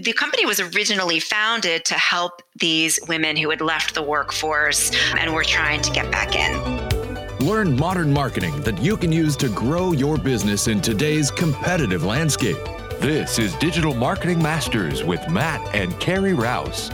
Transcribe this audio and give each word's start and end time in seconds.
the 0.00 0.12
company 0.12 0.46
was 0.46 0.60
originally 0.60 1.20
founded 1.20 1.84
to 1.84 1.94
help 1.94 2.42
these 2.56 2.98
women 3.08 3.36
who 3.36 3.50
had 3.50 3.60
left 3.60 3.94
the 3.94 4.02
workforce 4.02 4.90
and 5.18 5.32
were 5.32 5.44
trying 5.44 5.82
to 5.82 5.90
get 5.90 6.10
back 6.10 6.34
in. 6.34 7.46
Learn 7.46 7.76
modern 7.76 8.12
marketing 8.12 8.60
that 8.62 8.80
you 8.80 8.96
can 8.96 9.12
use 9.12 9.36
to 9.36 9.48
grow 9.48 9.92
your 9.92 10.16
business 10.16 10.68
in 10.68 10.80
today's 10.80 11.30
competitive 11.30 12.04
landscape. 12.04 12.56
This 13.00 13.38
is 13.38 13.54
Digital 13.56 13.94
Marketing 13.94 14.40
Masters 14.40 15.02
with 15.02 15.28
Matt 15.28 15.60
and 15.74 15.98
Carrie 15.98 16.34
Rouse. 16.34 16.90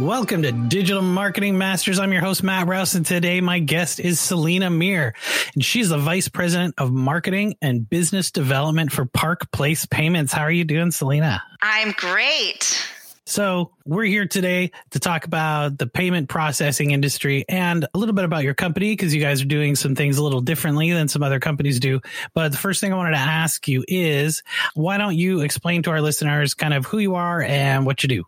Welcome 0.00 0.40
to 0.44 0.52
Digital 0.52 1.02
Marketing 1.02 1.58
Masters. 1.58 1.98
I'm 1.98 2.10
your 2.10 2.22
host, 2.22 2.42
Matt 2.42 2.66
Rouse, 2.66 2.94
and 2.94 3.04
today 3.04 3.42
my 3.42 3.58
guest 3.58 4.00
is 4.00 4.18
Selena 4.18 4.70
Mir, 4.70 5.14
and 5.52 5.62
she's 5.62 5.90
the 5.90 5.98
Vice 5.98 6.26
President 6.26 6.74
of 6.78 6.90
Marketing 6.90 7.54
and 7.60 7.86
Business 7.86 8.30
Development 8.30 8.90
for 8.90 9.04
Park 9.04 9.52
Place 9.52 9.84
Payments. 9.84 10.32
How 10.32 10.40
are 10.40 10.50
you 10.50 10.64
doing, 10.64 10.90
Selena? 10.90 11.42
I'm 11.60 11.92
great. 11.92 12.82
So, 13.26 13.72
we're 13.84 14.04
here 14.04 14.26
today 14.26 14.70
to 14.92 15.00
talk 15.00 15.26
about 15.26 15.76
the 15.76 15.86
payment 15.86 16.30
processing 16.30 16.92
industry 16.92 17.44
and 17.46 17.84
a 17.92 17.98
little 17.98 18.14
bit 18.14 18.24
about 18.24 18.42
your 18.42 18.54
company 18.54 18.92
because 18.92 19.14
you 19.14 19.20
guys 19.20 19.42
are 19.42 19.46
doing 19.46 19.76
some 19.76 19.94
things 19.94 20.16
a 20.16 20.24
little 20.24 20.40
differently 20.40 20.92
than 20.92 21.08
some 21.08 21.22
other 21.22 21.40
companies 21.40 21.78
do. 21.78 22.00
But 22.32 22.52
the 22.52 22.58
first 22.58 22.80
thing 22.80 22.94
I 22.94 22.96
wanted 22.96 23.12
to 23.12 23.18
ask 23.18 23.68
you 23.68 23.84
is 23.86 24.42
why 24.72 24.96
don't 24.96 25.14
you 25.14 25.42
explain 25.42 25.82
to 25.82 25.90
our 25.90 26.00
listeners 26.00 26.54
kind 26.54 26.72
of 26.72 26.86
who 26.86 26.98
you 26.98 27.16
are 27.16 27.42
and 27.42 27.84
what 27.84 28.02
you 28.02 28.08
do? 28.08 28.24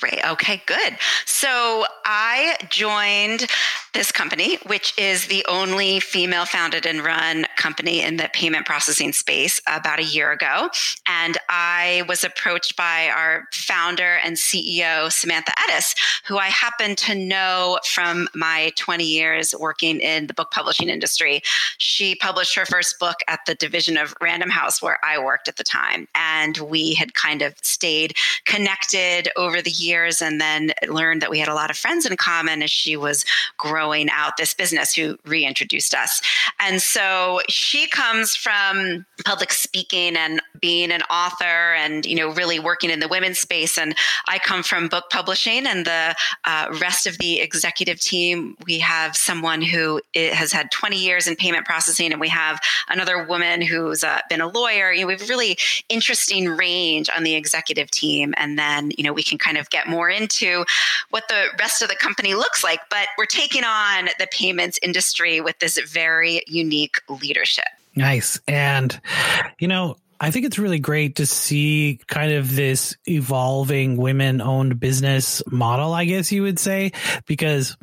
Great. 0.00 0.24
Okay, 0.24 0.62
good. 0.66 0.96
So 1.24 1.84
I 2.04 2.56
joined 2.68 3.46
this 3.94 4.12
company, 4.12 4.58
which 4.66 4.92
is 4.98 5.26
the 5.26 5.44
only 5.48 6.00
female 6.00 6.44
founded 6.44 6.86
and 6.86 7.00
run 7.00 7.46
company 7.56 8.02
in 8.02 8.16
the 8.16 8.30
payment 8.32 8.66
processing 8.66 9.12
space 9.12 9.60
about 9.66 9.98
a 9.98 10.04
year 10.04 10.30
ago. 10.30 10.68
And 11.08 11.38
I 11.48 12.04
was 12.08 12.22
approached 12.22 12.76
by 12.76 13.08
our 13.08 13.44
founder 13.52 14.18
and 14.22 14.36
CEO, 14.36 15.10
Samantha 15.10 15.52
Ettus, 15.52 15.94
who 16.26 16.36
I 16.38 16.46
happen 16.46 16.96
to 16.96 17.14
know 17.14 17.78
from 17.84 18.28
my 18.34 18.72
20 18.76 19.04
years 19.04 19.54
working 19.58 20.00
in 20.00 20.26
the 20.26 20.34
book 20.34 20.50
publishing 20.50 20.88
industry. 20.88 21.40
She 21.78 22.14
published 22.14 22.54
her 22.56 22.66
first 22.66 22.98
book 22.98 23.16
at 23.26 23.40
the 23.46 23.54
division 23.54 23.96
of 23.96 24.14
Random 24.20 24.50
House 24.50 24.82
where 24.82 24.98
I 25.04 25.18
worked 25.18 25.48
at 25.48 25.56
the 25.56 25.64
time. 25.64 26.08
And 26.14 26.58
we 26.58 26.94
had 26.94 27.14
kind 27.14 27.42
of 27.42 27.54
stayed 27.62 28.16
connected 28.44 29.28
over 29.36 29.62
the 29.62 29.70
years 29.70 30.20
and 30.20 30.40
then 30.40 30.72
learned 30.88 31.22
that 31.22 31.30
we 31.30 31.38
had 31.38 31.48
a 31.48 31.54
lot 31.54 31.70
of 31.70 31.78
friends 31.78 32.06
in 32.06 32.16
common 32.16 32.62
as 32.62 32.70
she 32.70 32.96
was 32.96 33.24
growing 33.56 33.77
out 34.10 34.36
this 34.36 34.54
business 34.54 34.94
who 34.94 35.16
reintroduced 35.24 35.94
us. 35.94 36.20
And 36.60 36.80
so 36.80 37.40
she 37.48 37.86
comes 37.88 38.34
from 38.34 39.06
public 39.24 39.52
speaking 39.52 40.16
and 40.16 40.40
being 40.60 40.90
an 40.90 41.02
author 41.02 41.74
and 41.74 42.04
you 42.06 42.16
know 42.16 42.32
really 42.32 42.58
working 42.58 42.90
in 42.90 43.00
the 43.00 43.08
women's 43.08 43.38
space. 43.38 43.78
And 43.78 43.94
i 44.26 44.38
come 44.38 44.62
from 44.62 44.88
book 44.88 45.04
publishing 45.10 45.66
and 45.66 45.84
the 45.84 46.14
uh, 46.44 46.66
rest 46.80 47.06
of 47.06 47.18
the 47.18 47.40
executive 47.40 48.00
team 48.00 48.56
we 48.66 48.78
have 48.78 49.16
someone 49.16 49.62
who 49.62 50.00
has 50.14 50.52
had 50.52 50.70
20 50.70 50.96
years 50.96 51.26
in 51.26 51.36
payment 51.36 51.64
processing 51.64 52.12
and 52.12 52.20
we 52.20 52.28
have 52.28 52.60
another 52.88 53.24
woman 53.24 53.60
who's 53.60 54.02
uh, 54.02 54.20
been 54.28 54.40
a 54.40 54.48
lawyer. 54.48 54.92
You 54.92 55.02
know 55.02 55.06
we 55.08 55.12
have 55.14 55.28
really 55.28 55.56
interesting 55.88 56.48
range 56.48 57.08
on 57.14 57.24
the 57.24 57.34
executive 57.34 57.90
team. 57.90 58.34
And 58.36 58.58
then 58.58 58.90
you 58.96 59.04
know 59.04 59.12
we 59.12 59.22
can 59.22 59.38
kind 59.38 59.56
of 59.56 59.70
get 59.70 59.88
more 59.88 60.08
into 60.08 60.64
what 61.10 61.24
the 61.28 61.46
rest 61.58 61.82
of 61.82 61.88
the 61.88 61.96
company 61.96 62.34
looks 62.34 62.62
like. 62.62 62.80
But 62.90 63.08
we're 63.16 63.26
taking 63.26 63.64
on 63.68 64.08
the 64.18 64.26
payments 64.30 64.78
industry 64.82 65.40
with 65.40 65.58
this 65.58 65.78
very 65.78 66.42
unique 66.46 66.96
leadership 67.08 67.66
Nice. 67.98 68.38
And, 68.46 68.98
you 69.58 69.66
know, 69.66 69.96
I 70.20 70.30
think 70.30 70.46
it's 70.46 70.58
really 70.58 70.78
great 70.78 71.16
to 71.16 71.26
see 71.26 72.00
kind 72.06 72.32
of 72.32 72.54
this 72.54 72.96
evolving 73.06 73.96
women 73.96 74.40
owned 74.40 74.80
business 74.80 75.42
model, 75.50 75.92
I 75.92 76.04
guess 76.04 76.32
you 76.32 76.42
would 76.42 76.58
say, 76.58 76.92
because 77.26 77.76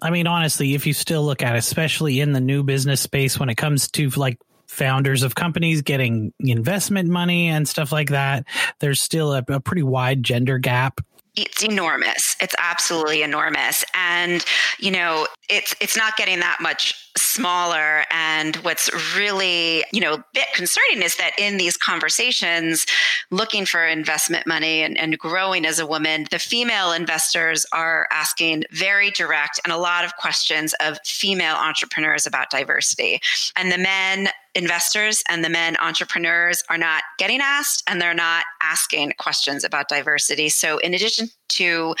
I 0.00 0.10
mean, 0.10 0.26
honestly, 0.26 0.74
if 0.74 0.86
you 0.86 0.92
still 0.92 1.24
look 1.24 1.42
at, 1.42 1.56
especially 1.56 2.20
in 2.20 2.32
the 2.32 2.40
new 2.40 2.62
business 2.62 3.00
space, 3.00 3.38
when 3.40 3.48
it 3.48 3.56
comes 3.56 3.90
to 3.92 4.08
like 4.10 4.38
founders 4.66 5.22
of 5.22 5.34
companies 5.34 5.82
getting 5.82 6.32
investment 6.38 7.08
money 7.08 7.48
and 7.48 7.66
stuff 7.66 7.90
like 7.90 8.10
that, 8.10 8.44
there's 8.80 9.00
still 9.00 9.32
a, 9.32 9.42
a 9.48 9.60
pretty 9.60 9.82
wide 9.82 10.22
gender 10.22 10.58
gap 10.58 11.00
it's 11.42 11.62
enormous. 11.62 12.36
It's 12.40 12.54
absolutely 12.58 13.22
enormous. 13.22 13.84
And, 13.94 14.44
you 14.78 14.90
know, 14.90 15.26
it's 15.48 15.74
it's 15.80 15.96
not 15.96 16.16
getting 16.16 16.40
that 16.40 16.58
much 16.60 16.94
smaller. 17.16 18.04
And 18.10 18.56
what's 18.56 18.90
really, 19.16 19.84
you 19.92 20.00
know, 20.00 20.14
a 20.14 20.24
bit 20.34 20.48
concerning 20.54 21.02
is 21.02 21.16
that 21.16 21.32
in 21.38 21.56
these 21.56 21.76
conversations, 21.76 22.86
looking 23.30 23.66
for 23.66 23.84
investment 23.84 24.46
money 24.46 24.82
and, 24.82 24.98
and 24.98 25.18
growing 25.18 25.64
as 25.64 25.78
a 25.78 25.86
woman, 25.86 26.26
the 26.30 26.38
female 26.38 26.92
investors 26.92 27.66
are 27.72 28.08
asking 28.10 28.64
very 28.70 29.10
direct 29.10 29.60
and 29.64 29.72
a 29.72 29.78
lot 29.78 30.04
of 30.04 30.16
questions 30.16 30.74
of 30.80 30.98
female 31.04 31.56
entrepreneurs 31.56 32.26
about 32.26 32.50
diversity. 32.50 33.20
And 33.56 33.72
the 33.72 33.78
men 33.78 34.28
investors 34.58 35.22
and 35.28 35.44
the 35.44 35.48
men 35.48 35.76
entrepreneurs 35.80 36.64
are 36.68 36.76
not 36.76 37.04
getting 37.16 37.40
asked 37.40 37.84
and 37.86 38.00
they're 38.00 38.12
not 38.12 38.44
asking 38.60 39.12
questions 39.18 39.62
about 39.62 39.88
diversity. 39.88 40.48
So, 40.48 40.78
in 40.78 40.94
addition 40.94 41.28
to 41.48 41.94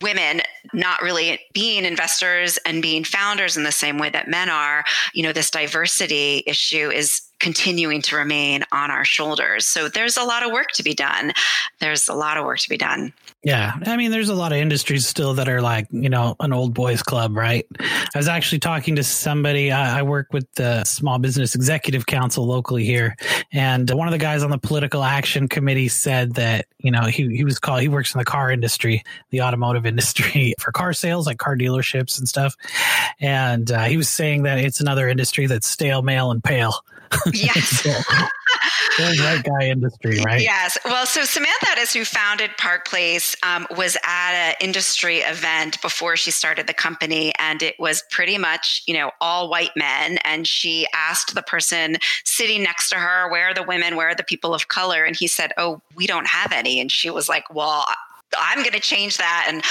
women 0.00 0.42
not 0.72 1.02
really 1.02 1.40
being 1.52 1.84
investors 1.84 2.58
and 2.64 2.80
being 2.80 3.04
founders 3.04 3.56
in 3.56 3.64
the 3.64 3.72
same 3.72 3.98
way 3.98 4.10
that 4.10 4.28
men 4.28 4.48
are, 4.48 4.84
you 5.12 5.22
know, 5.22 5.32
this 5.32 5.50
diversity 5.50 6.44
issue 6.46 6.90
is 6.90 7.22
continuing 7.40 8.00
to 8.02 8.16
remain 8.16 8.64
on 8.70 8.90
our 8.90 9.04
shoulders. 9.04 9.66
So 9.66 9.88
there's 9.88 10.16
a 10.16 10.24
lot 10.24 10.44
of 10.44 10.52
work 10.52 10.68
to 10.72 10.82
be 10.82 10.94
done. 10.94 11.32
There's 11.80 12.08
a 12.08 12.14
lot 12.14 12.36
of 12.36 12.44
work 12.44 12.58
to 12.60 12.68
be 12.68 12.76
done. 12.76 13.12
Yeah. 13.44 13.74
I 13.84 13.98
mean, 13.98 14.10
there's 14.10 14.30
a 14.30 14.34
lot 14.34 14.52
of 14.52 14.58
industries 14.58 15.06
still 15.06 15.34
that 15.34 15.50
are 15.50 15.60
like, 15.60 15.86
you 15.90 16.08
know, 16.08 16.34
an 16.40 16.54
old 16.54 16.72
boys 16.72 17.02
club, 17.02 17.36
right? 17.36 17.66
I 17.78 18.16
was 18.18 18.26
actually 18.26 18.60
talking 18.60 18.96
to 18.96 19.04
somebody. 19.04 19.70
I, 19.70 19.98
I 19.98 20.02
work 20.02 20.32
with 20.32 20.50
the 20.54 20.82
Small 20.84 21.18
Business 21.18 21.54
Executive 21.54 22.06
Council 22.06 22.46
locally 22.46 22.84
here. 22.84 23.16
And 23.52 23.90
one 23.90 24.08
of 24.08 24.12
the 24.12 24.18
guys 24.18 24.42
on 24.42 24.50
the 24.50 24.56
political 24.56 25.04
action 25.04 25.46
committee 25.48 25.88
said 25.88 26.36
that, 26.36 26.66
you 26.78 26.90
know, 26.90 27.02
he, 27.02 27.36
he 27.36 27.44
was 27.44 27.58
called, 27.58 27.82
he 27.82 27.88
works 27.88 28.14
in 28.14 28.18
the 28.18 28.24
car 28.24 28.50
industry, 28.50 29.04
the 29.28 29.42
automotive 29.42 29.84
industry 29.94 30.54
for 30.58 30.72
car 30.72 30.94
sales, 30.94 31.26
like 31.26 31.36
car 31.36 31.54
dealerships 31.54 32.18
and 32.18 32.26
stuff. 32.26 32.54
And 33.20 33.70
uh, 33.70 33.82
he 33.84 33.98
was 33.98 34.08
saying 34.08 34.44
that 34.44 34.58
it's 34.58 34.80
another 34.80 35.06
industry 35.06 35.46
that's 35.46 35.68
stale, 35.68 36.00
male, 36.00 36.30
and 36.30 36.42
pale. 36.42 36.82
Yes. 37.32 37.86
right 38.98 39.42
guy 39.42 39.66
industry, 39.66 40.20
right? 40.24 40.40
Yes. 40.40 40.78
Well, 40.84 41.06
so 41.06 41.24
Samantha 41.24 41.66
Ettus, 41.66 41.94
who 41.94 42.04
founded 42.04 42.50
Park 42.58 42.86
Place, 42.86 43.34
um, 43.42 43.66
was 43.76 43.96
at 44.04 44.32
an 44.32 44.54
industry 44.60 45.18
event 45.18 45.80
before 45.82 46.16
she 46.16 46.30
started 46.30 46.66
the 46.66 46.74
company, 46.74 47.32
and 47.38 47.62
it 47.62 47.74
was 47.78 48.02
pretty 48.10 48.38
much, 48.38 48.82
you 48.86 48.94
know, 48.94 49.10
all 49.20 49.48
white 49.48 49.72
men. 49.76 50.18
And 50.24 50.46
she 50.46 50.86
asked 50.94 51.34
the 51.34 51.42
person 51.42 51.96
sitting 52.24 52.62
next 52.62 52.90
to 52.90 52.96
her, 52.96 53.30
"Where 53.30 53.48
are 53.48 53.54
the 53.54 53.62
women? 53.62 53.96
Where 53.96 54.08
are 54.08 54.14
the 54.14 54.24
people 54.24 54.54
of 54.54 54.68
color?" 54.68 55.04
And 55.04 55.16
he 55.16 55.26
said, 55.26 55.52
"Oh, 55.56 55.80
we 55.96 56.06
don't 56.06 56.26
have 56.26 56.52
any." 56.52 56.80
And 56.80 56.90
she 56.90 57.10
was 57.10 57.28
like, 57.28 57.52
"Well." 57.52 57.84
I'm 58.36 58.58
going 58.58 58.72
to 58.72 58.80
change 58.80 59.18
that. 59.18 59.46
And 59.48 59.62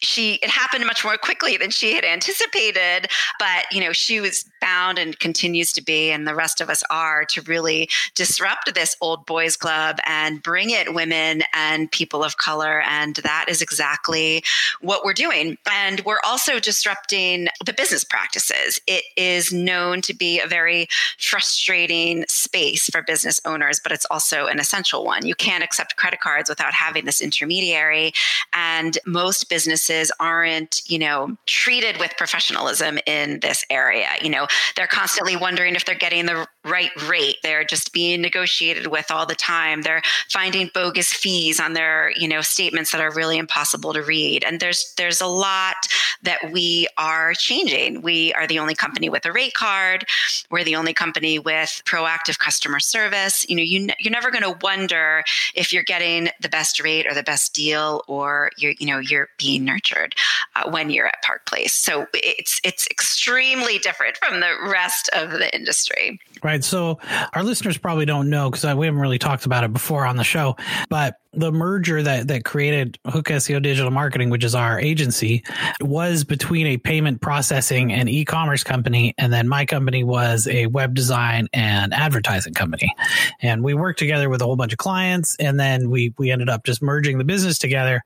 she, 0.00 0.34
it 0.36 0.50
happened 0.50 0.86
much 0.86 1.04
more 1.04 1.16
quickly 1.16 1.56
than 1.56 1.70
she 1.70 1.94
had 1.94 2.04
anticipated. 2.04 3.08
But, 3.38 3.66
you 3.70 3.80
know, 3.80 3.92
she 3.92 4.20
was 4.20 4.44
bound 4.60 4.98
and 4.98 5.18
continues 5.18 5.72
to 5.72 5.82
be, 5.82 6.10
and 6.10 6.26
the 6.26 6.34
rest 6.34 6.60
of 6.60 6.70
us 6.70 6.82
are, 6.90 7.24
to 7.26 7.42
really 7.42 7.88
disrupt 8.14 8.74
this 8.74 8.96
old 9.00 9.26
boys 9.26 9.56
club 9.56 9.98
and 10.06 10.42
bring 10.42 10.70
it 10.70 10.94
women 10.94 11.42
and 11.54 11.90
people 11.92 12.24
of 12.24 12.38
color. 12.38 12.82
And 12.82 13.16
that 13.16 13.46
is 13.48 13.60
exactly 13.60 14.42
what 14.80 15.04
we're 15.04 15.12
doing. 15.12 15.58
And 15.70 16.00
we're 16.00 16.20
also 16.26 16.60
disrupting 16.60 17.48
the 17.64 17.72
business 17.72 18.04
practices. 18.04 18.80
It 18.86 19.04
is 19.16 19.52
known 19.52 20.00
to 20.02 20.14
be 20.14 20.40
a 20.40 20.46
very 20.46 20.88
frustrating 21.18 22.24
space 22.28 22.88
for 22.90 23.02
business 23.02 23.40
owners, 23.44 23.80
but 23.82 23.92
it's 23.92 24.06
also 24.10 24.46
an 24.46 24.58
essential 24.58 25.04
one. 25.04 25.26
You 25.26 25.34
can't 25.34 25.64
accept 25.64 25.96
credit 25.96 26.20
cards 26.20 26.48
without 26.48 26.72
having 26.72 27.04
this 27.04 27.20
intermediary. 27.20 28.12
And 28.54 28.96
most 29.06 29.48
businesses 29.50 29.89
aren't, 30.20 30.80
you 30.88 30.98
know, 30.98 31.36
treated 31.46 31.98
with 31.98 32.12
professionalism 32.16 32.98
in 33.06 33.40
this 33.40 33.64
area. 33.70 34.08
You 34.22 34.30
know, 34.30 34.46
they're 34.76 34.86
constantly 34.86 35.36
wondering 35.36 35.74
if 35.74 35.84
they're 35.84 35.94
getting 35.94 36.26
the 36.26 36.46
right 36.64 36.90
rate. 37.08 37.36
They're 37.42 37.64
just 37.64 37.92
being 37.92 38.20
negotiated 38.20 38.86
with 38.88 39.10
all 39.10 39.26
the 39.26 39.34
time. 39.34 39.82
They're 39.82 40.02
finding 40.30 40.70
bogus 40.74 41.12
fees 41.12 41.60
on 41.60 41.72
their, 41.72 42.12
you 42.16 42.28
know, 42.28 42.40
statements 42.40 42.92
that 42.92 43.00
are 43.00 43.12
really 43.12 43.38
impossible 43.38 43.92
to 43.94 44.02
read. 44.02 44.44
And 44.44 44.60
there's 44.60 44.94
there's 44.96 45.20
a 45.20 45.26
lot 45.26 45.76
that 46.22 46.52
we 46.52 46.86
are 46.98 47.34
changing. 47.34 48.02
We 48.02 48.32
are 48.34 48.46
the 48.46 48.58
only 48.58 48.74
company 48.74 49.08
with 49.08 49.24
a 49.24 49.32
rate 49.32 49.54
card. 49.54 50.04
We're 50.50 50.64
the 50.64 50.76
only 50.76 50.92
company 50.92 51.38
with 51.38 51.82
proactive 51.86 52.38
customer 52.38 52.80
service. 52.80 53.48
You 53.48 53.56
know, 53.56 53.62
you 53.62 53.88
you're 53.98 54.12
never 54.12 54.30
going 54.30 54.42
to 54.42 54.58
wonder 54.62 55.24
if 55.54 55.72
you're 55.72 55.82
getting 55.82 56.28
the 56.40 56.48
best 56.48 56.82
rate 56.82 57.06
or 57.06 57.14
the 57.14 57.22
best 57.22 57.54
deal 57.54 58.02
or 58.06 58.50
you're, 58.58 58.74
you 58.78 58.86
know, 58.86 58.98
you're 58.98 59.28
being 59.38 59.64
nurtured 59.80 60.14
uh, 60.56 60.70
when 60.70 60.90
you're 60.90 61.06
at 61.06 61.22
Park 61.22 61.46
Place. 61.46 61.72
So 61.72 62.06
it's 62.14 62.60
it's 62.64 62.86
extremely 62.90 63.78
different 63.78 64.16
from 64.16 64.40
the 64.40 64.52
rest 64.70 65.10
of 65.12 65.30
the 65.30 65.54
industry. 65.54 66.20
Right. 66.42 66.64
So 66.64 66.98
our 67.32 67.42
listeners 67.42 67.78
probably 67.78 68.06
don't 68.06 68.30
know 68.30 68.50
because 68.50 68.64
we 68.74 68.86
haven't 68.86 69.00
really 69.00 69.18
talked 69.18 69.46
about 69.46 69.64
it 69.64 69.72
before 69.72 70.04
on 70.04 70.16
the 70.16 70.24
show, 70.24 70.56
but 70.88 71.16
the 71.32 71.52
merger 71.52 72.02
that 72.02 72.28
that 72.28 72.44
created 72.44 72.98
Hook 73.06 73.26
SEO 73.26 73.62
Digital 73.62 73.90
Marketing, 73.90 74.30
which 74.30 74.42
is 74.42 74.54
our 74.54 74.80
agency, 74.80 75.44
was 75.80 76.24
between 76.24 76.66
a 76.66 76.76
payment 76.76 77.20
processing 77.20 77.92
and 77.92 78.08
e-commerce 78.08 78.64
company, 78.64 79.14
and 79.16 79.32
then 79.32 79.48
my 79.48 79.64
company 79.64 80.02
was 80.02 80.48
a 80.48 80.66
web 80.66 80.94
design 80.94 81.48
and 81.52 81.94
advertising 81.94 82.54
company. 82.54 82.94
And 83.40 83.62
we 83.62 83.74
worked 83.74 83.98
together 83.98 84.28
with 84.28 84.42
a 84.42 84.44
whole 84.44 84.56
bunch 84.56 84.72
of 84.72 84.78
clients, 84.78 85.36
and 85.36 85.58
then 85.58 85.88
we 85.88 86.14
we 86.18 86.30
ended 86.30 86.48
up 86.48 86.64
just 86.64 86.82
merging 86.82 87.18
the 87.18 87.24
business 87.24 87.58
together. 87.58 88.02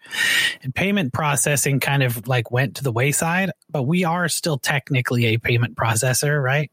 And 0.62 0.74
payment 0.74 1.12
processing 1.12 1.80
kind 1.80 2.02
of 2.02 2.28
like 2.28 2.50
went 2.50 2.76
to 2.76 2.84
the 2.84 2.92
wayside, 2.92 3.52
but 3.70 3.84
we 3.84 4.04
are 4.04 4.28
still 4.28 4.58
technically 4.58 5.26
a 5.26 5.38
payment 5.38 5.76
processor, 5.76 6.42
right? 6.42 6.70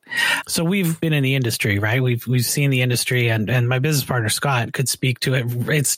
So 0.47 0.65
we've 0.65 1.00
been 1.00 1.13
in 1.13 1.24
the 1.24 1.36
industry, 1.36 1.80
right? 1.80 2.04
We've 2.04 2.25
we've 2.27 2.45
seen 2.45 2.71
the 2.71 2.81
industry, 2.81 3.30
and 3.30 3.50
and 3.50 3.69
my 3.69 3.80
business 3.80 4.06
partner 4.06 4.30
Scott 4.30 4.74
could 4.74 4.89
speak 4.89 5.19
to 5.21 5.33
it. 5.36 5.45
It's 5.69 5.97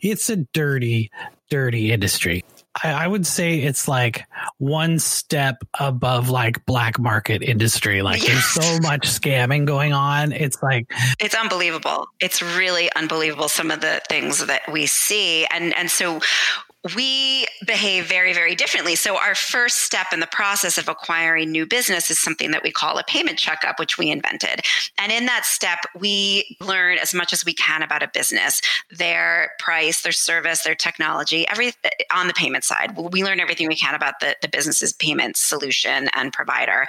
it's 0.00 0.30
a 0.30 0.36
dirty, 0.36 1.10
dirty 1.50 1.92
industry. 1.92 2.44
I, 2.82 3.04
I, 3.04 3.06
would 3.06 3.26
say 3.26 3.60
it's 3.60 3.86
like 3.86 4.24
one 4.58 4.98
step 4.98 5.62
above 5.78 6.28
like 6.28 6.66
black 6.66 6.98
market 6.98 7.42
industry. 7.42 8.02
Like 8.02 8.22
there's 8.22 8.44
so 8.44 8.80
much 8.80 9.02
scamming 9.02 9.64
going 9.64 9.92
on. 9.92 10.32
It's 10.32 10.60
like 10.62 10.90
it's 11.20 11.34
unbelievable. 11.34 12.08
It's 12.20 12.42
really 12.42 12.92
unbelievable 12.94 13.48
some 13.48 13.70
of 13.70 13.80
the 13.80 14.02
things 14.08 14.44
that 14.44 14.62
we 14.72 14.86
see. 14.86 15.46
And 15.46 15.74
and 15.76 15.90
so 15.90 16.20
we 16.94 17.46
behave 17.66 18.06
very, 18.06 18.34
very 18.34 18.54
differently. 18.54 18.94
So, 18.94 19.16
our 19.16 19.34
first 19.34 19.80
step 19.80 20.08
in 20.12 20.20
the 20.20 20.26
process 20.26 20.76
of 20.76 20.88
acquiring 20.88 21.50
new 21.50 21.64
business 21.64 22.10
is 22.10 22.20
something 22.20 22.50
that 22.50 22.62
we 22.62 22.70
call 22.70 22.98
a 22.98 23.04
payment 23.04 23.38
checkup, 23.38 23.78
which 23.78 23.96
we 23.96 24.10
invented. 24.10 24.60
And 24.98 25.10
in 25.10 25.24
that 25.26 25.46
step, 25.46 25.78
we 25.98 26.56
learn 26.60 26.98
as 26.98 27.14
much 27.14 27.32
as 27.32 27.44
we 27.44 27.54
can 27.54 27.82
about 27.82 28.02
a 28.02 28.10
business, 28.12 28.60
their 28.90 29.52
price, 29.58 30.02
their 30.02 30.12
service, 30.12 30.62
their 30.62 30.74
technology, 30.74 31.48
every 31.48 31.72
on 32.12 32.26
the 32.26 32.34
payment 32.34 32.64
side. 32.64 32.96
We 32.96 33.24
learn 33.24 33.40
everything 33.40 33.68
we 33.68 33.76
can 33.76 33.94
about 33.94 34.20
the, 34.20 34.36
the 34.42 34.48
business's 34.48 34.92
payment 34.92 35.36
solution 35.36 36.08
and 36.14 36.32
provider. 36.32 36.86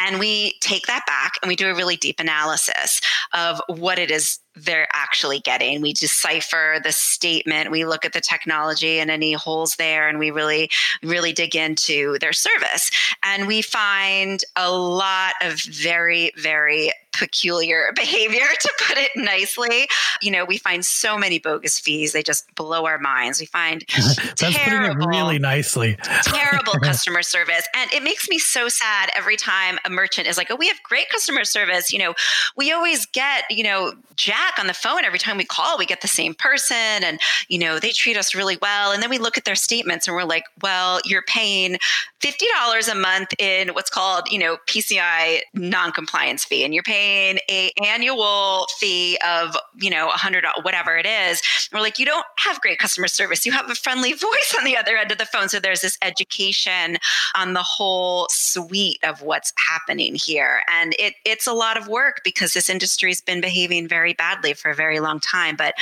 And 0.00 0.18
we 0.18 0.58
take 0.60 0.86
that 0.86 1.06
back 1.06 1.34
and 1.40 1.48
we 1.48 1.56
do 1.56 1.70
a 1.70 1.74
really 1.74 1.96
deep 1.96 2.18
analysis 2.18 3.00
of 3.32 3.60
what 3.68 3.98
it 3.98 4.10
is 4.10 4.40
they're 4.56 4.88
actually 4.92 5.40
getting. 5.40 5.80
We 5.80 5.92
decipher 5.92 6.80
the 6.82 6.92
statement, 6.92 7.70
we 7.70 7.84
look 7.84 8.04
at 8.04 8.12
the 8.12 8.20
technology 8.20 8.98
and 8.98 9.10
any 9.10 9.34
holes 9.34 9.76
there, 9.76 10.08
and 10.08 10.18
we 10.18 10.30
really, 10.30 10.70
really 11.02 11.32
dig 11.32 11.54
into 11.54 12.18
their 12.20 12.32
service. 12.32 12.90
And 13.22 13.46
we 13.46 13.62
find 13.62 14.42
a 14.56 14.72
lot 14.72 15.34
of 15.42 15.60
very, 15.60 16.32
very 16.36 16.90
peculiar 17.16 17.92
behavior, 17.94 18.46
to 18.60 18.72
put 18.86 18.98
it 18.98 19.10
nicely. 19.16 19.88
You 20.22 20.30
know, 20.30 20.44
we 20.44 20.58
find 20.58 20.84
so 20.84 21.16
many 21.16 21.38
bogus 21.38 21.78
fees; 21.78 22.12
they 22.12 22.22
just 22.22 22.52
blow 22.54 22.86
our 22.86 22.98
minds. 22.98 23.40
We 23.40 23.46
find 23.46 23.84
that's 23.96 24.40
terrible, 24.40 24.94
putting 24.94 25.02
it 25.02 25.06
really 25.06 25.38
nicely. 25.38 25.96
terrible 26.22 26.74
customer 26.74 27.22
service, 27.22 27.66
and 27.74 27.92
it 27.92 28.02
makes 28.02 28.28
me 28.28 28.38
so 28.38 28.68
sad 28.68 29.10
every 29.14 29.36
time 29.36 29.78
a 29.84 29.90
merchant 29.90 30.26
is 30.26 30.36
like, 30.36 30.50
"Oh, 30.50 30.56
we 30.56 30.68
have 30.68 30.82
great 30.82 31.08
customer 31.08 31.44
service." 31.44 31.92
You 31.92 31.98
know, 31.98 32.14
we 32.56 32.72
always 32.72 33.06
get 33.06 33.44
you 33.50 33.64
know 33.64 33.94
Jack 34.16 34.58
on 34.58 34.66
the 34.66 34.74
phone 34.74 35.04
every 35.04 35.18
time 35.18 35.36
we 35.36 35.44
call. 35.44 35.78
We 35.78 35.86
get 35.86 36.00
the 36.00 36.08
same 36.08 36.34
person, 36.34 36.76
and 36.76 37.20
you 37.48 37.58
know 37.58 37.78
they 37.78 37.90
treat 37.90 38.16
us 38.16 38.34
really 38.34 38.58
well. 38.60 38.92
And 38.92 39.02
then 39.02 39.10
we 39.10 39.18
look 39.18 39.38
at 39.38 39.44
their 39.44 39.54
statements, 39.54 40.06
and 40.06 40.14
we're 40.14 40.24
like, 40.24 40.44
"Well, 40.62 41.00
you're 41.04 41.22
paying 41.22 41.78
fifty 42.20 42.46
dollars 42.58 42.88
a 42.88 42.94
month 42.94 43.34
in 43.38 43.68
what's 43.70 43.90
called 43.90 44.30
you 44.30 44.38
know 44.38 44.58
PCI 44.66 45.40
non-compliance 45.54 46.44
fee, 46.44 46.64
and 46.64 46.74
you're 46.74 46.82
paying." 46.82 47.05
Paying 47.06 47.38
a 47.48 47.70
annual 47.84 48.66
fee 48.78 49.18
of 49.26 49.56
you 49.76 49.90
know 49.90 50.08
a 50.08 50.18
hundred 50.18 50.44
whatever 50.62 50.96
it 50.96 51.06
is 51.06 51.40
we're 51.72 51.80
like 51.80 51.98
you 51.98 52.06
don't 52.06 52.26
have 52.38 52.60
great 52.60 52.78
customer 52.78 53.08
service. 53.08 53.44
You 53.44 53.52
have 53.52 53.70
a 53.70 53.74
friendly 53.74 54.12
voice 54.12 54.54
on 54.58 54.64
the 54.64 54.76
other 54.76 54.96
end 54.96 55.12
of 55.12 55.18
the 55.18 55.26
phone. 55.26 55.48
So 55.48 55.60
there's 55.60 55.80
this 55.80 55.98
education 56.02 56.98
on 57.34 57.52
the 57.52 57.62
whole 57.62 58.26
suite 58.30 58.98
of 59.02 59.22
what's 59.22 59.52
happening 59.68 60.14
here. 60.14 60.62
And 60.72 60.94
it, 60.98 61.14
it's 61.24 61.46
a 61.46 61.52
lot 61.52 61.76
of 61.76 61.88
work 61.88 62.20
because 62.24 62.54
this 62.54 62.70
industry 62.70 63.10
has 63.10 63.20
been 63.20 63.40
behaving 63.40 63.88
very 63.88 64.12
badly 64.12 64.52
for 64.52 64.70
a 64.70 64.74
very 64.74 65.00
long 65.00 65.20
time 65.20 65.56
but 65.56 65.74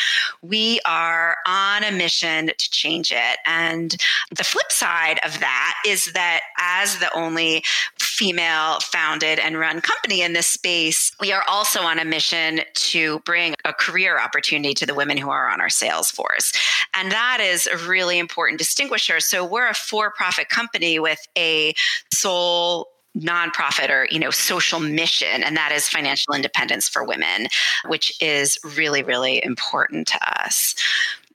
we 0.43 0.81
are 0.87 1.37
on 1.47 1.85
a 1.85 1.93
mission 1.93 2.47
to 2.47 2.70
change 2.70 3.12
it. 3.12 3.38
And 3.47 3.97
the 4.35 4.44
flip 4.44 4.70
side 4.70 5.20
of 5.25 5.38
that 5.41 5.75
is 5.87 6.12
that 6.12 6.41
as 6.59 6.99
the 6.99 7.12
only 7.17 7.65
female 8.14 8.78
founded 8.81 9.38
and 9.38 9.58
run 9.58 9.81
company 9.81 10.22
in 10.22 10.32
this 10.32 10.46
space 10.46 11.12
we 11.20 11.32
are 11.32 11.44
also 11.49 11.81
on 11.81 11.99
a 11.99 12.05
mission 12.05 12.61
to 12.75 13.20
bring 13.20 13.55
a 13.64 13.72
career 13.72 14.20
opportunity 14.20 14.75
to 14.75 14.87
the 14.87 14.94
women 14.94 15.16
who 15.16 15.31
are 15.31 15.49
on 15.49 15.61
our 15.61 15.70
sales 15.70 16.11
force. 16.11 16.52
And 16.94 17.11
that 17.12 17.38
is 17.40 17.66
a 17.66 17.76
really 17.78 18.19
important 18.19 18.58
distinguisher. 18.58 19.20
So 19.20 19.44
we're 19.44 19.69
a 19.69 19.75
for 19.75 20.11
profit 20.11 20.49
company 20.49 20.99
with 20.99 21.26
a 21.37 21.75
sole 22.12 22.88
nonprofit 23.16 23.90
or 23.90 24.08
you 24.11 24.19
know 24.19 24.32
social 24.32 24.81
mission 24.81 25.44
and 25.44 25.56
that 25.56 25.70
is 25.70 25.88
financial 25.88 26.34
independence 26.34 26.88
for 26.88 27.05
women 27.05 27.46
which 27.87 28.20
is 28.20 28.58
really 28.76 29.05
really 29.05 29.40
important 29.44 30.08
to 30.08 30.19
us 30.44 30.75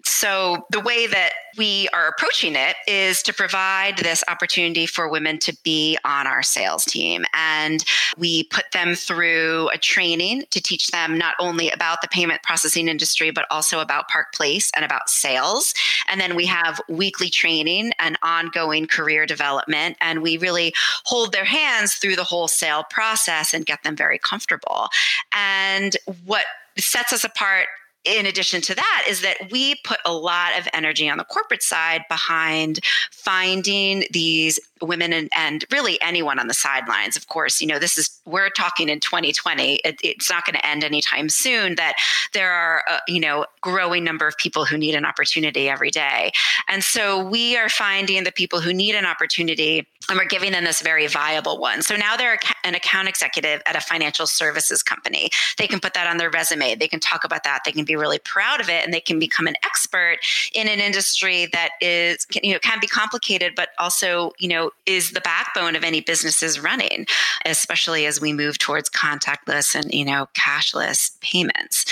so, 0.09 0.65
the 0.71 0.79
way 0.79 1.05
that 1.05 1.33
we 1.55 1.87
are 1.93 2.07
approaching 2.07 2.55
it 2.55 2.75
is 2.87 3.21
to 3.23 3.33
provide 3.33 3.97
this 3.97 4.23
opportunity 4.27 4.87
for 4.87 5.07
women 5.07 5.37
to 5.39 5.55
be 5.63 5.97
on 6.03 6.25
our 6.25 6.41
sales 6.41 6.83
team. 6.83 7.25
And 7.33 7.83
we 8.17 8.45
put 8.45 8.65
them 8.71 8.95
through 8.95 9.69
a 9.69 9.77
training 9.77 10.45
to 10.49 10.61
teach 10.61 10.87
them 10.87 11.17
not 11.17 11.35
only 11.39 11.69
about 11.69 12.01
the 12.01 12.07
payment 12.07 12.41
processing 12.41 12.87
industry, 12.87 13.29
but 13.29 13.45
also 13.51 13.81
about 13.81 14.07
Park 14.07 14.33
Place 14.33 14.71
and 14.75 14.83
about 14.83 15.09
sales. 15.09 15.73
And 16.09 16.19
then 16.19 16.35
we 16.35 16.47
have 16.47 16.81
weekly 16.89 17.29
training 17.29 17.91
and 17.99 18.17
ongoing 18.23 18.87
career 18.87 19.27
development. 19.27 19.95
And 20.01 20.23
we 20.23 20.37
really 20.37 20.73
hold 21.05 21.33
their 21.33 21.45
hands 21.45 21.95
through 21.95 22.15
the 22.15 22.23
whole 22.23 22.47
sale 22.47 22.83
process 22.89 23.53
and 23.53 23.65
get 23.65 23.83
them 23.83 23.95
very 23.95 24.17
comfortable. 24.17 24.87
And 25.33 25.95
what 26.25 26.45
sets 26.77 27.13
us 27.13 27.23
apart 27.23 27.67
in 28.05 28.25
addition 28.25 28.61
to 28.61 28.75
that 28.75 29.05
is 29.07 29.21
that 29.21 29.51
we 29.51 29.75
put 29.83 29.99
a 30.05 30.13
lot 30.13 30.57
of 30.57 30.67
energy 30.73 31.09
on 31.09 31.17
the 31.17 31.23
corporate 31.25 31.63
side 31.63 32.03
behind 32.09 32.79
finding 33.11 34.05
these 34.11 34.59
women 34.81 35.13
and, 35.13 35.29
and 35.35 35.65
really 35.71 35.99
anyone 36.01 36.39
on 36.39 36.47
the 36.47 36.53
sidelines 36.53 37.15
of 37.15 37.27
course 37.27 37.61
you 37.61 37.67
know 37.67 37.79
this 37.79 37.97
is 37.97 38.21
we're 38.25 38.49
talking 38.49 38.89
in 38.89 38.99
2020 38.99 39.75
it, 39.83 39.97
it's 40.03 40.29
not 40.29 40.45
going 40.45 40.55
to 40.55 40.65
end 40.65 40.83
anytime 40.83 41.29
soon 41.29 41.75
that 41.75 41.95
there 42.33 42.51
are 42.51 42.83
a, 42.89 42.99
you 43.07 43.19
know 43.19 43.45
growing 43.61 44.03
number 44.03 44.27
of 44.27 44.37
people 44.37 44.65
who 44.65 44.77
need 44.77 44.95
an 44.95 45.05
opportunity 45.05 45.69
every 45.69 45.91
day. 45.91 46.31
And 46.67 46.83
so 46.83 47.23
we 47.23 47.57
are 47.57 47.69
finding 47.69 48.23
the 48.23 48.31
people 48.31 48.61
who 48.61 48.73
need 48.73 48.95
an 48.95 49.05
opportunity 49.05 49.87
and 50.09 50.17
we're 50.17 50.25
giving 50.25 50.53
them 50.53 50.63
this 50.63 50.81
very 50.81 51.07
viable 51.07 51.59
one. 51.59 51.81
So 51.81 51.95
now 51.95 52.15
they're 52.15 52.39
an 52.63 52.73
account 52.73 53.07
executive 53.07 53.61
at 53.65 53.75
a 53.75 53.81
financial 53.81 54.25
services 54.25 54.81
company. 54.81 55.29
They 55.57 55.67
can 55.67 55.79
put 55.79 55.93
that 55.93 56.07
on 56.07 56.17
their 56.17 56.29
resume. 56.29 56.75
They 56.75 56.87
can 56.87 56.99
talk 56.99 57.23
about 57.23 57.43
that. 57.43 57.61
They 57.65 57.71
can 57.71 57.85
be 57.85 57.95
really 57.95 58.19
proud 58.19 58.61
of 58.61 58.69
it 58.69 58.83
and 58.83 58.93
they 58.93 59.01
can 59.01 59.19
become 59.19 59.45
an 59.45 59.55
expert 59.63 60.17
in 60.53 60.67
an 60.67 60.79
industry 60.79 61.47
that 61.47 61.71
is 61.81 62.25
you 62.41 62.53
know 62.53 62.59
can 62.59 62.79
be 62.79 62.87
complicated 62.87 63.53
but 63.55 63.69
also 63.77 64.31
you 64.39 64.47
know 64.47 64.68
is 64.85 65.11
the 65.11 65.21
backbone 65.21 65.75
of 65.75 65.83
any 65.83 66.01
businesses 66.01 66.59
running 66.59 67.05
especially 67.45 68.05
as 68.05 68.19
we 68.19 68.33
move 68.33 68.57
towards 68.57 68.89
contactless 68.89 69.75
and 69.75 69.93
you 69.93 70.05
know 70.05 70.27
cashless 70.33 71.19
payments. 71.21 71.85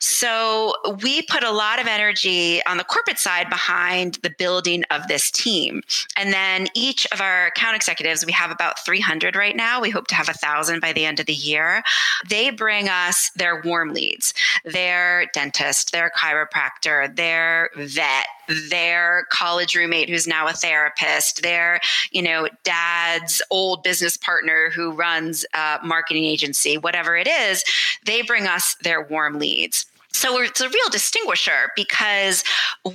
So 0.00 0.74
we 1.02 1.22
put 1.22 1.44
a 1.44 1.50
lot 1.50 1.80
of 1.80 1.86
energy 1.86 2.64
on 2.66 2.76
the 2.76 2.84
corporate 2.84 3.18
side 3.18 3.48
behind 3.48 4.18
the 4.22 4.34
building 4.38 4.84
of 4.90 5.06
this 5.08 5.30
team. 5.30 5.82
And 6.16 6.32
then 6.32 6.66
each 6.74 7.06
of 7.12 7.20
our 7.20 7.46
account 7.46 7.76
executives 7.76 8.26
we 8.26 8.32
have 8.32 8.50
about 8.50 8.84
300 8.84 9.36
right 9.36 9.56
now. 9.56 9.80
We 9.80 9.90
hope 9.90 10.08
to 10.08 10.14
have 10.14 10.28
a 10.28 10.34
thousand 10.34 10.80
by 10.80 10.92
the 10.92 11.04
end 11.04 11.20
of 11.20 11.26
the 11.26 11.32
year. 11.34 11.82
They 12.28 12.50
bring 12.50 12.88
us 12.88 13.30
their 13.36 13.62
warm 13.62 13.92
leads 13.92 14.34
their 14.64 15.26
dentist, 15.32 15.92
their 15.92 16.10
chiropractor, 16.16 17.14
their 17.14 17.70
vet, 17.76 18.26
their 18.70 19.26
college 19.30 19.74
roommate 19.74 20.08
who's 20.08 20.26
now 20.26 20.46
a 20.46 20.52
therapist, 20.52 21.42
their, 21.42 21.80
you 22.10 22.22
know, 22.22 22.48
dad's 22.62 23.42
old 23.50 23.82
business 23.82 24.16
partner 24.16 24.70
who 24.70 24.92
runs 24.92 25.44
a 25.54 25.78
marketing 25.84 26.24
agency, 26.24 26.78
whatever 26.78 27.16
it 27.16 27.26
is, 27.26 27.64
they 28.04 28.22
bring 28.22 28.46
us 28.46 28.76
their 28.82 29.02
warm 29.02 29.38
leads. 29.38 29.86
So 30.14 30.40
it's 30.40 30.60
a 30.60 30.68
real 30.68 30.88
distinguisher 30.92 31.72
because 31.74 32.44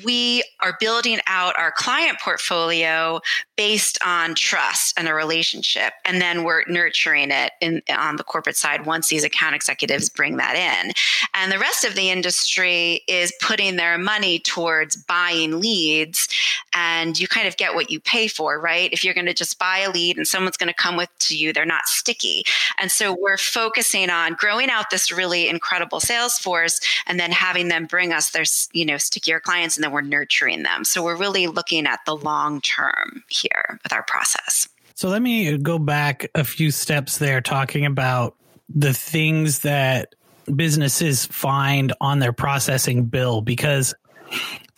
we 0.06 0.42
are 0.62 0.78
building 0.80 1.20
out 1.28 1.60
our 1.60 1.72
client 1.72 2.18
portfolio 2.22 3.20
based 3.60 3.98
on 4.06 4.34
trust 4.36 4.98
and 4.98 5.10
a 5.10 5.14
relationship. 5.14 5.92
And 6.06 6.22
then 6.22 6.46
we're 6.46 6.64
nurturing 6.70 7.30
it 7.30 7.52
in, 7.60 7.82
on 7.90 8.16
the 8.16 8.24
corporate 8.24 8.56
side 8.56 8.86
once 8.86 9.10
these 9.10 9.26
account 9.26 9.54
executives 9.54 10.08
bring 10.08 10.38
that 10.38 10.56
in. 10.56 10.94
And 11.34 11.52
the 11.52 11.60
rest 11.60 11.84
of 11.84 11.94
the 11.94 12.10
industry 12.10 13.02
is 13.10 13.34
putting 13.42 13.76
their 13.76 13.98
money 13.98 14.40
towards 14.40 14.96
buying 14.96 15.60
leads. 15.60 16.30
And 16.74 17.20
you 17.20 17.28
kind 17.28 17.50
of 17.50 17.58
get 17.58 17.76
what 17.76 17.92
you 17.92 18.00
pay 18.00 18.30
for, 18.30 18.62
right? 18.62 18.94
If 18.94 19.04
you're 19.04 19.14
going 19.14 19.26
to 19.26 19.34
just 19.34 19.60
buy 19.60 19.80
a 19.80 19.92
lead 19.92 20.16
and 20.16 20.26
someone's 20.26 20.56
going 20.56 20.70
to 20.70 20.74
come 20.74 20.96
with 20.96 21.10
to 21.20 21.36
you, 21.36 21.52
they're 21.52 21.66
not 21.66 21.86
sticky. 21.86 22.46
And 22.80 22.90
so 22.90 23.14
we're 23.14 23.38
focusing 23.38 24.10
on 24.10 24.36
growing 24.36 24.70
out 24.70 24.90
this 24.90 25.12
really 25.12 25.50
incredible 25.50 26.00
sales 26.00 26.38
force 26.38 26.80
and 27.08 27.20
then 27.20 27.34
having 27.34 27.68
them 27.68 27.88
bring 27.88 28.14
us 28.14 28.30
their, 28.30 28.46
you 28.72 28.86
know, 28.86 28.96
stickier 28.96 29.42
clients 29.42 29.76
and 29.76 29.84
then 29.84 29.92
we're 29.92 30.00
nurturing 30.00 30.64
them. 30.64 30.86
So 30.86 31.04
we're 31.04 31.18
really 31.18 31.48
looking 31.48 31.88
at 31.88 32.00
the 32.06 32.16
long 32.16 32.62
term 32.62 33.24
here 33.28 33.49
with 33.84 33.94
our 33.94 34.04
process. 34.04 34.68
So 34.96 35.08
let 35.08 35.22
me 35.22 35.58
go 35.58 35.80
back 35.80 36.30
a 36.36 36.44
few 36.44 36.72
steps 36.72 37.18
there 37.18 37.42
talking 37.42 37.86
about 37.86 38.36
the 38.68 38.94
things 38.94 39.60
that 39.60 40.16
businesses 40.56 41.26
find 41.26 41.94
on 42.02 42.20
their 42.20 42.34
processing 42.34 43.06
bill 43.06 43.42
because 43.42 43.94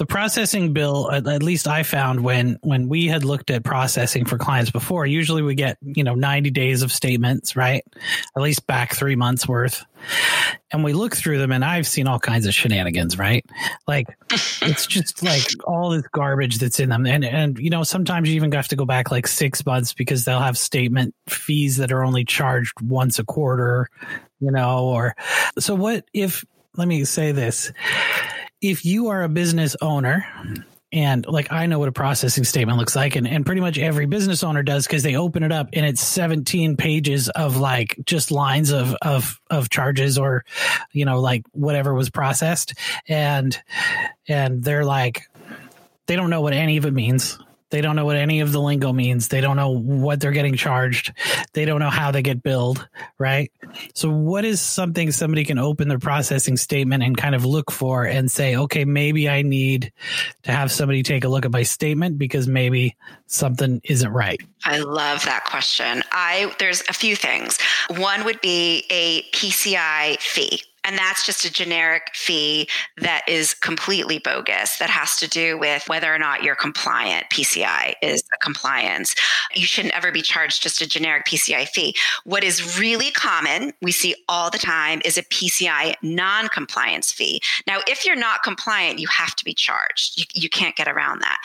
the 0.02 0.08
processing 0.08 0.74
bill 0.74 1.12
at, 1.12 1.44
least 1.44 1.68
i 1.68 1.84
found 1.84 2.22
when 2.22 2.58
when 2.64 2.90
we 2.90 3.06
had 3.06 3.24
looked 3.24 3.52
at 3.52 3.64
processing 3.64 4.26
for 4.26 4.36
clients 4.36 4.72
before 4.72 5.06
usually 5.06 5.44
we 5.44 5.54
get 5.54 5.78
you 5.84 6.04
know 6.04 6.16
90 6.16 6.50
days 6.50 6.82
of 6.82 6.92
statements 6.92 7.56
right? 7.56 7.84
At 8.36 8.42
least 8.42 8.66
back 8.66 8.96
three 8.96 9.16
months 9.16 9.48
worth. 9.48 9.86
And 10.72 10.84
we 10.84 10.94
look 10.94 11.16
through 11.16 11.38
them 11.38 11.52
and 11.52 11.64
i've 11.64 11.86
seen 11.86 12.08
all 12.08 12.20
kinds 12.20 12.48
of 12.48 12.54
shenanigans 12.56 13.20
right? 13.20 13.46
Like 13.88 14.08
it's 14.32 14.88
just 14.88 15.22
like 15.24 15.44
all 15.66 15.92
this 15.92 16.08
garbage 16.12 16.58
that's 16.58 16.80
in 16.80 16.90
them. 16.90 17.06
And 17.06 17.24
and 17.24 17.60
you 17.60 17.70
know 17.70 17.84
sometimes 17.84 18.28
you 18.28 18.36
even 18.36 18.52
have 18.54 18.70
to 18.70 18.76
go 18.76 18.86
back 18.86 19.12
like 19.12 19.28
six 19.28 19.64
months 19.66 19.94
because 19.94 20.26
they'll 20.26 20.40
have 20.40 20.58
statement 20.58 21.14
fees 21.28 21.78
that 21.78 21.92
are 21.92 22.04
only 22.04 22.26
charged 22.26 22.74
once 22.82 23.20
a 23.20 23.24
quarter 23.24 23.88
you 24.40 24.50
know 24.50 24.86
or 24.86 25.16
so 25.60 25.76
what 25.76 26.06
if 26.14 26.44
let 26.76 26.88
me 26.88 27.06
say 27.06 27.32
this 27.32 27.72
if 28.62 28.86
you 28.86 29.08
are 29.08 29.24
a 29.24 29.30
business 29.30 29.76
owner 29.82 30.26
and 30.94 31.26
like 31.26 31.52
I 31.52 31.68
know 31.68 31.80
what 31.80 31.88
a 31.88 31.94
processing 31.94 32.44
statement 32.44 32.78
looks 32.78 32.96
like, 32.96 33.16
and, 33.16 33.28
and 33.28 33.46
pretty 33.46 33.62
much 33.62 33.78
every 33.78 34.06
business 34.06 34.44
owner 34.44 34.62
does 34.62 34.86
because 34.86 35.04
they 35.04 35.16
open 35.16 35.44
it 35.44 35.52
up 35.52 35.70
and 35.74 35.86
it's 35.86 36.02
17 36.02 36.76
pages 36.76 37.30
of 37.30 37.58
like 37.58 37.98
just 38.06 38.30
lines 38.30 38.72
of 38.72 38.96
of 39.02 39.40
of 39.50 39.70
charges 39.70 40.18
or 40.18 40.44
you 40.92 41.06
know 41.06 41.22
like 41.22 41.44
whatever 41.52 41.94
was 41.94 42.10
processed. 42.10 42.74
And 43.08 43.58
and 44.28 44.64
they're 44.64 44.86
like 44.86 45.24
they 46.08 46.18
don't 46.18 46.30
know 46.30 46.42
what 46.42 46.54
any 46.54 46.76
of 46.76 46.86
it 46.86 46.92
means 46.92 47.40
they 47.72 47.82
don't 47.82 47.96
know 47.96 48.06
what 48.06 48.18
any 48.18 48.42
of 48.42 48.52
the 48.52 48.60
lingo 48.60 48.94
means. 48.94 49.30
They 49.30 49.42
don't 49.42 49.56
know 49.56 49.70
what 49.70 50.20
they're 50.20 50.32
getting 50.32 50.56
charged. 50.56 51.14
They 51.54 51.66
don't 51.66 51.80
know 51.80 51.90
how 51.90 52.12
they 52.12 52.22
get 52.22 52.44
billed, 52.44 52.88
right? 53.18 53.52
So, 53.96 54.10
what 54.10 54.46
is 54.46 54.62
something 54.62 55.12
somebody 55.12 55.46
can 55.46 55.58
open 55.58 55.88
their 55.88 56.00
processing 56.00 56.58
statement 56.58 57.02
and 57.04 57.18
kind 57.18 57.34
of 57.34 57.46
look 57.46 57.72
for 57.72 58.04
and 58.04 58.30
say, 58.30 58.56
okay, 58.56 58.86
maybe 58.86 59.30
I 59.30 59.42
need 59.42 59.92
to 60.44 60.52
have 60.52 60.72
somebody 60.72 61.02
take 61.02 61.24
a 61.24 61.30
look 61.30 61.46
at 61.46 61.52
my 61.52 61.64
statement 61.64 62.18
because 62.18 62.48
maybe 62.48 62.96
something 63.28 63.82
isn't 63.86 64.12
right? 64.12 64.42
I 64.66 64.80
love 64.80 65.24
that 65.26 65.46
question. 65.46 66.04
I 66.12 66.54
there's 66.60 66.84
a 66.90 66.94
few 66.94 67.16
things. 67.16 67.58
One 67.90 68.26
would 68.26 68.42
be 68.42 68.86
a 68.90 69.24
PCI 69.32 70.20
fee. 70.20 70.62
And 70.84 70.98
that's 70.98 71.26
just 71.26 71.46
a 71.46 71.52
generic 71.52 72.10
fee 72.14 72.68
that 72.98 73.22
is 73.28 73.54
completely 73.54 74.20
bogus, 74.20 74.78
that 74.78 74.90
has 74.90 75.16
to 75.18 75.28
do 75.28 75.58
with 75.58 75.88
whether 75.88 76.14
or 76.14 76.18
not 76.18 76.44
you're 76.44 76.56
compliant. 76.56 77.26
PCI 77.32 77.94
is 78.02 78.24
a 78.34 78.38
compliance. 78.44 79.16
You 79.54 79.66
shouldn't 79.66 79.96
ever 79.96 80.12
be 80.12 80.22
charged 80.22 80.64
just 80.64 80.82
a 80.82 80.88
generic 80.88 81.26
PCI 81.26 81.68
fee. 81.68 81.96
What 82.24 82.44
is 82.44 82.80
really 82.80 83.12
common, 83.12 83.74
we 83.82 83.92
see 83.92 84.16
all 84.28 84.50
the 84.50 84.58
time, 84.58 85.02
is 85.06 85.18
a 85.18 85.24
PCI 85.24 85.96
non 86.02 86.48
compliance 86.48 87.12
fee. 87.12 87.42
Now, 87.68 87.80
if 87.88 88.06
you're 88.06 88.16
not 88.16 88.44
compliant, 88.44 89.00
you 89.00 89.08
have 89.08 89.36
to 89.36 89.46
be 89.46 89.54
charged. 89.54 90.20
You, 90.20 90.26
you 90.34 90.50
can't 90.50 90.76
get 90.76 90.88
around 90.88 91.20
that 91.22 91.38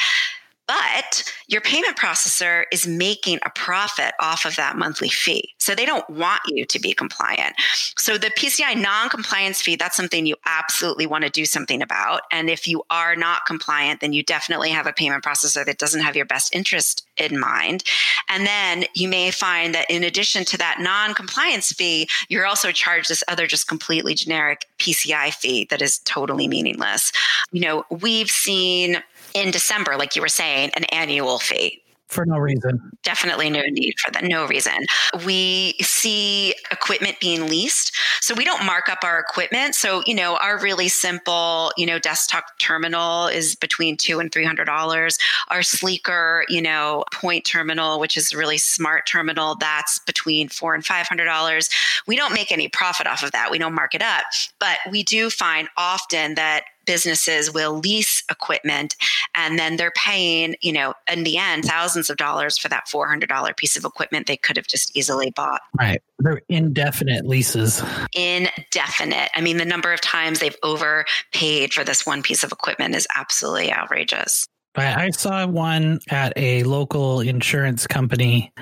but 0.66 1.32
your 1.48 1.60
payment 1.60 1.96
processor 1.96 2.64
is 2.72 2.86
making 2.86 3.38
a 3.44 3.50
profit 3.50 4.14
off 4.20 4.44
of 4.44 4.56
that 4.56 4.76
monthly 4.76 5.08
fee. 5.08 5.54
So 5.58 5.74
they 5.74 5.86
don't 5.86 6.08
want 6.10 6.40
you 6.46 6.64
to 6.64 6.80
be 6.80 6.92
compliant. 6.92 7.54
So 7.96 8.18
the 8.18 8.30
PCI 8.30 8.80
non 8.80 9.08
compliance 9.08 9.62
fee, 9.62 9.76
that's 9.76 9.96
something 9.96 10.26
you 10.26 10.36
absolutely 10.44 11.06
want 11.06 11.24
to 11.24 11.30
do 11.30 11.44
something 11.44 11.82
about. 11.82 12.22
And 12.32 12.50
if 12.50 12.66
you 12.66 12.82
are 12.90 13.14
not 13.14 13.46
compliant, 13.46 14.00
then 14.00 14.12
you 14.12 14.22
definitely 14.22 14.70
have 14.70 14.86
a 14.86 14.92
payment 14.92 15.24
processor 15.24 15.64
that 15.64 15.78
doesn't 15.78 16.00
have 16.00 16.16
your 16.16 16.26
best 16.26 16.54
interest 16.54 17.06
in 17.16 17.38
mind. 17.38 17.84
And 18.28 18.46
then 18.46 18.84
you 18.94 19.08
may 19.08 19.30
find 19.30 19.74
that 19.74 19.90
in 19.90 20.02
addition 20.04 20.44
to 20.46 20.58
that 20.58 20.78
non 20.80 21.14
compliance 21.14 21.72
fee, 21.72 22.08
you're 22.28 22.46
also 22.46 22.72
charged 22.72 23.08
this 23.08 23.24
other 23.28 23.46
just 23.46 23.68
completely 23.68 24.14
generic 24.14 24.66
PCI 24.78 25.32
fee 25.32 25.66
that 25.70 25.82
is 25.82 25.98
totally 26.00 26.48
meaningless. 26.48 27.12
You 27.52 27.60
know, 27.60 27.84
we've 27.90 28.30
seen 28.30 29.02
in 29.36 29.50
December, 29.50 29.96
like 29.96 30.16
you 30.16 30.22
were 30.22 30.28
saying, 30.28 30.70
an 30.74 30.84
annual 30.84 31.38
fee 31.38 31.82
for 32.08 32.24
no 32.24 32.36
reason. 32.38 32.80
Definitely 33.02 33.50
no 33.50 33.62
need 33.66 33.94
for 33.98 34.10
that. 34.12 34.24
No 34.24 34.46
reason. 34.46 34.86
We 35.24 35.74
see 35.80 36.54
equipment 36.70 37.18
being 37.20 37.48
leased. 37.48 37.94
So 38.20 38.34
we 38.34 38.44
don't 38.44 38.64
mark 38.64 38.88
up 38.88 39.00
our 39.02 39.18
equipment. 39.18 39.74
So, 39.74 40.02
you 40.06 40.14
know, 40.14 40.36
our 40.36 40.58
really 40.60 40.88
simple, 40.88 41.72
you 41.76 41.84
know, 41.84 41.98
desktop 41.98 42.58
terminal 42.58 43.26
is 43.26 43.56
between 43.56 43.96
two 43.96 44.20
and 44.20 44.30
three 44.30 44.44
hundred 44.44 44.66
dollars. 44.66 45.18
Our 45.48 45.62
sleeker, 45.62 46.44
you 46.48 46.62
know, 46.62 47.04
point 47.12 47.44
terminal, 47.44 47.98
which 47.98 48.16
is 48.16 48.32
a 48.32 48.38
really 48.38 48.58
smart 48.58 49.06
terminal, 49.06 49.56
that's 49.56 49.98
between 50.00 50.48
four 50.48 50.74
and 50.74 50.86
five 50.86 51.08
hundred 51.08 51.24
dollars. 51.24 51.68
We 52.06 52.16
don't 52.16 52.32
make 52.32 52.52
any 52.52 52.68
profit 52.68 53.06
off 53.06 53.22
of 53.24 53.32
that. 53.32 53.50
We 53.50 53.58
don't 53.58 53.74
mark 53.74 53.94
it 53.94 54.02
up. 54.02 54.24
But 54.60 54.78
we 54.90 55.02
do 55.02 55.28
find 55.28 55.68
often 55.76 56.34
that 56.34 56.64
businesses 56.86 57.52
will 57.52 57.78
lease 57.78 58.22
equipment 58.30 58.96
and 59.36 59.58
then 59.58 59.76
they're 59.76 59.92
paying, 59.96 60.56
you 60.60 60.72
know, 60.72 60.94
in 61.10 61.24
the 61.24 61.36
end, 61.36 61.64
thousands 61.64 62.10
of 62.10 62.16
dollars 62.16 62.56
for 62.56 62.68
that 62.68 62.86
$400 62.86 63.56
piece 63.56 63.76
of 63.76 63.84
equipment 63.84 64.26
they 64.26 64.36
could 64.36 64.56
have 64.56 64.66
just 64.66 64.96
easily 64.96 65.30
bought. 65.30 65.60
Right. 65.78 66.02
They're 66.18 66.42
indefinite 66.48 67.26
leases. 67.26 67.82
Indefinite. 68.14 69.30
I 69.34 69.40
mean, 69.40 69.58
the 69.58 69.64
number 69.64 69.92
of 69.92 70.00
times 70.00 70.40
they've 70.40 70.56
overpaid 70.62 71.72
for 71.72 71.84
this 71.84 72.06
one 72.06 72.22
piece 72.22 72.42
of 72.44 72.52
equipment 72.52 72.94
is 72.94 73.06
absolutely 73.14 73.72
outrageous. 73.72 74.46
I 74.78 75.10
saw 75.10 75.46
one 75.46 76.00
at 76.10 76.34
a 76.36 76.62
local 76.64 77.20
insurance 77.20 77.86
company. 77.86 78.52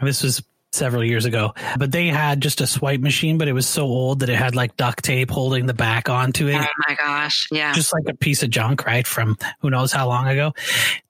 This 0.00 0.22
was 0.22 0.42
several 0.72 1.04
years 1.04 1.26
ago, 1.26 1.52
but 1.78 1.92
they 1.92 2.08
had 2.08 2.40
just 2.40 2.60
a 2.60 2.66
swipe 2.66 3.00
machine, 3.00 3.36
but 3.36 3.46
it 3.46 3.52
was 3.52 3.66
so 3.66 3.84
old 3.84 4.20
that 4.20 4.28
it 4.28 4.36
had 4.36 4.54
like 4.54 4.76
duct 4.76 5.04
tape 5.04 5.30
holding 5.30 5.66
the 5.66 5.74
back 5.74 6.08
onto 6.08 6.48
it. 6.48 6.56
Oh 6.56 6.66
my 6.88 6.94
gosh. 6.94 7.48
Yeah. 7.50 7.72
Just 7.72 7.92
like 7.92 8.04
a 8.08 8.16
piece 8.16 8.42
of 8.42 8.50
junk, 8.50 8.86
right? 8.86 9.06
From 9.06 9.36
who 9.60 9.68
knows 9.68 9.92
how 9.92 10.08
long 10.08 10.28
ago. 10.28 10.54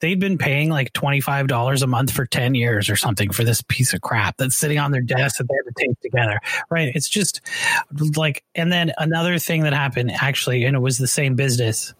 They'd 0.00 0.18
been 0.18 0.36
paying 0.36 0.68
like 0.68 0.92
$25 0.92 1.82
a 1.82 1.86
month 1.86 2.10
for 2.10 2.26
10 2.26 2.56
years 2.56 2.90
or 2.90 2.96
something 2.96 3.30
for 3.30 3.44
this 3.44 3.62
piece 3.62 3.94
of 3.94 4.00
crap 4.00 4.36
that's 4.36 4.56
sitting 4.56 4.78
on 4.78 4.90
their 4.90 5.00
desk 5.00 5.38
that 5.38 5.46
they 5.48 5.54
had 5.54 5.74
to 5.76 5.86
tape 5.86 6.00
together. 6.00 6.40
Right. 6.68 6.92
It's 6.94 7.08
just 7.08 7.40
like, 8.16 8.42
and 8.54 8.72
then 8.72 8.92
another 8.98 9.38
thing 9.38 9.62
that 9.62 9.72
happened 9.72 10.10
actually, 10.10 10.64
and 10.64 10.74
it 10.74 10.80
was 10.80 10.98
the 10.98 11.06
same 11.06 11.36
business. 11.36 11.94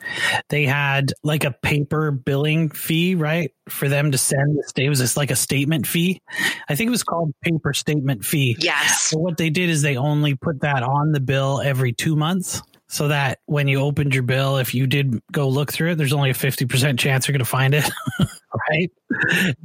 They 0.48 0.66
had 0.66 1.12
like 1.22 1.44
a 1.44 1.52
paper 1.52 2.10
billing 2.10 2.70
fee, 2.70 3.14
right? 3.14 3.52
For 3.68 3.88
them 3.88 4.10
to 4.10 4.18
send 4.18 4.58
this, 4.58 4.72
it 4.76 4.88
was 4.88 4.98
just 4.98 5.16
like 5.16 5.30
a 5.30 5.36
statement 5.36 5.86
fee. 5.86 6.20
I 6.68 6.74
think 6.74 6.88
it 6.88 6.90
was 6.90 7.04
called 7.04 7.32
paper 7.42 7.51
statement 7.72 8.24
fee. 8.24 8.56
Yes. 8.58 9.02
So 9.02 9.18
what 9.18 9.36
they 9.36 9.50
did 9.50 9.70
is 9.70 9.82
they 9.82 9.96
only 9.96 10.34
put 10.34 10.60
that 10.60 10.82
on 10.82 11.12
the 11.12 11.20
bill 11.20 11.60
every 11.60 11.92
two 11.92 12.16
months 12.16 12.62
so 12.86 13.08
that 13.08 13.38
when 13.46 13.68
you 13.68 13.80
opened 13.80 14.14
your 14.14 14.22
bill, 14.22 14.58
if 14.58 14.74
you 14.74 14.86
did 14.86 15.20
go 15.32 15.48
look 15.48 15.72
through 15.72 15.92
it, 15.92 15.94
there's 15.96 16.12
only 16.12 16.30
a 16.30 16.34
50% 16.34 16.98
chance 16.98 17.26
you're 17.26 17.32
going 17.32 17.38
to 17.38 17.44
find 17.44 17.74
it. 17.74 17.90
right? 18.70 18.90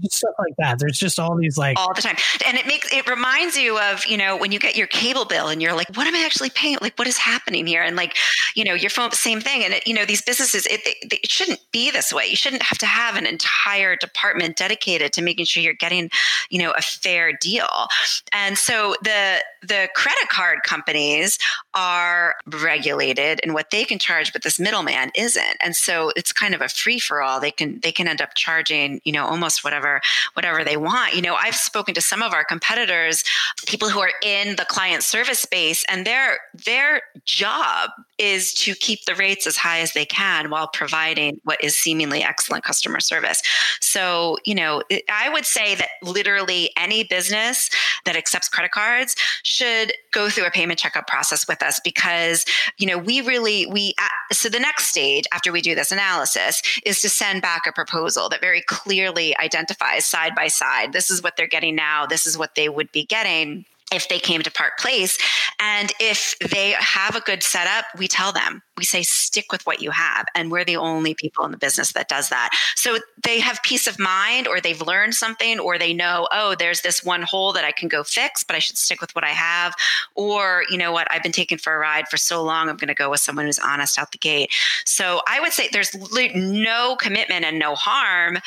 Stuff 0.03 0.33
like 0.39 0.53
that. 0.59 0.79
There's 0.79 0.99
just 0.99 1.19
all 1.19 1.35
these 1.35 1.57
like 1.57 1.77
all 1.79 1.93
the 1.93 2.01
time, 2.01 2.15
and 2.45 2.57
it 2.57 2.67
makes 2.67 2.91
it 2.91 3.07
reminds 3.07 3.55
you 3.57 3.79
of 3.79 4.05
you 4.05 4.17
know 4.17 4.37
when 4.37 4.51
you 4.51 4.59
get 4.59 4.75
your 4.75 4.87
cable 4.87 5.25
bill 5.25 5.47
and 5.47 5.61
you're 5.61 5.73
like, 5.73 5.87
what 5.95 6.07
am 6.07 6.15
I 6.15 6.23
actually 6.25 6.49
paying? 6.49 6.77
Like, 6.81 6.97
what 6.97 7.07
is 7.07 7.17
happening 7.17 7.65
here? 7.65 7.81
And 7.81 7.95
like, 7.95 8.15
you 8.55 8.63
know, 8.63 8.73
your 8.73 8.89
phone, 8.89 9.11
same 9.11 9.41
thing. 9.41 9.63
And 9.63 9.73
it, 9.73 9.87
you 9.87 9.93
know, 9.93 10.05
these 10.05 10.21
businesses, 10.21 10.65
it, 10.65 10.81
it, 10.85 11.13
it 11.13 11.29
shouldn't 11.29 11.59
be 11.71 11.91
this 11.91 12.11
way. 12.13 12.25
You 12.25 12.35
shouldn't 12.35 12.63
have 12.63 12.77
to 12.79 12.85
have 12.85 13.15
an 13.15 13.25
entire 13.25 13.95
department 13.95 14.57
dedicated 14.57 15.13
to 15.13 15.21
making 15.21 15.45
sure 15.45 15.63
you're 15.63 15.73
getting, 15.73 16.09
you 16.49 16.59
know, 16.59 16.71
a 16.71 16.81
fair 16.81 17.33
deal. 17.33 17.87
And 18.33 18.57
so 18.57 18.95
the 19.03 19.37
the 19.61 19.89
credit 19.95 20.29
card 20.29 20.59
companies 20.63 21.37
are 21.73 22.35
regulated 22.47 23.39
in 23.41 23.53
what 23.53 23.71
they 23.71 23.83
can 23.83 23.99
charge, 23.99 24.31
but 24.31 24.43
this 24.43 24.59
middleman 24.59 25.11
isn't. 25.15 25.57
And 25.61 25.75
so 25.75 26.11
it's 26.15 26.31
kind 26.31 26.53
of 26.53 26.61
a 26.61 26.69
free 26.69 26.99
for 26.99 27.21
all. 27.21 27.39
They 27.39 27.51
can 27.51 27.79
they 27.81 27.91
can 27.91 28.07
end 28.07 28.21
up 28.21 28.33
charging 28.35 28.76
you 29.03 29.11
know, 29.11 29.25
almost 29.25 29.63
whatever 29.63 30.01
whatever 30.33 30.63
they 30.63 30.77
want. 30.77 31.13
You 31.13 31.21
know, 31.21 31.35
I've 31.35 31.55
spoken 31.55 31.93
to 31.95 32.01
some 32.01 32.21
of 32.21 32.33
our 32.33 32.43
competitors, 32.43 33.23
people 33.65 33.89
who 33.89 33.99
are 33.99 34.13
in 34.23 34.55
the 34.55 34.65
client 34.65 35.03
service 35.03 35.39
space, 35.39 35.83
and 35.89 36.05
their 36.05 36.37
their 36.65 37.01
job 37.25 37.89
is 38.17 38.53
to 38.53 38.73
keep 38.75 39.05
the 39.05 39.15
rates 39.15 39.47
as 39.47 39.57
high 39.57 39.79
as 39.79 39.93
they 39.93 40.05
can 40.05 40.49
while 40.49 40.67
providing 40.67 41.39
what 41.43 41.63
is 41.63 41.75
seemingly 41.75 42.23
excellent 42.23 42.63
customer 42.63 42.99
service. 42.99 43.41
So, 43.79 44.37
you 44.45 44.55
know, 44.55 44.83
I 45.09 45.29
would 45.29 45.45
say 45.45 45.75
that 45.75 45.89
literally 46.01 46.71
any 46.77 47.03
business 47.03 47.69
that 48.05 48.15
accepts 48.15 48.49
credit 48.49 48.71
cards 48.71 49.15
should 49.43 49.93
go 50.11 50.29
through 50.29 50.45
a 50.45 50.51
payment 50.51 50.79
checkup 50.79 51.07
process 51.07 51.47
with 51.47 51.61
us 51.61 51.79
because, 51.83 52.45
you 52.77 52.87
know, 52.87 52.97
we 52.97 53.21
really, 53.21 53.65
we, 53.67 53.93
uh, 53.99 54.33
so 54.33 54.49
the 54.49 54.59
next 54.59 54.87
stage 54.87 55.25
after 55.31 55.51
we 55.51 55.61
do 55.61 55.75
this 55.75 55.91
analysis 55.91 56.61
is 56.85 57.01
to 57.01 57.09
send 57.09 57.41
back 57.41 57.67
a 57.67 57.71
proposal 57.71 58.29
that 58.29 58.41
very 58.41 58.61
clearly 58.61 59.37
identifies 59.37 60.05
side 60.05 60.33
by 60.35 60.47
side 60.47 60.93
this 60.93 61.09
is 61.09 61.21
what 61.21 61.37
they're 61.37 61.47
getting 61.47 61.75
now, 61.75 62.05
this 62.05 62.25
is 62.25 62.37
what 62.37 62.55
they 62.55 62.69
would 62.69 62.91
be 62.91 63.05
getting 63.05 63.65
if 63.93 64.09
they 64.09 64.19
came 64.19 64.41
to 64.41 64.51
Park 64.51 64.77
Place. 64.79 65.17
And 65.59 65.91
if 65.99 66.37
they 66.39 66.75
have 66.77 67.15
a 67.15 67.21
good 67.21 67.41
setup, 67.41 67.85
we 67.97 68.07
tell 68.07 68.31
them, 68.31 68.61
we 68.77 68.83
say, 68.83 69.01
stick 69.01 69.51
with 69.51 69.65
what 69.65 69.81
you 69.81 69.91
have. 69.91 70.25
And 70.35 70.51
we're 70.51 70.65
the 70.65 70.75
only 70.75 71.13
people 71.13 71.45
in 71.45 71.51
the 71.51 71.57
business 71.57 71.93
that 71.93 72.09
does 72.09 72.29
that. 72.29 72.49
So 72.75 72.97
they 73.23 73.39
have 73.39 73.63
peace 73.63 73.87
of 73.87 73.97
mind, 73.97 74.47
or 74.47 74.59
they've 74.59 74.81
learned 74.81 75.15
something, 75.15 75.59
or 75.59 75.77
they 75.77 75.93
know, 75.93 76.27
oh, 76.31 76.55
there's 76.55 76.81
this 76.81 77.03
one 77.03 77.21
hole 77.21 77.53
that 77.53 77.63
I 77.63 77.71
can 77.71 77.87
go 77.87 78.03
fix, 78.03 78.43
but 78.43 78.55
I 78.55 78.59
should 78.59 78.77
stick 78.77 78.99
with 78.99 79.15
what 79.15 79.23
I 79.23 79.29
have. 79.29 79.73
Or, 80.15 80.63
you 80.69 80.77
know 80.77 80.91
what, 80.91 81.07
I've 81.09 81.23
been 81.23 81.31
taken 81.31 81.57
for 81.57 81.73
a 81.73 81.79
ride 81.79 82.07
for 82.09 82.17
so 82.17 82.43
long, 82.43 82.69
I'm 82.69 82.77
going 82.77 82.87
to 82.89 82.93
go 82.93 83.09
with 83.09 83.21
someone 83.21 83.45
who's 83.45 83.59
honest 83.59 83.97
out 83.97 84.11
the 84.11 84.17
gate. 84.17 84.53
So 84.85 85.21
I 85.27 85.39
would 85.39 85.53
say 85.53 85.69
there's 85.71 85.95
no 86.35 86.97
commitment 86.99 87.45
and 87.45 87.57
no 87.57 87.75
harm 87.75 88.39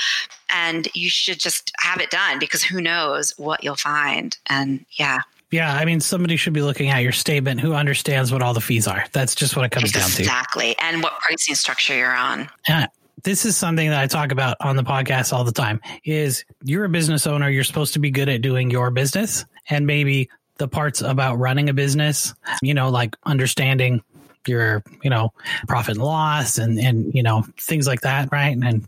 and 0.53 0.89
you 0.95 1.09
should 1.09 1.39
just 1.39 1.73
have 1.79 2.01
it 2.01 2.11
done 2.11 2.39
because 2.39 2.63
who 2.63 2.81
knows 2.81 3.35
what 3.39 3.63
you'll 3.63 3.77
find. 3.77 4.37
And 4.49 4.85
yeah. 4.93 5.21
Yeah, 5.51 5.75
I 5.75 5.85
mean, 5.85 6.01
somebody 6.01 6.37
should 6.37 6.53
be 6.53 6.63
looking 6.63 6.91
at 6.91 7.03
your 7.03 7.13
statement 7.13 7.61
who 7.61 7.75
understands 7.75 8.33
what 8.33 8.41
all 8.43 8.55
the 8.55 8.61
fees 8.61 8.87
are. 8.87 9.05
That's 9.13 9.35
just 9.35 9.57
what 9.57 9.65
it 9.65 9.71
comes 9.71 9.91
exactly. 9.91 10.03
down 10.03 10.17
to. 10.17 10.23
Exactly. 10.23 10.79
And 10.79 11.03
what 11.03 11.19
pricing 11.19 11.57
structure 11.57 11.97
you're 11.97 12.15
on. 12.15 12.49
Yeah. 12.69 12.87
This 13.23 13.45
is 13.45 13.57
something 13.57 13.91
that 13.91 14.01
I 14.01 14.07
talk 14.07 14.33
about 14.33 14.57
on 14.61 14.77
the 14.77 14.85
podcast 14.85 15.33
all 15.33 15.45
the 15.45 15.53
time 15.53 15.81
is 16.05 16.45
you're 16.63 16.85
a 16.85 16.89
business 16.89 17.27
owner. 17.27 17.51
You're 17.51 17.65
supposed 17.65 17.93
to 17.95 17.99
be 17.99 18.11
good 18.11 18.29
at 18.29 18.41
doing 18.41 18.71
your 18.71 18.91
business 18.91 19.45
and 19.69 19.87
maybe 19.87 20.31
the 20.57 20.69
parts 20.69 21.03
about 21.03 21.39
running 21.39 21.69
a 21.69 21.75
business, 21.75 22.33
you 22.63 22.73
know, 22.73 22.89
like 22.91 23.17
understanding 23.25 24.03
your 24.47 24.83
you 25.03 25.11
know 25.11 25.33
profit 25.69 25.97
and 25.97 26.05
loss 26.05 26.59
and 26.59 26.79
and 26.79 27.15
you 27.15 27.23
know 27.23 27.45
things 27.59 27.87
like 27.87 28.01
that 28.03 28.29
right 28.33 28.57
and 28.57 28.87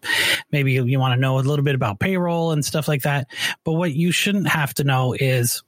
maybe 0.51 0.73
you, 0.73 0.85
you 0.85 0.99
want 0.99 1.15
to 1.15 1.21
know 1.21 1.39
a 1.39 1.41
little 1.41 1.65
bit 1.65 1.75
about 1.75 1.99
payroll 1.99 2.53
and 2.53 2.65
stuff 2.65 2.89
like 2.89 3.03
that 3.03 3.27
but 3.65 3.73
what 3.73 3.93
you 3.93 4.13
shouldn't 4.13 4.49
have 4.49 4.73
to 4.75 4.85
know 4.85 5.15
is 5.19 5.63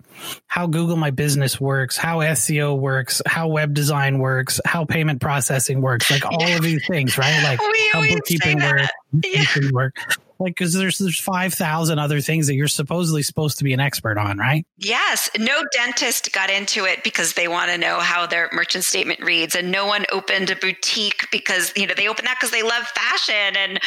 how 0.47 0.69
Google 0.69 0.97
My 0.97 1.11
Business 1.11 1.61
works, 1.61 1.97
how 1.97 2.19
SEO 2.19 2.79
works, 2.79 3.21
how 3.27 3.49
web 3.49 3.75
design 3.75 4.21
works, 4.21 4.61
how 4.65 4.85
payment 4.85 5.21
processing 5.21 5.81
works, 5.81 6.09
like 6.09 6.25
all 6.25 6.41
yeah. 6.41 6.57
of 6.57 6.63
these 6.63 6.87
things, 6.87 7.19
right? 7.19 7.43
Like 7.43 7.61
we 7.61 7.91
how 7.93 8.03
bookkeeping 8.03 8.61
works, 8.61 8.89
yeah. 9.25 9.71
work 9.73 9.97
like 10.45 10.55
because 10.55 10.75
there's 10.75 10.99
there's 10.99 11.19
five 11.19 11.55
thousand 11.55 11.99
other 11.99 12.21
things 12.21 12.47
that 12.47 12.55
you're 12.55 12.69
supposedly 12.69 13.23
supposed 13.23 13.59
to 13.59 13.65
be 13.65 13.73
an 13.73 13.81
expert 13.81 14.19
on, 14.19 14.39
right? 14.39 14.67
Yes. 14.77 15.31
No 15.39 15.65
dentist 15.73 16.33
got 16.33 16.51
into 16.51 16.85
it 16.85 17.03
because 17.03 17.33
they 17.33 17.49
want 17.49 17.71
to 17.71 17.79
know 17.79 17.99
how 17.99 18.27
their 18.27 18.51
merchant 18.53 18.85
statement 18.85 19.21
reads, 19.21 19.55
and 19.55 19.73
no 19.73 19.87
one 19.87 20.05
opened 20.13 20.51
a 20.51 20.57
boutique 20.57 21.27
because 21.33 21.73
you 21.77 21.87
know 21.87 21.95
they 21.97 22.09
open 22.09 22.27
that 22.27 22.37
because 22.39 22.51
they 22.51 22.63
love 22.63 22.85
fashion 22.89 23.57
and 23.57 23.81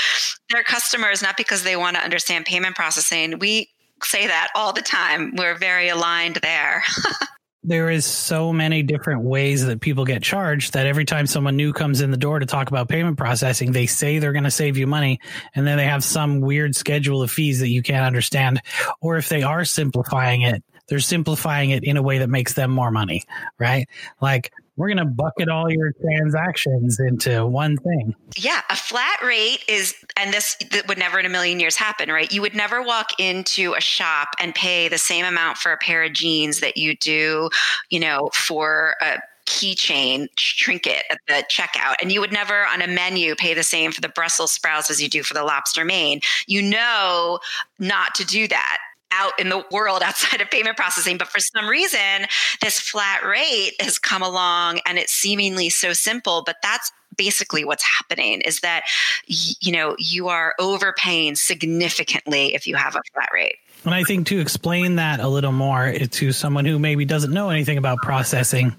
their 0.49 0.63
customers, 0.63 1.21
not 1.21 1.37
because 1.37 1.63
they 1.63 1.75
want 1.75 1.95
to 1.95 2.03
understand 2.03 2.45
payment 2.45 2.75
processing. 2.75 3.39
We 3.39 3.69
say 4.03 4.27
that 4.27 4.49
all 4.55 4.73
the 4.73 4.81
time. 4.81 5.35
We're 5.35 5.57
very 5.57 5.89
aligned 5.89 6.37
there. 6.37 6.83
there 7.67 7.89
is 7.89 8.05
so 8.05 8.53
many 8.53 8.81
different 8.81 9.23
ways 9.23 9.65
that 9.65 9.81
people 9.81 10.05
get 10.05 10.23
charged 10.23 10.71
that 10.73 10.85
every 10.85 11.03
time 11.03 11.27
someone 11.27 11.57
new 11.57 11.73
comes 11.73 11.99
in 11.99 12.11
the 12.11 12.17
door 12.17 12.39
to 12.39 12.45
talk 12.45 12.69
about 12.69 12.87
payment 12.87 13.17
processing, 13.17 13.73
they 13.73 13.85
say 13.85 14.19
they're 14.19 14.31
going 14.31 14.45
to 14.45 14.51
save 14.51 14.77
you 14.77 14.87
money. 14.87 15.19
And 15.53 15.67
then 15.67 15.77
they 15.77 15.83
have 15.83 16.01
some 16.01 16.39
weird 16.39 16.77
schedule 16.77 17.21
of 17.21 17.29
fees 17.29 17.59
that 17.59 17.67
you 17.67 17.83
can't 17.83 18.05
understand. 18.05 18.61
Or 19.01 19.17
if 19.17 19.27
they 19.27 19.43
are 19.43 19.65
simplifying 19.65 20.43
it, 20.43 20.63
they're 20.87 20.99
simplifying 21.01 21.71
it 21.71 21.83
in 21.83 21.97
a 21.97 22.01
way 22.01 22.19
that 22.19 22.29
makes 22.29 22.53
them 22.53 22.71
more 22.71 22.89
money, 22.89 23.23
right? 23.59 23.85
Like 24.21 24.53
we're 24.77 24.87
going 24.87 24.97
to 24.97 25.05
bucket 25.05 25.49
all 25.49 25.69
your 25.69 25.91
transactions 25.91 26.99
into 26.99 27.45
one 27.45 27.75
thing. 27.77 28.15
Yeah, 28.37 28.61
a 28.69 28.75
flat 28.75 29.17
rate 29.23 29.63
is, 29.67 29.95
and 30.15 30.31
this 30.31 30.55
would 30.87 30.99
never 30.99 31.19
in 31.19 31.25
a 31.25 31.29
million 31.29 31.59
years 31.59 31.75
happen, 31.75 32.09
right? 32.09 32.31
You 32.31 32.41
would 32.41 32.55
never 32.55 32.81
walk 32.81 33.19
into 33.19 33.73
a 33.73 33.81
shop 33.81 34.29
and 34.39 34.53
pay 34.53 34.87
the 34.87 34.99
same 34.99 35.25
amount 35.25 35.57
for 35.57 35.71
a 35.71 35.77
pair 35.77 36.03
of 36.03 36.13
jeans 36.13 36.59
that 36.59 36.77
you 36.77 36.95
do, 36.95 37.49
you 37.89 37.99
know, 37.99 38.29
for 38.33 38.95
a 39.01 39.17
keychain 39.47 40.27
trinket 40.35 41.03
at 41.09 41.19
the 41.27 41.43
checkout 41.49 41.95
and 42.01 42.11
you 42.11 42.19
would 42.19 42.33
never 42.33 42.65
on 42.67 42.81
a 42.81 42.87
menu 42.87 43.33
pay 43.33 43.53
the 43.53 43.63
same 43.63 43.93
for 43.93 44.01
the 44.01 44.09
brussels 44.09 44.51
sprouts 44.51 44.89
as 44.89 45.01
you 45.01 45.07
do 45.07 45.23
for 45.23 45.33
the 45.33 45.41
lobster 45.41 45.85
main 45.85 46.19
you 46.47 46.61
know 46.61 47.39
not 47.79 48.13
to 48.13 48.25
do 48.25 48.45
that 48.45 48.77
out 49.11 49.39
in 49.39 49.49
the 49.49 49.63
world 49.71 50.01
outside 50.03 50.41
of 50.41 50.49
payment 50.49 50.77
processing. 50.77 51.17
But 51.17 51.27
for 51.27 51.39
some 51.39 51.67
reason, 51.67 52.27
this 52.61 52.79
flat 52.79 53.23
rate 53.23 53.73
has 53.79 53.99
come 53.99 54.21
along 54.21 54.79
and 54.85 54.97
it's 54.97 55.13
seemingly 55.13 55.69
so 55.69 55.93
simple, 55.93 56.43
but 56.45 56.57
that's 56.61 56.91
basically 57.17 57.65
what's 57.65 57.83
happening 57.83 58.41
is 58.41 58.59
that 58.61 58.83
you 59.25 59.71
know 59.71 59.95
you 59.97 60.27
are 60.27 60.53
overpaying 60.59 61.35
significantly 61.35 62.53
if 62.53 62.67
you 62.67 62.75
have 62.75 62.95
a 62.95 63.01
flat 63.13 63.29
rate 63.33 63.55
and 63.85 63.93
i 63.93 64.03
think 64.03 64.27
to 64.27 64.39
explain 64.39 64.97
that 64.97 65.19
a 65.19 65.27
little 65.27 65.51
more 65.51 65.85
eh, 65.85 66.05
to 66.09 66.31
someone 66.31 66.65
who 66.65 66.77
maybe 66.77 67.05
doesn't 67.05 67.33
know 67.33 67.49
anything 67.49 67.77
about 67.77 67.97
processing 67.99 68.75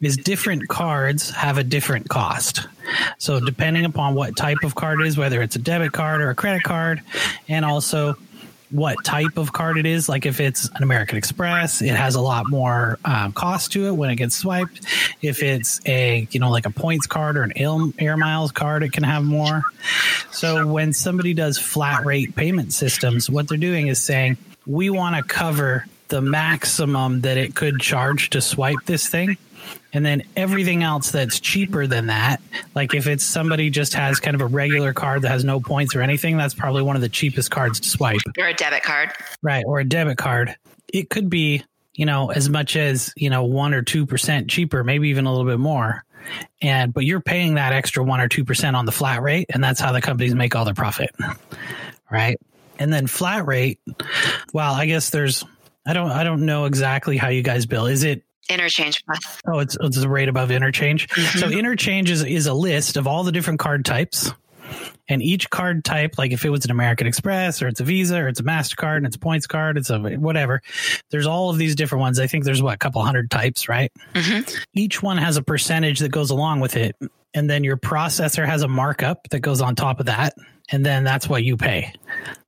is 0.00 0.16
different 0.16 0.68
cards 0.68 1.30
have 1.30 1.58
a 1.58 1.64
different 1.64 2.08
cost 2.08 2.68
so 3.18 3.40
depending 3.40 3.84
upon 3.84 4.14
what 4.14 4.36
type 4.36 4.58
of 4.62 4.74
card 4.74 5.00
is 5.02 5.16
whether 5.16 5.42
it's 5.42 5.56
a 5.56 5.60
debit 5.60 5.92
card 5.92 6.20
or 6.20 6.30
a 6.30 6.34
credit 6.34 6.62
card 6.62 7.02
and 7.48 7.64
also 7.64 8.14
what 8.72 9.04
type 9.04 9.36
of 9.36 9.52
card 9.52 9.78
it 9.78 9.86
is. 9.86 10.08
Like 10.08 10.26
if 10.26 10.40
it's 10.40 10.68
an 10.70 10.82
American 10.82 11.18
Express, 11.18 11.82
it 11.82 11.94
has 11.94 12.14
a 12.14 12.20
lot 12.20 12.48
more 12.48 12.98
um, 13.04 13.32
cost 13.32 13.72
to 13.72 13.86
it 13.86 13.92
when 13.92 14.10
it 14.10 14.16
gets 14.16 14.36
swiped. 14.36 14.80
If 15.20 15.42
it's 15.42 15.80
a 15.86 16.26
you 16.30 16.40
know 16.40 16.50
like 16.50 16.66
a 16.66 16.70
points 16.70 17.06
card 17.06 17.36
or 17.36 17.42
an 17.42 17.52
air 17.98 18.16
miles 18.16 18.50
card, 18.50 18.82
it 18.82 18.92
can 18.92 19.04
have 19.04 19.22
more. 19.22 19.62
So 20.30 20.66
when 20.66 20.92
somebody 20.92 21.34
does 21.34 21.58
flat 21.58 22.04
rate 22.04 22.34
payment 22.34 22.72
systems, 22.72 23.28
what 23.30 23.48
they're 23.48 23.58
doing 23.58 23.88
is 23.88 24.02
saying 24.02 24.38
we 24.66 24.90
want 24.90 25.16
to 25.16 25.22
cover 25.22 25.86
the 26.08 26.20
maximum 26.20 27.22
that 27.22 27.36
it 27.36 27.54
could 27.54 27.80
charge 27.80 28.30
to 28.30 28.40
swipe 28.40 28.84
this 28.84 29.08
thing 29.08 29.36
and 29.92 30.04
then 30.04 30.22
everything 30.36 30.82
else 30.82 31.10
that's 31.10 31.38
cheaper 31.38 31.86
than 31.86 32.06
that, 32.06 32.40
like 32.74 32.94
if 32.94 33.06
it's 33.06 33.24
somebody 33.24 33.68
just 33.70 33.94
has 33.94 34.20
kind 34.20 34.34
of 34.34 34.40
a 34.40 34.46
regular 34.46 34.92
card 34.92 35.22
that 35.22 35.28
has 35.28 35.44
no 35.44 35.60
points 35.60 35.94
or 35.94 36.00
anything, 36.00 36.36
that's 36.36 36.54
probably 36.54 36.82
one 36.82 36.96
of 36.96 37.02
the 37.02 37.08
cheapest 37.08 37.50
cards 37.50 37.80
to 37.80 37.88
swipe. 37.88 38.20
Or 38.38 38.46
a 38.46 38.54
debit 38.54 38.82
card. 38.82 39.10
Right. 39.42 39.64
Or 39.66 39.80
a 39.80 39.84
debit 39.84 40.16
card. 40.16 40.56
It 40.88 41.10
could 41.10 41.28
be, 41.28 41.64
you 41.94 42.06
know, 42.06 42.30
as 42.30 42.48
much 42.48 42.76
as, 42.76 43.12
you 43.16 43.28
know, 43.28 43.44
one 43.44 43.74
or 43.74 43.82
2% 43.82 44.48
cheaper, 44.48 44.82
maybe 44.82 45.10
even 45.10 45.26
a 45.26 45.30
little 45.30 45.46
bit 45.46 45.58
more. 45.58 46.04
And, 46.62 46.94
but 46.94 47.04
you're 47.04 47.20
paying 47.20 47.54
that 47.54 47.72
extra 47.72 48.02
one 48.02 48.20
or 48.20 48.28
2% 48.28 48.74
on 48.74 48.86
the 48.86 48.92
flat 48.92 49.22
rate. 49.22 49.46
And 49.52 49.62
that's 49.62 49.80
how 49.80 49.92
the 49.92 50.00
companies 50.00 50.34
make 50.34 50.54
all 50.56 50.64
their 50.64 50.74
profit. 50.74 51.10
Right. 52.10 52.38
And 52.78 52.92
then 52.92 53.06
flat 53.06 53.46
rate, 53.46 53.80
well, 54.52 54.72
I 54.72 54.86
guess 54.86 55.10
there's, 55.10 55.44
I 55.84 55.92
don't, 55.92 56.10
I 56.10 56.24
don't 56.24 56.46
know 56.46 56.64
exactly 56.64 57.16
how 57.16 57.28
you 57.28 57.42
guys 57.42 57.66
bill. 57.66 57.86
Is 57.86 58.04
it 58.04 58.22
interchange 58.50 59.02
Oh, 59.46 59.58
it's, 59.58 59.76
it's 59.80 59.98
the 59.98 60.08
rate 60.08 60.28
above 60.28 60.50
interchange. 60.50 61.08
Mm-hmm. 61.08 61.38
So 61.38 61.48
interchange 61.48 62.10
is, 62.10 62.22
is 62.24 62.46
a 62.46 62.54
list 62.54 62.96
of 62.96 63.06
all 63.06 63.24
the 63.24 63.32
different 63.32 63.60
card 63.60 63.84
types. 63.84 64.32
And 65.08 65.20
each 65.20 65.50
card 65.50 65.84
type, 65.84 66.16
like 66.16 66.32
if 66.32 66.44
it 66.44 66.50
was 66.50 66.64
an 66.64 66.70
American 66.70 67.06
Express 67.06 67.60
or 67.60 67.68
it's 67.68 67.80
a 67.80 67.84
Visa 67.84 68.18
or 68.18 68.28
it's 68.28 68.40
a 68.40 68.44
MasterCard 68.44 68.98
and 68.98 69.06
it's 69.06 69.16
a 69.16 69.18
points 69.18 69.46
card, 69.46 69.76
it's 69.76 69.90
a 69.90 69.98
whatever. 69.98 70.62
There's 71.10 71.26
all 71.26 71.50
of 71.50 71.58
these 71.58 71.74
different 71.74 72.00
ones. 72.00 72.18
I 72.18 72.26
think 72.26 72.44
there's 72.44 72.62
what, 72.62 72.74
a 72.74 72.78
couple 72.78 73.02
hundred 73.02 73.30
types, 73.30 73.68
right? 73.68 73.92
Mm-hmm. 74.14 74.48
Each 74.72 75.02
one 75.02 75.18
has 75.18 75.36
a 75.36 75.42
percentage 75.42 75.98
that 75.98 76.10
goes 76.10 76.30
along 76.30 76.60
with 76.60 76.76
it. 76.76 76.96
And 77.34 77.50
then 77.50 77.64
your 77.64 77.76
processor 77.76 78.46
has 78.46 78.62
a 78.62 78.68
markup 78.68 79.28
that 79.30 79.40
goes 79.40 79.60
on 79.60 79.74
top 79.74 80.00
of 80.00 80.06
that. 80.06 80.34
And 80.70 80.86
then 80.86 81.04
that's 81.04 81.28
what 81.28 81.42
you 81.42 81.56
pay, 81.56 81.92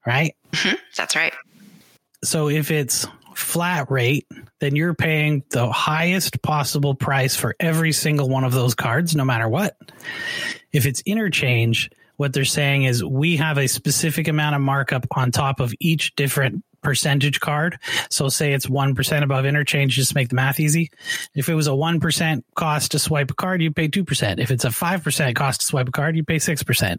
right? 0.06 0.34
Mm-hmm. 0.52 0.76
That's 0.96 1.16
right. 1.16 1.34
So 2.22 2.48
if 2.48 2.70
it's 2.70 3.06
flat 3.34 3.90
rate, 3.90 4.26
then 4.60 4.76
you're 4.76 4.94
paying 4.94 5.42
the 5.50 5.70
highest 5.70 6.42
possible 6.42 6.94
price 6.94 7.36
for 7.36 7.54
every 7.60 7.92
single 7.92 8.28
one 8.28 8.44
of 8.44 8.52
those 8.52 8.74
cards, 8.74 9.14
no 9.14 9.24
matter 9.24 9.48
what. 9.48 9.76
If 10.72 10.86
it's 10.86 11.02
interchange, 11.02 11.90
what 12.16 12.32
they're 12.32 12.44
saying 12.44 12.84
is 12.84 13.04
we 13.04 13.36
have 13.36 13.58
a 13.58 13.66
specific 13.66 14.28
amount 14.28 14.54
of 14.54 14.62
markup 14.62 15.06
on 15.16 15.30
top 15.30 15.60
of 15.60 15.74
each 15.80 16.14
different 16.14 16.64
percentage 16.84 17.40
card. 17.40 17.78
So 18.10 18.28
say 18.28 18.52
it's 18.52 18.66
1% 18.66 19.22
above 19.22 19.46
interchange, 19.46 19.96
just 19.96 20.14
make 20.14 20.28
the 20.28 20.36
math 20.36 20.60
easy. 20.60 20.90
If 21.34 21.48
it 21.48 21.54
was 21.54 21.66
a 21.66 21.70
1% 21.70 22.44
cost 22.54 22.92
to 22.92 22.98
swipe 23.00 23.30
a 23.30 23.34
card, 23.34 23.62
you 23.62 23.72
pay 23.72 23.88
2%. 23.88 24.38
If 24.38 24.52
it's 24.52 24.64
a 24.64 24.68
5% 24.68 25.34
cost 25.34 25.60
to 25.60 25.66
swipe 25.66 25.88
a 25.88 25.92
card, 25.92 26.14
you 26.14 26.22
pay 26.22 26.36
6%. 26.36 26.98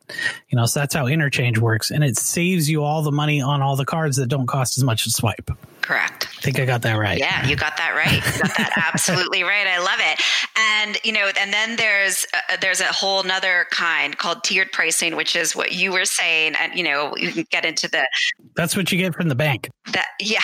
You 0.50 0.58
know, 0.58 0.66
so 0.66 0.82
that's 0.82 0.96
how 0.96 1.08
interchange 1.08 1.60
works. 1.60 1.92
And 1.92 2.04
it 2.04 2.18
saves 2.18 2.70
you 2.70 2.84
all 2.84 3.04
the 3.04 3.12
money 3.12 3.42
on 3.42 3.62
all 3.62 3.76
the 3.78 3.86
cards 3.86 4.18
that 4.18 4.28
don't 4.28 4.48
cost 4.48 4.78
as 4.78 4.84
much 4.84 5.06
to 5.06 5.12
swipe. 5.12 5.52
Correct. 5.86 6.28
I 6.40 6.42
think 6.42 6.60
I 6.60 6.66
got 6.66 6.82
that 6.82 6.96
right. 6.96 7.20
Yeah, 7.20 7.46
you 7.46 7.56
got 7.56 7.78
that 7.78 7.94
right. 7.94 8.12
You 8.12 8.42
got 8.42 8.58
that 8.58 8.72
absolutely 8.92 9.44
right. 9.44 9.68
I 9.68 9.78
love 9.78 10.00
it. 10.00 10.20
And 10.58 10.98
you 11.04 11.12
know, 11.12 11.30
and 11.40 11.54
then 11.54 11.76
there's 11.76 12.26
uh, 12.34 12.58
there's 12.60 12.82
a 12.82 12.86
whole 12.86 13.22
nother 13.22 13.68
kind 13.70 14.18
called 14.18 14.44
tiered 14.44 14.72
pricing, 14.72 15.16
which 15.16 15.36
is 15.36 15.56
what 15.56 15.74
you 15.74 15.92
were 15.92 16.06
saying. 16.06 16.56
And 16.60 16.74
you 16.74 16.84
know, 16.84 17.16
you 17.16 17.32
can 17.32 17.46
get 17.52 17.66
into 17.66 17.88
the. 17.88 18.08
That's 18.56 18.76
what 18.76 18.92
you 18.92 18.98
get 18.98 19.14
from 19.14 19.30
the 19.30 19.36
bank. 19.36 19.70
That 19.92 20.08
yeah, 20.20 20.42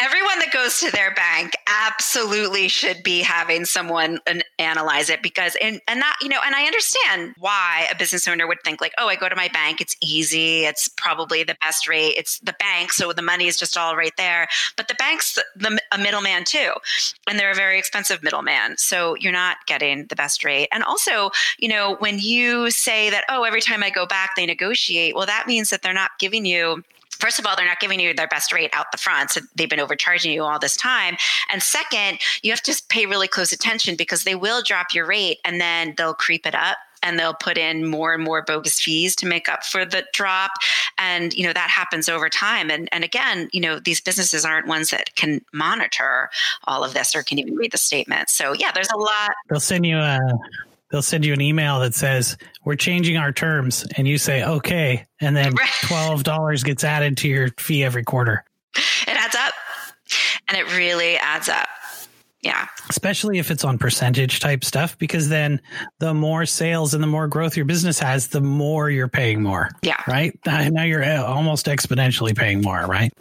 everyone 0.00 0.38
that 0.38 0.50
goes 0.50 0.80
to 0.80 0.90
their 0.90 1.12
bank 1.14 1.52
absolutely 1.86 2.68
should 2.68 3.02
be 3.02 3.20
having 3.20 3.64
someone 3.66 4.18
analyze 4.58 5.10
it 5.10 5.22
because 5.22 5.56
and 5.60 5.80
and 5.86 6.00
that 6.00 6.16
you 6.22 6.28
know, 6.28 6.38
and 6.44 6.54
I 6.54 6.64
understand 6.64 7.34
why 7.38 7.86
a 7.92 7.96
business 7.96 8.26
owner 8.26 8.46
would 8.46 8.62
think 8.64 8.80
like, 8.80 8.92
oh, 8.98 9.08
I 9.08 9.16
go 9.16 9.28
to 9.28 9.36
my 9.36 9.48
bank, 9.48 9.80
it's 9.80 9.96
easy, 10.02 10.64
it's 10.64 10.88
probably 10.88 11.44
the 11.44 11.56
best 11.60 11.86
rate, 11.86 12.14
it's 12.16 12.38
the 12.40 12.54
bank, 12.58 12.92
so 12.92 13.12
the 13.12 13.22
money 13.22 13.46
is 13.46 13.58
just 13.58 13.76
all 13.76 13.96
right 13.96 14.12
there. 14.16 14.48
But 14.76 14.88
the 14.88 14.94
bank's 14.94 15.34
the, 15.34 15.44
the, 15.56 15.80
a 15.92 15.98
middleman 15.98 16.44
too, 16.44 16.72
and 17.28 17.38
they're 17.38 17.52
a 17.52 17.54
very 17.54 17.78
expensive 17.78 18.22
middleman. 18.22 18.76
So 18.78 19.14
you're 19.16 19.32
not 19.32 19.58
getting 19.66 20.06
the 20.06 20.16
best 20.16 20.44
rate. 20.44 20.68
And 20.72 20.82
also, 20.82 21.30
you 21.58 21.68
know, 21.68 21.96
when 21.98 22.18
you 22.18 22.70
say 22.70 23.10
that, 23.10 23.24
oh, 23.28 23.44
every 23.44 23.60
time 23.60 23.82
I 23.82 23.90
go 23.90 24.06
back, 24.06 24.30
they 24.36 24.46
negotiate, 24.46 25.14
well, 25.14 25.26
that 25.26 25.46
means 25.46 25.70
that 25.70 25.82
they're 25.82 25.92
not 25.92 26.12
giving 26.18 26.44
you 26.44 26.82
first 27.20 27.38
of 27.38 27.46
all, 27.46 27.56
they're 27.56 27.66
not 27.66 27.80
giving 27.80 28.00
you 28.00 28.14
their 28.14 28.28
best 28.28 28.52
rate 28.52 28.70
out 28.72 28.86
the 28.92 28.98
front. 28.98 29.30
So 29.30 29.40
they've 29.54 29.70
been 29.70 29.80
overcharging 29.80 30.32
you 30.32 30.42
all 30.42 30.58
this 30.58 30.76
time. 30.76 31.16
And 31.52 31.62
second, 31.62 32.18
you 32.42 32.50
have 32.50 32.62
to 32.62 32.82
pay 32.88 33.06
really 33.06 33.28
close 33.28 33.52
attention 33.52 33.96
because 33.96 34.24
they 34.24 34.34
will 34.34 34.62
drop 34.62 34.94
your 34.94 35.06
rate 35.06 35.38
and 35.44 35.60
then 35.60 35.94
they'll 35.96 36.14
creep 36.14 36.46
it 36.46 36.54
up 36.54 36.78
and 37.02 37.18
they'll 37.18 37.34
put 37.34 37.56
in 37.56 37.86
more 37.86 38.14
and 38.14 38.22
more 38.22 38.42
bogus 38.42 38.80
fees 38.80 39.16
to 39.16 39.26
make 39.26 39.48
up 39.48 39.64
for 39.64 39.84
the 39.84 40.04
drop 40.12 40.50
and 40.98 41.32
you 41.34 41.44
know 41.44 41.52
that 41.52 41.70
happens 41.70 42.08
over 42.08 42.28
time 42.28 42.70
and 42.70 42.88
and 42.92 43.04
again 43.04 43.48
you 43.52 43.60
know 43.60 43.78
these 43.78 44.00
businesses 44.00 44.44
aren't 44.44 44.66
ones 44.66 44.90
that 44.90 45.14
can 45.14 45.40
monitor 45.52 46.28
all 46.64 46.84
of 46.84 46.94
this 46.94 47.14
or 47.14 47.22
can 47.22 47.38
even 47.38 47.54
read 47.56 47.72
the 47.72 47.78
statement 47.78 48.28
so 48.28 48.52
yeah 48.52 48.70
there's 48.72 48.90
a 48.92 48.98
lot 48.98 49.30
they'll 49.48 49.60
send 49.60 49.86
you 49.86 49.96
a 49.96 50.18
they'll 50.90 51.02
send 51.02 51.24
you 51.24 51.32
an 51.32 51.40
email 51.40 51.80
that 51.80 51.94
says 51.94 52.36
we're 52.64 52.76
changing 52.76 53.16
our 53.16 53.32
terms 53.32 53.86
and 53.96 54.06
you 54.06 54.18
say 54.18 54.44
okay 54.44 55.06
and 55.20 55.36
then 55.36 55.54
$12 55.54 56.64
gets 56.64 56.84
added 56.84 57.16
to 57.18 57.28
your 57.28 57.48
fee 57.58 57.84
every 57.84 58.04
quarter 58.04 58.44
it 58.76 59.16
adds 59.16 59.34
up 59.34 59.54
and 60.48 60.56
it 60.56 60.76
really 60.76 61.16
adds 61.16 61.48
up 61.48 61.68
yeah. 62.42 62.66
Especially 62.88 63.38
if 63.38 63.50
it's 63.50 63.64
on 63.64 63.78
percentage 63.78 64.40
type 64.40 64.64
stuff, 64.64 64.96
because 64.98 65.28
then 65.28 65.60
the 65.98 66.14
more 66.14 66.46
sales 66.46 66.94
and 66.94 67.02
the 67.02 67.06
more 67.06 67.28
growth 67.28 67.56
your 67.56 67.66
business 67.66 67.98
has, 67.98 68.28
the 68.28 68.40
more 68.40 68.88
you're 68.88 69.08
paying 69.08 69.42
more. 69.42 69.68
Yeah. 69.82 70.02
Right. 70.08 70.38
Now 70.46 70.84
you're 70.84 71.04
uh, 71.04 71.22
almost 71.22 71.66
exponentially 71.66 72.34
paying 72.34 72.62
more. 72.62 72.86
Right. 72.86 73.12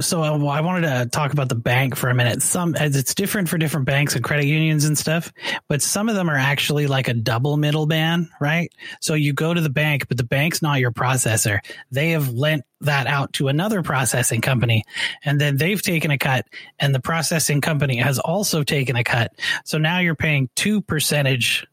So 0.00 0.22
uh, 0.22 0.46
I 0.46 0.62
wanted 0.62 0.88
to 0.88 1.08
talk 1.10 1.32
about 1.32 1.50
the 1.50 1.54
bank 1.54 1.96
for 1.96 2.08
a 2.08 2.14
minute. 2.14 2.42
Some 2.42 2.74
as 2.74 2.96
it's 2.96 3.14
different 3.14 3.48
for 3.50 3.58
different 3.58 3.86
banks 3.86 4.14
and 4.14 4.24
credit 4.24 4.46
unions 4.46 4.86
and 4.86 4.96
stuff, 4.96 5.32
but 5.68 5.82
some 5.82 6.08
of 6.08 6.14
them 6.14 6.30
are 6.30 6.36
actually 6.36 6.86
like 6.86 7.08
a 7.08 7.14
double 7.14 7.58
middleman, 7.58 8.30
right? 8.40 8.72
So 9.00 9.14
you 9.14 9.34
go 9.34 9.52
to 9.52 9.60
the 9.60 9.70
bank, 9.70 10.08
but 10.08 10.16
the 10.16 10.24
bank's 10.24 10.62
not 10.62 10.80
your 10.80 10.92
processor. 10.92 11.58
They 11.90 12.10
have 12.10 12.30
lent 12.30 12.64
that 12.80 13.06
out 13.06 13.34
to 13.34 13.48
another 13.48 13.82
processing 13.82 14.40
company 14.40 14.84
and 15.24 15.40
then 15.40 15.56
they've 15.56 15.80
taken 15.80 16.10
a 16.10 16.18
cut 16.18 16.46
and 16.78 16.94
the 16.94 17.00
processing 17.00 17.60
company 17.60 17.98
has 17.98 18.18
also 18.18 18.62
taken 18.62 18.96
a 18.96 19.04
cut. 19.04 19.32
So 19.64 19.78
now 19.78 19.98
you're 19.98 20.16
paying 20.16 20.48
two 20.56 20.80
percentage 20.80 21.66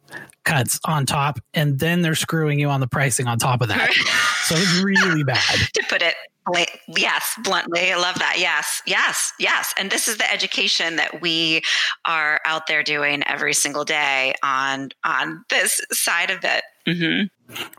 cuts 0.44 0.80
on 0.84 1.06
top 1.06 1.40
and 1.54 1.80
then 1.80 2.02
they're 2.02 2.16
screwing 2.16 2.60
you 2.60 2.70
on 2.70 2.80
the 2.80 2.88
pricing 2.88 3.28
on 3.28 3.40
top 3.40 3.62
of 3.62 3.70
that. 3.70 3.92
so 4.44 4.56
it's 4.56 4.82
really 4.82 5.24
bad. 5.24 5.40
to 5.74 5.84
put 5.88 6.02
it 6.02 6.16
yes, 6.88 7.38
bluntly. 7.44 7.92
I 7.92 7.98
love 7.98 8.20
that. 8.20 8.36
Yes, 8.38 8.82
yes, 8.86 9.34
yes. 9.40 9.74
And 9.78 9.92
this 9.92 10.08
is 10.08 10.18
the 10.18 10.32
education 10.32 10.96
that 10.98 11.22
we 11.22 11.62
are 12.06 12.40
out 12.46 12.68
there 12.68 12.84
doing 12.84 13.24
every 13.28 13.54
single 13.54 13.86
day 13.86 14.34
on 14.44 14.90
on 15.04 15.44
this 15.50 15.82
side 15.92 16.30
of 16.30 16.44
it. 16.44 16.64
Mm-hmm. 16.88 17.28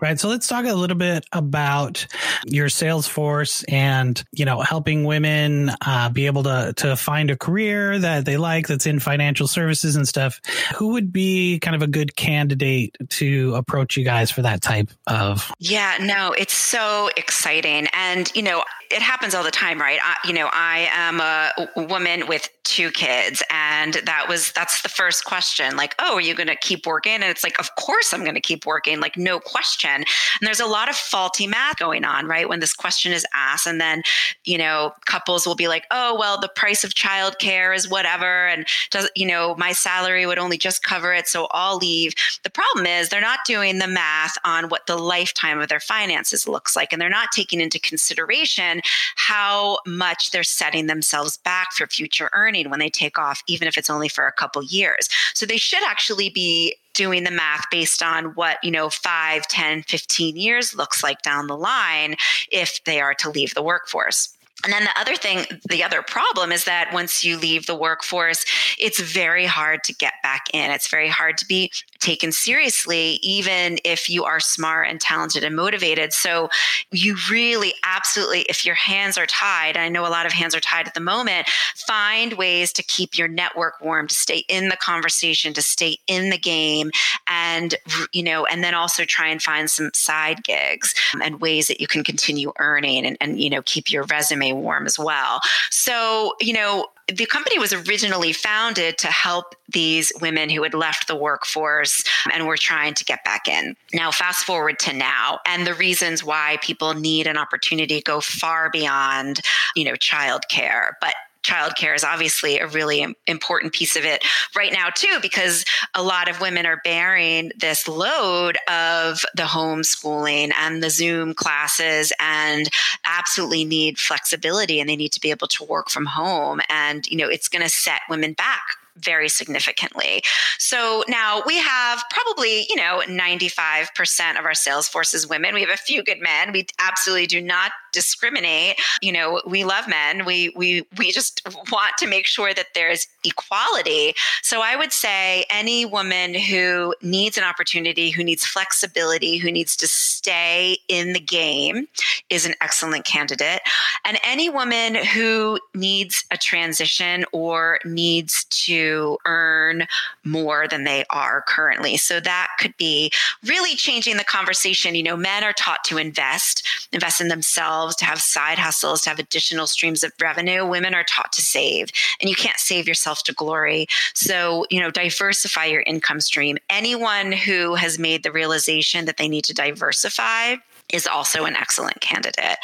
Right. 0.00 0.18
So 0.18 0.28
let's 0.28 0.48
talk 0.48 0.64
a 0.64 0.74
little 0.74 0.96
bit 0.96 1.24
about 1.32 2.06
your 2.44 2.68
sales 2.68 3.06
force 3.06 3.62
and, 3.64 4.22
you 4.32 4.44
know, 4.44 4.60
helping 4.60 5.04
women 5.04 5.70
uh, 5.86 6.08
be 6.08 6.26
able 6.26 6.42
to, 6.44 6.72
to 6.76 6.96
find 6.96 7.30
a 7.30 7.36
career 7.36 7.98
that 7.98 8.24
they 8.24 8.36
like 8.36 8.66
that's 8.66 8.86
in 8.86 8.98
financial 8.98 9.46
services 9.46 9.96
and 9.96 10.08
stuff. 10.08 10.40
Who 10.76 10.88
would 10.88 11.12
be 11.12 11.58
kind 11.60 11.76
of 11.76 11.82
a 11.82 11.86
good 11.86 12.16
candidate 12.16 12.96
to 13.10 13.54
approach 13.54 13.96
you 13.96 14.04
guys 14.04 14.30
for 14.30 14.42
that 14.42 14.60
type 14.62 14.90
of? 15.06 15.52
Yeah, 15.58 15.98
no, 16.00 16.32
it's 16.32 16.54
so 16.54 17.10
exciting. 17.16 17.86
And, 17.92 18.30
you 18.34 18.42
know, 18.42 18.64
it 18.90 19.02
happens 19.02 19.36
all 19.36 19.44
the 19.44 19.52
time, 19.52 19.80
right? 19.80 20.00
I, 20.02 20.16
you 20.26 20.32
know, 20.32 20.48
I 20.52 20.88
am 20.90 21.20
a 21.20 21.86
woman 21.88 22.26
with 22.26 22.48
two 22.64 22.90
kids, 22.90 23.40
and 23.48 23.94
that 23.94 24.26
was 24.28 24.50
that's 24.50 24.82
the 24.82 24.88
first 24.88 25.24
question. 25.24 25.76
Like, 25.76 25.94
oh, 26.00 26.16
are 26.16 26.20
you 26.20 26.34
going 26.34 26.48
to 26.48 26.56
keep 26.56 26.86
working? 26.86 27.14
And 27.14 27.24
it's 27.24 27.44
like, 27.44 27.58
of 27.60 27.74
course, 27.76 28.12
I'm 28.12 28.22
going 28.22 28.34
to 28.34 28.40
keep 28.40 28.66
working. 28.66 28.98
Like, 28.98 29.16
no 29.16 29.38
question. 29.38 29.59
And 29.84 30.06
there's 30.40 30.60
a 30.60 30.66
lot 30.66 30.88
of 30.88 30.96
faulty 30.96 31.46
math 31.46 31.76
going 31.76 32.04
on, 32.04 32.26
right? 32.26 32.48
When 32.48 32.60
this 32.60 32.74
question 32.74 33.12
is 33.12 33.26
asked, 33.34 33.66
and 33.66 33.80
then 33.80 34.02
you 34.44 34.58
know, 34.58 34.92
couples 35.06 35.46
will 35.46 35.54
be 35.54 35.68
like, 35.68 35.84
oh, 35.90 36.16
well, 36.18 36.40
the 36.40 36.48
price 36.48 36.84
of 36.84 36.94
childcare 36.94 37.74
is 37.74 37.88
whatever, 37.88 38.46
and 38.46 38.66
does 38.90 39.08
you 39.14 39.26
know, 39.26 39.54
my 39.56 39.72
salary 39.72 40.26
would 40.26 40.38
only 40.38 40.58
just 40.58 40.82
cover 40.82 41.12
it, 41.12 41.28
so 41.28 41.48
I'll 41.52 41.76
leave. 41.76 42.14
The 42.42 42.50
problem 42.50 42.86
is 42.86 43.08
they're 43.08 43.20
not 43.20 43.40
doing 43.46 43.78
the 43.78 43.86
math 43.86 44.34
on 44.44 44.68
what 44.68 44.86
the 44.86 44.96
lifetime 44.96 45.60
of 45.60 45.68
their 45.68 45.80
finances 45.80 46.48
looks 46.48 46.76
like, 46.76 46.92
and 46.92 47.00
they're 47.00 47.08
not 47.08 47.28
taking 47.32 47.60
into 47.60 47.78
consideration 47.78 48.80
how 49.16 49.78
much 49.86 50.30
they're 50.30 50.42
setting 50.42 50.86
themselves 50.86 51.36
back 51.38 51.72
for 51.72 51.86
future 51.86 52.30
earning 52.32 52.70
when 52.70 52.80
they 52.80 52.90
take 52.90 53.18
off, 53.18 53.42
even 53.46 53.68
if 53.68 53.76
it's 53.76 53.90
only 53.90 54.08
for 54.08 54.26
a 54.26 54.32
couple 54.32 54.62
years. 54.62 55.08
So 55.34 55.46
they 55.46 55.56
should 55.56 55.82
actually 55.84 56.30
be 56.30 56.76
doing 56.94 57.24
the 57.24 57.30
math 57.30 57.64
based 57.70 58.02
on 58.02 58.26
what 58.34 58.58
you 58.62 58.70
know 58.70 58.90
5 58.90 59.46
10 59.48 59.82
15 59.82 60.36
years 60.36 60.74
looks 60.74 61.02
like 61.02 61.22
down 61.22 61.46
the 61.46 61.56
line 61.56 62.16
if 62.50 62.82
they 62.84 63.00
are 63.00 63.14
to 63.14 63.30
leave 63.30 63.54
the 63.54 63.62
workforce 63.62 64.36
and 64.62 64.72
then 64.72 64.84
the 64.84 65.00
other 65.00 65.16
thing, 65.16 65.46
the 65.70 65.82
other 65.82 66.02
problem 66.02 66.52
is 66.52 66.64
that 66.64 66.92
once 66.92 67.24
you 67.24 67.38
leave 67.38 67.66
the 67.66 67.74
workforce, 67.74 68.44
it's 68.78 69.00
very 69.00 69.46
hard 69.46 69.82
to 69.84 69.94
get 69.94 70.14
back 70.22 70.42
in. 70.52 70.70
It's 70.70 70.88
very 70.88 71.08
hard 71.08 71.38
to 71.38 71.46
be 71.46 71.72
taken 72.00 72.32
seriously, 72.32 73.20
even 73.22 73.78
if 73.84 74.08
you 74.08 74.24
are 74.24 74.40
smart 74.40 74.88
and 74.88 75.00
talented 75.00 75.44
and 75.44 75.54
motivated. 75.54 76.12
So 76.12 76.48
you 76.90 77.16
really 77.30 77.74
absolutely, 77.84 78.40
if 78.42 78.64
your 78.64 78.74
hands 78.74 79.16
are 79.18 79.26
tied, 79.26 79.76
I 79.76 79.88
know 79.88 80.06
a 80.06 80.08
lot 80.08 80.26
of 80.26 80.32
hands 80.32 80.54
are 80.54 80.60
tied 80.60 80.86
at 80.86 80.94
the 80.94 81.00
moment, 81.00 81.48
find 81.76 82.32
ways 82.34 82.72
to 82.72 82.82
keep 82.82 83.16
your 83.16 83.28
network 83.28 83.80
warm, 83.80 84.08
to 84.08 84.14
stay 84.14 84.44
in 84.48 84.68
the 84.68 84.76
conversation, 84.76 85.52
to 85.54 85.62
stay 85.62 85.98
in 86.06 86.30
the 86.30 86.38
game, 86.38 86.90
and, 87.28 87.74
you 88.12 88.22
know, 88.22 88.46
and 88.46 88.64
then 88.64 88.74
also 88.74 89.04
try 89.04 89.28
and 89.28 89.42
find 89.42 89.70
some 89.70 89.90
side 89.94 90.42
gigs 90.42 90.94
um, 91.14 91.22
and 91.22 91.40
ways 91.40 91.68
that 91.68 91.80
you 91.80 91.86
can 91.86 92.02
continue 92.02 92.52
earning 92.58 93.06
and, 93.06 93.16
and 93.20 93.40
you 93.40 93.50
know, 93.50 93.62
keep 93.62 93.90
your 93.90 94.04
resume 94.04 94.52
warm 94.52 94.86
as 94.86 94.98
well. 94.98 95.40
So, 95.70 96.34
you 96.40 96.52
know, 96.52 96.86
the 97.16 97.26
company 97.26 97.58
was 97.58 97.72
originally 97.72 98.32
founded 98.32 98.98
to 98.98 99.08
help 99.08 99.54
these 99.68 100.12
women 100.20 100.50
who 100.50 100.62
had 100.62 100.74
left 100.74 101.06
the 101.06 101.16
workforce 101.16 102.04
and 102.32 102.46
were 102.46 102.56
trying 102.56 102.94
to 102.94 103.04
get 103.04 103.24
back 103.24 103.48
in. 103.48 103.76
Now, 103.92 104.10
fast 104.10 104.44
forward 104.44 104.78
to 104.80 104.92
now, 104.92 105.40
and 105.46 105.66
the 105.66 105.74
reasons 105.74 106.24
why 106.24 106.58
people 106.62 106.94
need 106.94 107.26
an 107.26 107.36
opportunity 107.36 108.00
go 108.00 108.20
far 108.20 108.70
beyond, 108.70 109.40
you 109.76 109.84
know, 109.84 109.94
childcare. 109.94 110.92
But 111.00 111.14
childcare 111.42 111.94
is 111.94 112.04
obviously 112.04 112.58
a 112.58 112.66
really 112.66 113.14
important 113.26 113.72
piece 113.72 113.96
of 113.96 114.04
it 114.04 114.24
right 114.54 114.72
now 114.72 114.88
too 114.94 115.18
because 115.22 115.64
a 115.94 116.02
lot 116.02 116.28
of 116.28 116.40
women 116.40 116.66
are 116.66 116.80
bearing 116.84 117.50
this 117.58 117.88
load 117.88 118.58
of 118.68 119.24
the 119.34 119.44
homeschooling 119.44 120.52
and 120.58 120.82
the 120.82 120.90
zoom 120.90 121.34
classes 121.34 122.12
and 122.20 122.68
absolutely 123.06 123.64
need 123.64 123.98
flexibility 123.98 124.80
and 124.80 124.88
they 124.88 124.96
need 124.96 125.12
to 125.12 125.20
be 125.20 125.30
able 125.30 125.48
to 125.48 125.64
work 125.64 125.88
from 125.88 126.06
home. 126.06 126.60
And 126.68 127.06
you 127.06 127.16
know 127.16 127.28
it's 127.28 127.48
going 127.48 127.62
to 127.62 127.68
set 127.68 128.00
women 128.08 128.32
back 128.32 128.79
very 129.02 129.28
significantly. 129.28 130.22
So 130.58 131.04
now 131.08 131.42
we 131.46 131.58
have 131.58 132.02
probably, 132.10 132.66
you 132.68 132.76
know, 132.76 133.02
95% 133.06 134.38
of 134.38 134.44
our 134.44 134.54
sales 134.54 134.88
force 134.88 135.14
is 135.14 135.28
women. 135.28 135.54
We 135.54 135.62
have 135.62 135.70
a 135.70 135.76
few 135.76 136.02
good 136.02 136.20
men. 136.20 136.52
We 136.52 136.66
absolutely 136.78 137.26
do 137.26 137.40
not 137.40 137.72
discriminate. 137.92 138.80
You 139.02 139.12
know, 139.12 139.42
we 139.46 139.64
love 139.64 139.88
men. 139.88 140.24
We 140.24 140.52
we 140.56 140.86
we 140.96 141.12
just 141.12 141.42
want 141.70 141.94
to 141.98 142.06
make 142.06 142.26
sure 142.26 142.54
that 142.54 142.68
there's 142.74 143.06
equality. 143.24 144.14
So 144.42 144.60
I 144.62 144.76
would 144.76 144.92
say 144.92 145.44
any 145.50 145.84
woman 145.84 146.34
who 146.34 146.94
needs 147.02 147.36
an 147.36 147.44
opportunity, 147.44 148.10
who 148.10 148.24
needs 148.24 148.44
flexibility, 148.46 149.38
who 149.38 149.50
needs 149.50 149.76
to 149.76 149.88
stay 149.88 150.78
in 150.88 151.12
the 151.12 151.20
game 151.20 151.86
is 152.28 152.46
an 152.46 152.54
excellent 152.60 153.04
candidate. 153.04 153.60
And 154.04 154.18
any 154.24 154.48
woman 154.48 154.94
who 154.94 155.58
needs 155.74 156.24
a 156.30 156.36
transition 156.36 157.24
or 157.32 157.78
needs 157.84 158.44
to 158.44 158.89
to 158.90 159.18
earn 159.26 159.86
more 160.24 160.66
than 160.68 160.84
they 160.84 161.04
are 161.10 161.42
currently. 161.46 161.96
So 161.96 162.20
that 162.20 162.48
could 162.58 162.76
be 162.76 163.10
really 163.44 163.74
changing 163.74 164.16
the 164.16 164.24
conversation. 164.24 164.94
You 164.94 165.02
know, 165.02 165.16
men 165.16 165.44
are 165.44 165.52
taught 165.52 165.84
to 165.84 165.98
invest, 165.98 166.66
invest 166.92 167.20
in 167.20 167.28
themselves, 167.28 167.96
to 167.96 168.04
have 168.04 168.20
side 168.20 168.58
hustles, 168.58 169.02
to 169.02 169.10
have 169.10 169.18
additional 169.18 169.66
streams 169.66 170.02
of 170.02 170.12
revenue. 170.20 170.66
Women 170.66 170.94
are 170.94 171.04
taught 171.04 171.32
to 171.32 171.42
save, 171.42 171.90
and 172.20 172.28
you 172.28 172.36
can't 172.36 172.58
save 172.58 172.88
yourself 172.88 173.22
to 173.24 173.32
glory. 173.32 173.86
So, 174.14 174.66
you 174.70 174.80
know, 174.80 174.90
diversify 174.90 175.66
your 175.66 175.82
income 175.82 176.20
stream. 176.20 176.58
Anyone 176.68 177.32
who 177.32 177.74
has 177.74 177.98
made 177.98 178.22
the 178.22 178.32
realization 178.32 179.04
that 179.06 179.16
they 179.16 179.28
need 179.28 179.44
to 179.44 179.54
diversify 179.54 180.56
is 180.92 181.06
also 181.06 181.44
an 181.44 181.56
excellent 181.56 182.00
candidate. 182.00 182.58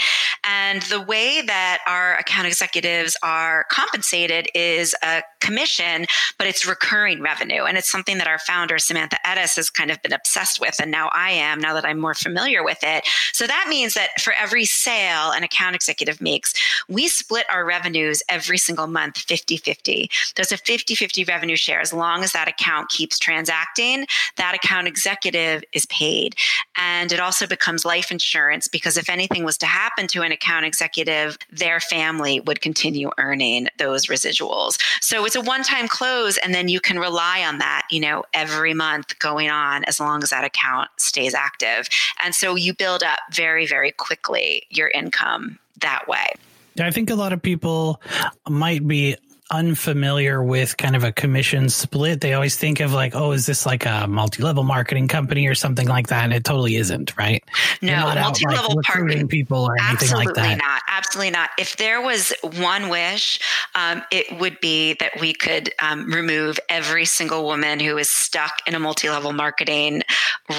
And 0.45 0.83
the 0.83 1.01
way 1.01 1.43
that 1.43 1.81
our 1.87 2.17
account 2.17 2.47
executives 2.47 3.17
are 3.23 3.65
compensated 3.71 4.49
is 4.55 4.95
a 5.03 5.23
commission, 5.41 6.07
but 6.39 6.47
it's 6.47 6.67
recurring 6.67 7.23
revenue. 7.23 7.65
And 7.65 7.79
it's 7.79 7.89
something 7.89 8.19
that 8.19 8.27
our 8.27 8.39
founder, 8.39 8.79
Samantha 8.79 9.19
Ettus, 9.25 9.57
has 9.57 9.71
kind 9.71 9.91
of 9.91 10.03
been 10.03 10.13
obsessed 10.13 10.61
with. 10.61 10.77
And 10.81 10.91
now 10.91 11.11
I 11.13 11.31
am, 11.31 11.61
now 11.61 11.75
that 11.75 11.85
I'm 11.85 11.99
more 11.99 12.15
familiar 12.15 12.65
with 12.65 12.79
it. 12.83 13.07
So 13.33 13.47
that 13.47 13.67
means 13.69 13.95
that 13.95 14.21
for 14.21 14.33
every 14.33 14.65
sale 14.65 15.31
an 15.31 15.43
account 15.43 15.77
executive 15.77 16.21
makes, 16.21 16.55
we 16.89 17.09
split 17.09 17.47
our 17.51 17.65
revenues 17.65 18.23
every 18.29 18.59
single 18.59 18.87
month 18.87 19.19
50 19.19 19.57
50. 19.57 20.11
There's 20.35 20.53
a 20.53 20.57
50 20.57 20.95
50 20.95 21.25
revenue 21.25 21.57
share. 21.57 21.81
As 21.81 21.93
long 21.93 22.23
as 22.23 22.33
that 22.33 22.49
account 22.49 22.89
keeps 22.89 23.19
transacting, 23.19 24.07
that 24.37 24.55
account 24.55 24.89
executive 24.89 25.63
is 25.73 25.87
paid. 25.87 26.35
And 26.77 27.13
it 27.13 27.21
also 27.21 27.47
becomes 27.47 27.85
life 27.85 28.11
insurance 28.17 28.67
because 28.67 28.97
if 28.97 29.11
anything 29.11 29.45
was 29.45 29.59
to 29.59 29.67
happen 29.67 30.07
to 30.09 30.23
an 30.23 30.33
account 30.33 30.65
executive, 30.65 31.37
their 31.51 31.81
family 31.81 32.41
would 32.41 32.63
continue 32.63 33.11
earning 33.19 33.69
those 33.79 34.07
residuals. 34.07 34.81
So 35.03 35.27
it's 35.27 35.37
a 35.37 35.43
one 35.43 35.63
time 35.63 35.87
close, 35.87 36.39
and 36.39 36.55
then 36.55 36.69
you 36.69 36.81
can 36.81 36.99
rely 36.99 37.45
on 37.45 37.59
that, 37.59 37.83
you 37.91 38.01
know, 38.01 38.25
every 38.33 38.73
month 38.73 39.19
going 39.19 39.51
on 39.51 39.85
as 39.85 40.01
long 40.01 40.23
as 40.23 40.31
that 40.31 40.45
account 40.45 40.89
stays 40.97 41.35
active. 41.35 41.89
And 42.25 42.35
so 42.35 42.55
you 42.55 42.73
build 42.73 43.03
up 43.03 43.19
very, 43.33 43.67
very 43.67 43.93
quickly 43.93 44.67
your 44.71 44.89
income 44.89 45.59
that 45.81 46.09
way. 46.09 46.33
I 46.81 46.91
think 46.91 47.11
a 47.11 47.15
lot 47.15 47.33
of 47.33 47.43
people 47.43 48.01
might 48.49 48.87
be 48.87 49.17
unfamiliar 49.51 50.43
with 50.43 50.77
kind 50.77 50.97
of 50.97 51.05
a 51.05 51.13
commission 51.13 51.69
split, 51.69 52.21
they 52.21 52.35
always 52.35 52.57
think 52.57 52.81
of 52.81 52.93
like, 52.93 53.15
oh, 53.15 53.33
is 53.33 53.47
this 53.47 53.65
like 53.65 53.87
a 53.87 54.07
multi-level 54.09 54.65
marketing 54.65 55.09
company 55.09 55.47
or 55.47 55.55
something 55.55 55.87
like 55.87 56.09
that? 56.09 56.25
And 56.25 56.33
it 56.33 56.45
totally 56.45 56.77
isn't, 56.77 57.17
right? 57.17 57.45
No, 57.81 58.13
multi-level 58.15 58.77
like, 58.77 58.89
marketing 58.89 59.29
people 59.29 59.65
or 59.65 59.77
anything 59.81 60.11
like 60.13 60.35
that. 60.35 60.39
Absolutely 60.39 60.57
not. 60.57 60.83
Absolutely 60.89 61.31
not. 61.31 61.51
If 61.59 61.77
there 61.77 62.01
was 62.01 62.33
one 62.59 62.89
wish, 62.89 63.39
um, 63.75 64.03
it 64.11 64.39
would 64.41 64.59
be 64.61 64.95
that 64.95 65.13
we 65.21 65.33
could 65.33 65.73
um, 65.81 66.13
remove 66.13 66.59
every 66.69 67.05
single 67.05 67.45
woman 67.45 67.79
who 67.81 67.99
is 67.99 68.11
stuck 68.11 68.53
in 68.67 68.75
a 68.75 68.79
multi-level 68.79 69.33
marketing 69.33 70.03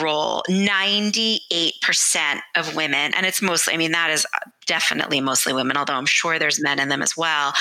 role. 0.02 0.44
Ninety-eight 0.48 1.74
percent 1.82 2.42
of 2.56 2.76
women, 2.76 3.14
and 3.16 3.26
it's 3.26 3.42
mostly. 3.42 3.74
I 3.74 3.78
mean, 3.78 3.92
that 3.92 4.12
is 4.12 4.26
definitely 4.66 5.22
mostly 5.22 5.54
women, 5.54 5.78
although 5.78 5.94
I'm 5.94 6.06
sure 6.06 6.38
there's 6.38 6.62
men 6.62 6.80
in 6.80 6.90
them 6.90 7.02
as 7.02 7.16
well, 7.16 7.54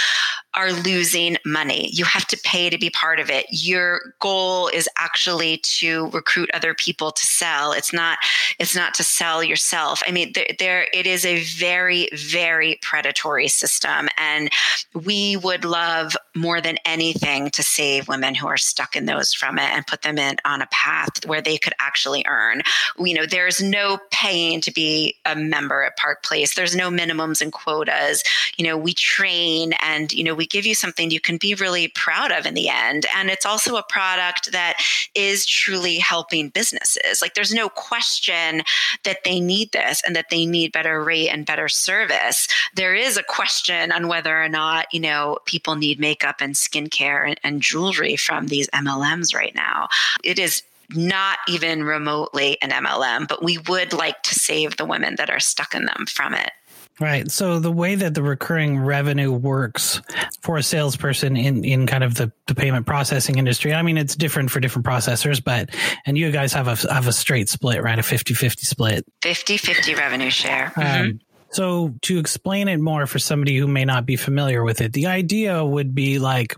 are 0.57 0.73
losing 0.73 1.37
money. 1.45 1.91
You 1.93 2.05
have 2.05 2.27
to 2.29 2.39
pay 2.45 2.71
to 2.71 2.79
be 2.79 2.91
part 2.91 3.21
of 3.21 3.31
it. 3.31 3.47
Your 3.51 4.01
goal 4.21 4.69
is 4.69 4.89
actually 4.99 5.59
to 5.59 6.09
recruit 6.11 6.51
other 6.55 6.75
people 6.75 7.13
to 7.13 7.27
sell. 7.27 7.73
It's 7.73 7.93
not 7.93 8.19
it's 8.59 8.75
not 8.75 8.95
to 8.95 9.05
sell 9.05 9.45
yourself. 9.45 10.03
I 10.07 10.11
mean 10.11 10.33
there, 10.35 10.47
there 10.59 10.87
it 10.93 11.07
is 11.07 11.25
a 11.25 11.43
very 11.45 12.09
very 12.13 12.79
predatory 12.83 13.49
system 13.49 14.09
and 14.19 14.51
we 14.95 15.37
would 15.37 15.65
love 15.65 16.17
more 16.35 16.61
than 16.61 16.79
anything 16.85 17.51
to 17.51 17.63
save 17.63 18.09
women 18.09 18.35
who 18.35 18.47
are 18.47 18.57
stuck 18.57 18.97
in 18.97 19.07
those 19.07 19.35
from 19.35 19.59
it 19.59 19.71
and 19.73 19.87
put 19.87 20.03
them 20.03 20.19
in 20.19 20.37
on 20.45 20.63
a 20.63 20.69
path 20.71 21.25
where 21.27 21.43
they 21.43 21.59
could 21.59 21.75
actually 21.81 22.25
earn. 22.27 22.63
You 22.99 23.15
know, 23.15 23.27
there's 23.27 23.63
no 23.63 23.99
paying 24.11 24.61
to 24.63 24.73
be 24.73 25.17
a 25.25 25.37
member 25.37 25.83
at 25.83 25.97
Park 25.97 26.23
Place. 26.23 26.55
There's 26.55 26.77
no 26.77 26.91
minimums 26.91 27.41
and 27.41 27.53
quotas. 27.53 28.23
You 28.57 28.67
know, 28.67 28.77
we 28.77 28.95
train 28.95 29.73
and, 29.83 30.13
you 30.13 30.25
know, 30.25 30.35
we 30.35 30.46
give 30.47 30.67
you 30.67 30.75
something 30.75 31.11
you 31.11 31.21
can 31.21 31.37
be 31.37 31.55
really 31.55 31.89
proud 31.89 32.33
of 32.33 32.47
in 32.47 32.55
the 32.55 32.69
end. 32.69 33.07
And 33.15 33.31
it's 33.31 33.47
also 33.47 33.77
a 33.77 33.83
product 33.83 34.53
that 34.53 34.75
is 35.15 35.47
truly 35.47 35.97
helping 35.97 36.49
businesses. 36.49 37.21
Like 37.23 37.35
there's 37.35 37.55
no 37.55 37.69
question 37.69 38.63
that 39.05 39.25
they 39.25 39.41
need 39.41 39.73
this 39.73 40.03
and 40.07 40.15
that 40.17 40.31
they 40.31 40.47
need 40.47 40.73
better 40.73 41.03
rate 41.03 41.29
and 41.29 41.47
better 41.47 41.69
service. 41.69 42.49
There 42.75 42.95
is 42.95 43.17
a 43.17 43.23
question 43.23 43.93
on 43.93 44.09
whether 44.09 44.43
or 44.43 44.49
not, 44.49 44.87
you 44.93 45.01
know, 45.01 45.39
people 45.45 45.77
need 45.77 46.01
makeup 46.01 46.37
and 46.41 46.55
skincare 46.55 47.27
and, 47.27 47.41
and 47.43 47.63
jewelry 47.63 48.17
from 48.17 48.49
these 48.49 48.69
MLMs 48.69 49.35
right 49.35 49.55
now. 49.55 49.89
It 50.25 50.39
is 50.39 50.63
not 50.91 51.39
even 51.49 51.83
remotely 51.83 52.59
an 52.63 52.71
MLM, 52.71 53.27
but 53.29 53.43
we 53.43 53.59
would 53.59 53.93
like 53.93 54.23
to 54.23 54.35
save 54.35 54.77
the 54.77 54.85
women 54.85 55.17
that 55.17 55.31
are 55.31 55.41
stuck 55.41 55.75
in 55.75 55.87
them 55.87 56.07
from 56.07 56.35
it. 56.35 56.53
Right. 56.99 57.31
So 57.31 57.59
the 57.59 57.71
way 57.71 57.95
that 57.95 58.15
the 58.15 58.23
recurring 58.23 58.79
revenue 58.79 59.31
works 59.31 60.01
for 60.41 60.57
a 60.57 60.63
salesperson 60.63 61.37
in, 61.37 61.63
in 61.63 61.87
kind 61.87 62.03
of 62.03 62.15
the, 62.15 62.33
the 62.47 62.55
payment 62.55 62.87
processing 62.87 63.39
industry, 63.39 63.75
I 63.75 63.83
mean, 63.83 63.99
it's 63.99 64.17
different 64.17 64.51
for 64.51 64.61
different 64.61 64.87
processors, 64.87 65.45
but, 65.45 65.71
and 66.07 66.17
you 66.17 66.31
guys 66.31 66.55
have 66.55 66.69
a, 66.69 66.93
have 66.93 67.07
a 67.07 67.13
straight 67.13 67.51
split, 67.51 67.83
right? 67.83 67.99
A 67.99 68.03
50 68.03 68.33
50 68.33 68.65
split. 68.65 69.05
50 69.21 69.59
50 69.59 69.95
revenue 69.95 70.31
share. 70.31 70.73
Um, 70.77 70.83
mm-hmm. 70.83 71.17
So 71.51 71.95
to 72.03 72.19
explain 72.19 72.69
it 72.69 72.79
more 72.79 73.07
for 73.07 73.19
somebody 73.19 73.57
who 73.57 73.67
may 73.67 73.85
not 73.85 74.07
be 74.07 74.17
familiar 74.17 74.63
with 74.63 74.81
it, 74.81 74.95
the 74.95 75.07
idea 75.07 75.65
would 75.65 75.95
be 75.95 76.19
like 76.19 76.57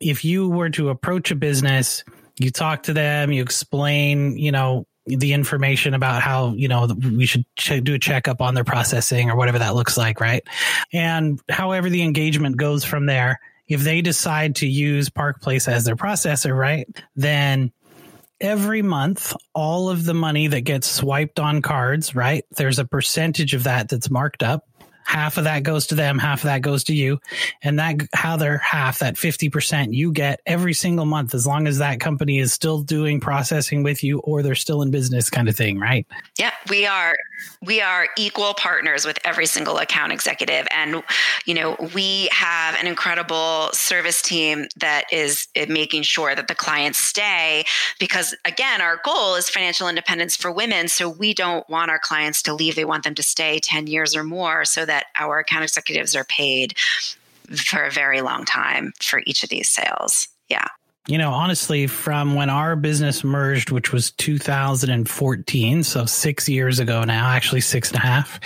if 0.00 0.24
you 0.24 0.48
were 0.48 0.70
to 0.70 0.90
approach 0.90 1.30
a 1.30 1.34
business, 1.34 2.04
you 2.38 2.50
talk 2.50 2.84
to 2.84 2.92
them, 2.92 3.32
you 3.32 3.42
explain, 3.42 4.36
you 4.36 4.52
know, 4.52 4.86
the 5.06 5.32
information 5.32 5.94
about 5.94 6.22
how 6.22 6.52
you 6.52 6.68
know 6.68 6.86
we 6.86 7.26
should 7.26 7.44
ch- 7.56 7.82
do 7.82 7.94
a 7.94 7.98
checkup 7.98 8.40
on 8.40 8.54
their 8.54 8.64
processing 8.64 9.30
or 9.30 9.36
whatever 9.36 9.58
that 9.58 9.74
looks 9.74 9.96
like 9.96 10.20
right? 10.20 10.46
And 10.92 11.40
however 11.48 11.90
the 11.90 12.02
engagement 12.02 12.56
goes 12.56 12.84
from 12.84 13.06
there 13.06 13.40
if 13.68 13.80
they 13.80 14.02
decide 14.02 14.56
to 14.56 14.66
use 14.66 15.08
park 15.08 15.40
place 15.40 15.66
as 15.68 15.84
their 15.84 15.96
processor 15.96 16.56
right 16.56 16.86
then 17.16 17.72
every 18.40 18.82
month 18.82 19.34
all 19.54 19.88
of 19.88 20.04
the 20.04 20.14
money 20.14 20.48
that 20.48 20.62
gets 20.62 20.88
swiped 20.88 21.38
on 21.38 21.62
cards 21.62 22.14
right 22.14 22.44
there's 22.56 22.78
a 22.78 22.84
percentage 22.84 23.54
of 23.54 23.64
that 23.64 23.88
that's 23.88 24.10
marked 24.10 24.42
up 24.42 24.68
half 25.04 25.36
of 25.38 25.44
that 25.44 25.62
goes 25.62 25.86
to 25.88 25.94
them, 25.94 26.18
half 26.18 26.40
of 26.40 26.44
that 26.44 26.62
goes 26.62 26.84
to 26.84 26.94
you. 26.94 27.18
And 27.62 27.78
that 27.78 27.96
how 28.14 28.36
they're 28.36 28.58
half, 28.58 29.00
that 29.00 29.14
50% 29.14 29.92
you 29.92 30.12
get 30.12 30.40
every 30.46 30.74
single 30.74 31.06
month, 31.06 31.34
as 31.34 31.46
long 31.46 31.66
as 31.66 31.78
that 31.78 32.00
company 32.00 32.38
is 32.38 32.52
still 32.52 32.82
doing 32.82 33.20
processing 33.20 33.82
with 33.82 34.02
you 34.02 34.20
or 34.20 34.42
they're 34.42 34.54
still 34.54 34.82
in 34.82 34.90
business 34.90 35.30
kind 35.30 35.48
of 35.48 35.56
thing, 35.56 35.78
right? 35.78 36.06
Yeah, 36.38 36.52
we 36.68 36.86
are 36.86 37.16
we 37.60 37.80
are 37.80 38.08
equal 38.16 38.54
partners 38.54 39.04
with 39.04 39.18
every 39.24 39.46
single 39.46 39.78
account 39.78 40.12
executive. 40.12 40.66
And 40.70 41.02
you 41.46 41.54
know 41.54 41.76
we 41.94 42.28
have 42.32 42.74
an 42.76 42.86
incredible 42.86 43.70
service 43.72 44.22
team 44.22 44.66
that 44.76 45.04
is 45.12 45.48
eh, 45.54 45.66
making 45.68 46.02
sure 46.02 46.34
that 46.34 46.48
the 46.48 46.54
clients 46.54 46.98
stay 46.98 47.64
because 47.98 48.34
again 48.44 48.80
our 48.80 49.00
goal 49.04 49.34
is 49.34 49.48
financial 49.48 49.88
independence 49.88 50.36
for 50.36 50.50
women. 50.50 50.88
So 50.88 51.08
we 51.08 51.34
don't 51.34 51.68
want 51.68 51.90
our 51.90 51.98
clients 51.98 52.42
to 52.42 52.54
leave. 52.54 52.74
They 52.74 52.84
want 52.84 53.04
them 53.04 53.14
to 53.14 53.22
stay 53.22 53.60
10 53.60 53.86
years 53.86 54.16
or 54.16 54.24
more 54.24 54.64
so 54.64 54.84
that 54.86 55.06
our 55.18 55.38
account 55.38 55.64
executives 55.64 56.16
are 56.16 56.24
paid 56.24 56.76
for 57.56 57.84
a 57.84 57.90
very 57.90 58.20
long 58.20 58.44
time 58.44 58.92
for 59.00 59.22
each 59.26 59.42
of 59.42 59.50
these 59.50 59.68
sales. 59.68 60.28
Yeah 60.48 60.68
you 61.08 61.18
know, 61.18 61.30
honestly, 61.30 61.88
from 61.88 62.34
when 62.34 62.48
our 62.48 62.76
business 62.76 63.24
merged, 63.24 63.70
which 63.70 63.92
was 63.92 64.12
2014, 64.12 65.82
so 65.82 66.04
six 66.06 66.48
years 66.48 66.78
ago 66.78 67.02
now, 67.02 67.28
actually 67.28 67.60
six 67.60 67.90
and 67.90 67.98
a 67.98 68.02
half, 68.02 68.38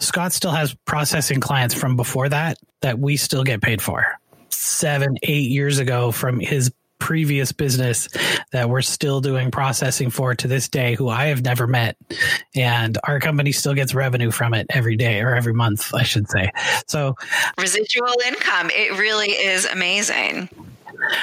Scott 0.00 0.32
still 0.32 0.50
has 0.50 0.74
processing 0.84 1.40
clients 1.40 1.74
from 1.74 1.96
before 1.96 2.28
that 2.28 2.58
that 2.82 2.98
we 2.98 3.16
still 3.16 3.42
get 3.42 3.62
paid 3.62 3.80
for. 3.80 4.06
Seven, 4.50 5.16
eight 5.22 5.50
years 5.50 5.78
ago 5.78 6.12
from 6.12 6.40
his 6.40 6.70
previous 6.98 7.52
business 7.52 8.08
that 8.52 8.68
we're 8.68 8.82
still 8.82 9.20
doing 9.20 9.50
processing 9.50 10.10
for 10.10 10.34
to 10.34 10.46
this 10.46 10.68
day, 10.68 10.94
who 10.94 11.08
I 11.08 11.26
have 11.26 11.42
never 11.42 11.66
met. 11.66 11.96
And 12.54 12.98
our 13.04 13.18
company 13.18 13.52
still 13.52 13.74
gets 13.74 13.94
revenue 13.94 14.30
from 14.30 14.54
it 14.54 14.66
every 14.70 14.96
day 14.96 15.20
or 15.20 15.34
every 15.34 15.54
month, 15.54 15.92
I 15.94 16.02
should 16.02 16.28
say. 16.30 16.50
So, 16.86 17.16
residual 17.58 18.14
income, 18.26 18.70
it 18.70 18.98
really 18.98 19.30
is 19.30 19.64
amazing. 19.66 20.48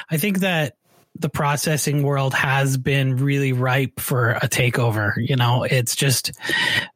I 0.09 0.17
think 0.17 0.39
that 0.39 0.75
the 1.19 1.29
processing 1.29 2.03
world 2.03 2.33
has 2.33 2.77
been 2.77 3.17
really 3.17 3.53
ripe 3.53 3.99
for 3.99 4.31
a 4.31 4.47
takeover. 4.47 5.13
You 5.17 5.35
know, 5.35 5.63
it's 5.63 5.95
just 5.95 6.31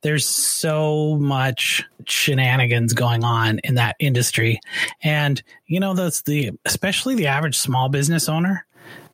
there's 0.02 0.26
so 0.26 1.18
much 1.18 1.84
shenanigans 2.08 2.94
going 2.94 3.24
on 3.24 3.60
in 3.60 3.76
that 3.76 3.96
industry. 4.00 4.60
And, 5.04 5.42
you 5.68 5.80
know, 5.80 5.94
that's 5.94 6.22
the 6.22 6.52
especially 6.66 7.16
the 7.16 7.28
average 7.28 7.58
small 7.58 7.90
business 7.90 8.30
owner, 8.30 8.66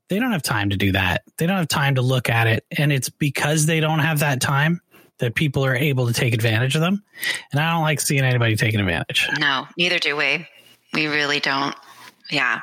they 0.10 0.20
don't 0.20 0.32
have 0.32 0.44
time 0.44 0.70
to 0.70 0.78
do 0.78 0.92
that. 0.92 1.24
They 1.38 1.48
don't 1.48 1.58
have 1.58 1.68
time 1.68 1.96
to 1.96 2.02
look 2.02 2.30
at 2.30 2.48
it. 2.48 2.66
And 2.78 2.92
it's 2.92 3.10
because 3.10 3.66
they 3.66 3.80
don't 3.80 4.00
have 4.00 4.20
that 4.20 4.42
time 4.42 4.82
that 5.18 5.36
people 5.36 5.66
are 5.66 5.76
able 5.76 6.08
to 6.08 6.14
take 6.14 6.34
advantage 6.34 6.76
of 6.76 6.82
them. 6.82 7.04
And 7.52 7.62
I 7.62 7.72
don't 7.74 7.84
like 7.84 8.02
seeing 8.02 8.24
anybody 8.24 8.56
taking 8.56 8.80
advantage. 8.80 9.30
No, 9.40 9.68
neither 9.78 10.00
do 10.00 10.16
we. 10.16 10.48
We 10.94 11.08
really 11.08 11.40
don't. 11.40 11.76
Yeah. 12.30 12.62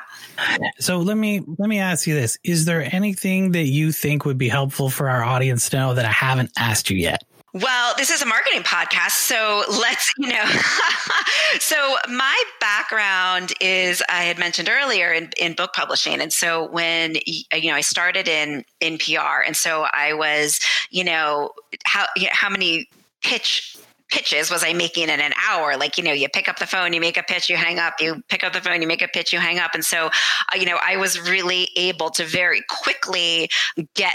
So 0.79 0.99
let 0.99 1.17
me 1.17 1.43
let 1.59 1.69
me 1.69 1.79
ask 1.79 2.07
you 2.07 2.15
this: 2.15 2.39
Is 2.45 2.65
there 2.65 2.89
anything 2.95 3.53
that 3.53 3.65
you 3.65 3.93
think 3.93 4.25
would 4.25 4.39
be 4.39 4.49
helpful 4.49 4.91
for 4.91 5.09
our 5.09 5.23
audience 5.23 5.69
to 5.71 5.77
know 5.77 5.95
that 5.95 6.05
I 6.05 6.13
haven't 6.13 6.53
asked 6.59 6.91
you 6.91 6.97
yet? 6.97 7.25
Well, 7.55 7.95
this 7.97 8.11
is 8.11 8.21
a 8.21 8.27
marketing 8.27 8.63
podcast, 8.63 9.13
so 9.13 9.65
let's, 9.81 10.13
you 10.19 10.29
know. 10.29 10.45
so 11.61 11.97
my 12.09 12.43
background 12.61 13.55
is 13.61 14.03
I 14.09 14.25
had 14.25 14.39
mentioned 14.39 14.69
earlier 14.69 15.13
in, 15.13 15.31
in 15.41 15.55
book 15.55 15.73
publishing, 15.73 16.21
and 16.21 16.33
so 16.33 16.69
when 16.69 17.17
you 17.25 17.71
know 17.71 17.75
I 17.75 17.81
started 17.81 18.29
in 18.29 18.65
in 18.81 18.99
PR, 18.99 19.43
and 19.47 19.57
so 19.57 19.87
I 19.93 20.13
was, 20.13 20.61
you 20.91 21.05
know, 21.05 21.53
how 21.85 22.07
how 22.31 22.51
many 22.51 22.89
pitch 23.23 23.77
pitches 24.11 24.51
was 24.51 24.65
I 24.65 24.73
making 24.73 25.09
in 25.09 25.21
an 25.21 25.33
hour? 25.49 25.77
Like, 25.77 25.99
you 25.99 26.05
know, 26.05 26.13
you 26.13 26.29
pick 26.29 26.49
up 26.49 26.59
the 26.59 26.67
phone, 26.67 26.93
you 26.93 27.01
make 27.01 27.17
a 27.17 27.23
pitch, 27.23 27.49
you 27.49 27.57
hang 27.57 27.79
up, 27.79 27.95
you 28.01 28.23
pick 28.29 28.45
up 28.45 28.53
the 28.53 28.61
phone, 28.61 28.83
you 28.83 28.89
make 28.89 29.03
a 29.03 29.09
pitch, 29.09 29.33
you 29.33 29.39
hang 29.39 29.59
up. 29.59 29.75
And 29.75 29.85
so, 29.85 30.07
uh, 30.07 30.11
you 30.57 30.67
know, 30.67 30.79
I 30.85 30.97
was 30.97 31.21
really 31.21 31.69
able 31.77 32.11
to 32.11 32.25
very 32.25 32.63
quickly 32.69 33.51
get 33.95 34.15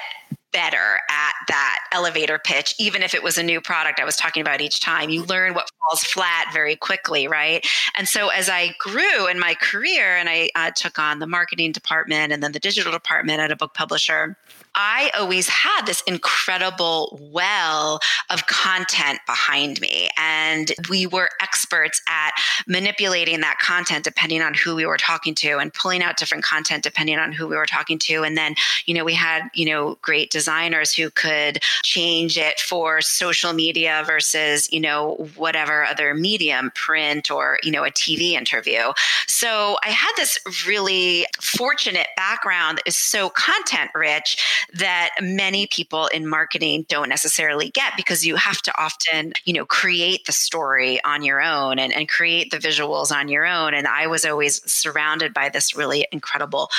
better 0.54 1.00
at 1.10 1.34
that 1.48 1.80
elevator 1.92 2.40
pitch, 2.40 2.76
even 2.80 3.02
if 3.02 3.14
it 3.14 3.24
was 3.24 3.38
a 3.38 3.44
new 3.44 3.60
product 3.60 4.00
I 4.00 4.06
was 4.06 4.16
talking 4.16 4.42
about 4.42 4.62
each 4.62 4.80
time. 4.80 5.10
You 5.10 5.26
learn 5.26 5.56
what 5.56 5.70
falls 5.80 6.04
flat 6.04 6.50
very 6.54 6.76
quickly, 6.76 7.28
right? 7.28 7.66
And 7.98 8.08
so 8.08 8.30
as 8.30 8.50
I 8.50 8.76
grew 8.78 9.28
in 9.28 9.40
my 9.40 9.56
career 9.56 10.16
and 10.16 10.30
I 10.30 10.50
uh, 10.56 10.72
took 10.72 11.00
on 11.00 11.20
the 11.20 11.28
marketing 11.28 11.72
department 11.72 12.32
and 12.32 12.42
then 12.42 12.52
the 12.52 12.60
digital 12.60 12.92
department 12.92 13.40
at 13.40 13.52
a 13.52 13.56
book 13.56 13.74
publisher, 13.74 14.38
I 14.76 15.12
always 15.18 15.48
had 15.48 15.86
this 15.86 16.02
incredible 16.08 17.20
well 17.22 18.00
of 18.30 18.48
content 18.48 19.20
behind 19.28 19.80
me. 19.82 20.10
And 20.18 20.72
we 20.90 21.06
were 21.06 21.30
experts 21.42 22.02
at 22.10 22.32
manipulating 22.68 23.42
that 23.42 23.60
content 23.60 24.04
depending 24.04 24.42
on 24.42 24.54
who 24.54 24.76
we 24.76 24.86
were 24.86 24.98
talking 24.98 25.36
to 25.36 25.58
and 25.60 25.74
pulling 25.74 26.02
out 26.02 26.18
different 26.18 26.44
content 26.44 26.84
depending 26.84 27.20
on 27.20 27.32
who 27.32 27.48
we 27.48 27.56
were 27.56 27.66
talking 27.66 28.00
to. 28.00 28.24
And 28.24 28.38
then, 28.38 28.56
you 28.86 28.94
know, 28.94 29.04
we 29.04 29.14
had, 29.14 29.44
you 29.54 29.66
know, 29.66 29.98
great 30.02 30.32
designers 30.32 30.94
who 30.94 31.10
could 31.12 31.62
change 31.84 32.38
it 32.38 32.60
for 32.60 33.02
social 33.02 33.54
media 33.54 34.04
versus, 34.06 34.72
you 34.72 34.80
know, 34.80 35.30
whatever 35.36 35.86
other 35.86 36.14
medium, 36.14 36.72
print 36.74 37.30
or, 37.30 37.60
you 37.64 37.72
know, 37.72 37.84
a 37.84 37.92
TV 37.92 38.32
interview. 38.32 38.92
So 39.28 39.78
I 39.84 39.90
had 39.90 40.14
this 40.18 40.40
really 40.68 41.26
fortunate 41.40 42.08
background 42.16 42.80
that 42.80 42.88
is 42.88 42.98
so 42.98 43.30
content 43.30 43.92
rich 43.94 44.62
that 44.73 45.12
many 45.21 45.67
people 45.67 46.08
in 46.08 46.28
marketing 46.28 46.86
don't 46.89 47.10
necessarily 47.10 47.69
get 47.69 47.93
because 47.97 48.26
you 48.26 48.36
have 48.36 48.62
to 48.62 48.82
often, 48.82 49.34
you 49.45 49.54
know, 49.54 49.65
create 49.65 50.26
the 50.26 50.32
story 50.32 51.04
on 51.04 51.23
your 51.23 51.41
own 51.41 51.80
and, 51.80 51.93
and 51.93 52.10
create 52.10 52.52
the 52.52 52.58
visuals 52.58 53.12
on 53.12 53.28
your 53.28 53.45
own. 53.45 53.73
And 53.73 53.88
I 53.88 54.08
was 54.08 54.26
always 54.26 54.62
surrounded 54.71 55.34
by 55.34 55.49
this 55.49 55.76
really 55.76 56.08
incredible 56.12 56.69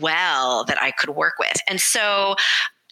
well 0.00 0.64
that 0.64 0.80
I 0.80 0.90
could 0.90 1.10
work 1.10 1.34
with. 1.38 1.60
And 1.68 1.80
so 1.80 2.36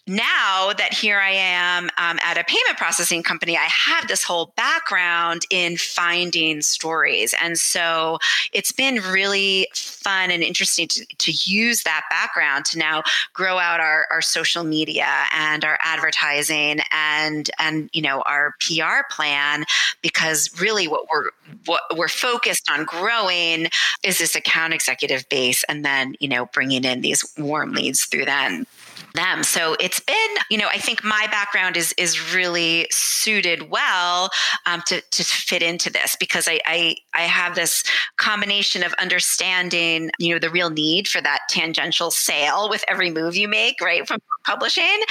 now 0.07 0.71
that 0.77 0.93
here 0.93 1.19
I 1.19 1.31
am 1.31 1.85
um, 1.97 2.19
at 2.21 2.37
a 2.37 2.43
payment 2.43 2.77
processing 2.77 3.23
company, 3.23 3.57
I 3.57 3.67
have 3.87 4.07
this 4.07 4.23
whole 4.23 4.53
background 4.55 5.43
in 5.49 5.77
finding 5.77 6.61
stories. 6.61 7.33
And 7.41 7.57
so 7.57 8.19
it's 8.53 8.71
been 8.71 8.95
really 8.97 9.67
fun 9.73 10.29
and 10.29 10.43
interesting 10.43 10.87
to, 10.89 11.05
to 11.05 11.31
use 11.49 11.83
that 11.83 12.03
background 12.09 12.65
to 12.65 12.77
now 12.77 13.01
grow 13.33 13.57
out 13.57 13.79
our, 13.79 14.05
our 14.11 14.21
social 14.21 14.63
media 14.63 15.07
and 15.33 15.65
our 15.65 15.79
advertising 15.83 16.79
and, 16.91 17.49
and, 17.57 17.89
you 17.91 18.01
know, 18.01 18.21
our 18.27 18.53
PR 18.61 19.07
plan, 19.09 19.65
because 20.03 20.51
really 20.61 20.87
what 20.87 21.07
we're, 21.11 21.31
what 21.65 21.81
we're 21.95 22.07
focused 22.07 22.69
on 22.69 22.85
growing 22.85 23.67
is 24.03 24.19
this 24.19 24.35
account 24.35 24.73
executive 24.73 25.27
base 25.29 25.63
and 25.63 25.83
then, 25.83 26.15
you 26.19 26.27
know, 26.27 26.45
bringing 26.47 26.83
in 26.83 27.01
these 27.01 27.25
warm 27.39 27.73
leads 27.73 28.05
through 28.05 28.25
them 28.25 28.67
them. 29.15 29.43
So 29.43 29.75
it's 29.79 29.99
been, 29.99 30.15
you 30.49 30.57
know, 30.57 30.67
I 30.71 30.77
think 30.77 31.03
my 31.03 31.27
background 31.31 31.77
is 31.77 31.93
is 31.97 32.33
really 32.33 32.87
suited 32.91 33.69
well 33.69 34.29
um, 34.65 34.81
to 34.87 35.01
to 35.01 35.23
fit 35.23 35.61
into 35.61 35.89
this 35.91 36.15
because 36.19 36.47
I, 36.47 36.59
I 36.65 36.95
I 37.13 37.21
have 37.21 37.55
this 37.55 37.83
combination 38.17 38.83
of 38.83 38.93
understanding, 38.93 40.11
you 40.19 40.33
know, 40.33 40.39
the 40.39 40.49
real 40.49 40.69
need 40.69 41.07
for 41.07 41.21
that 41.21 41.39
tangential 41.49 42.11
sale 42.11 42.69
with 42.69 42.83
every 42.87 43.09
move 43.09 43.35
you 43.35 43.47
make, 43.47 43.81
right, 43.81 44.07
from 44.07 44.19
publishing 44.45 45.01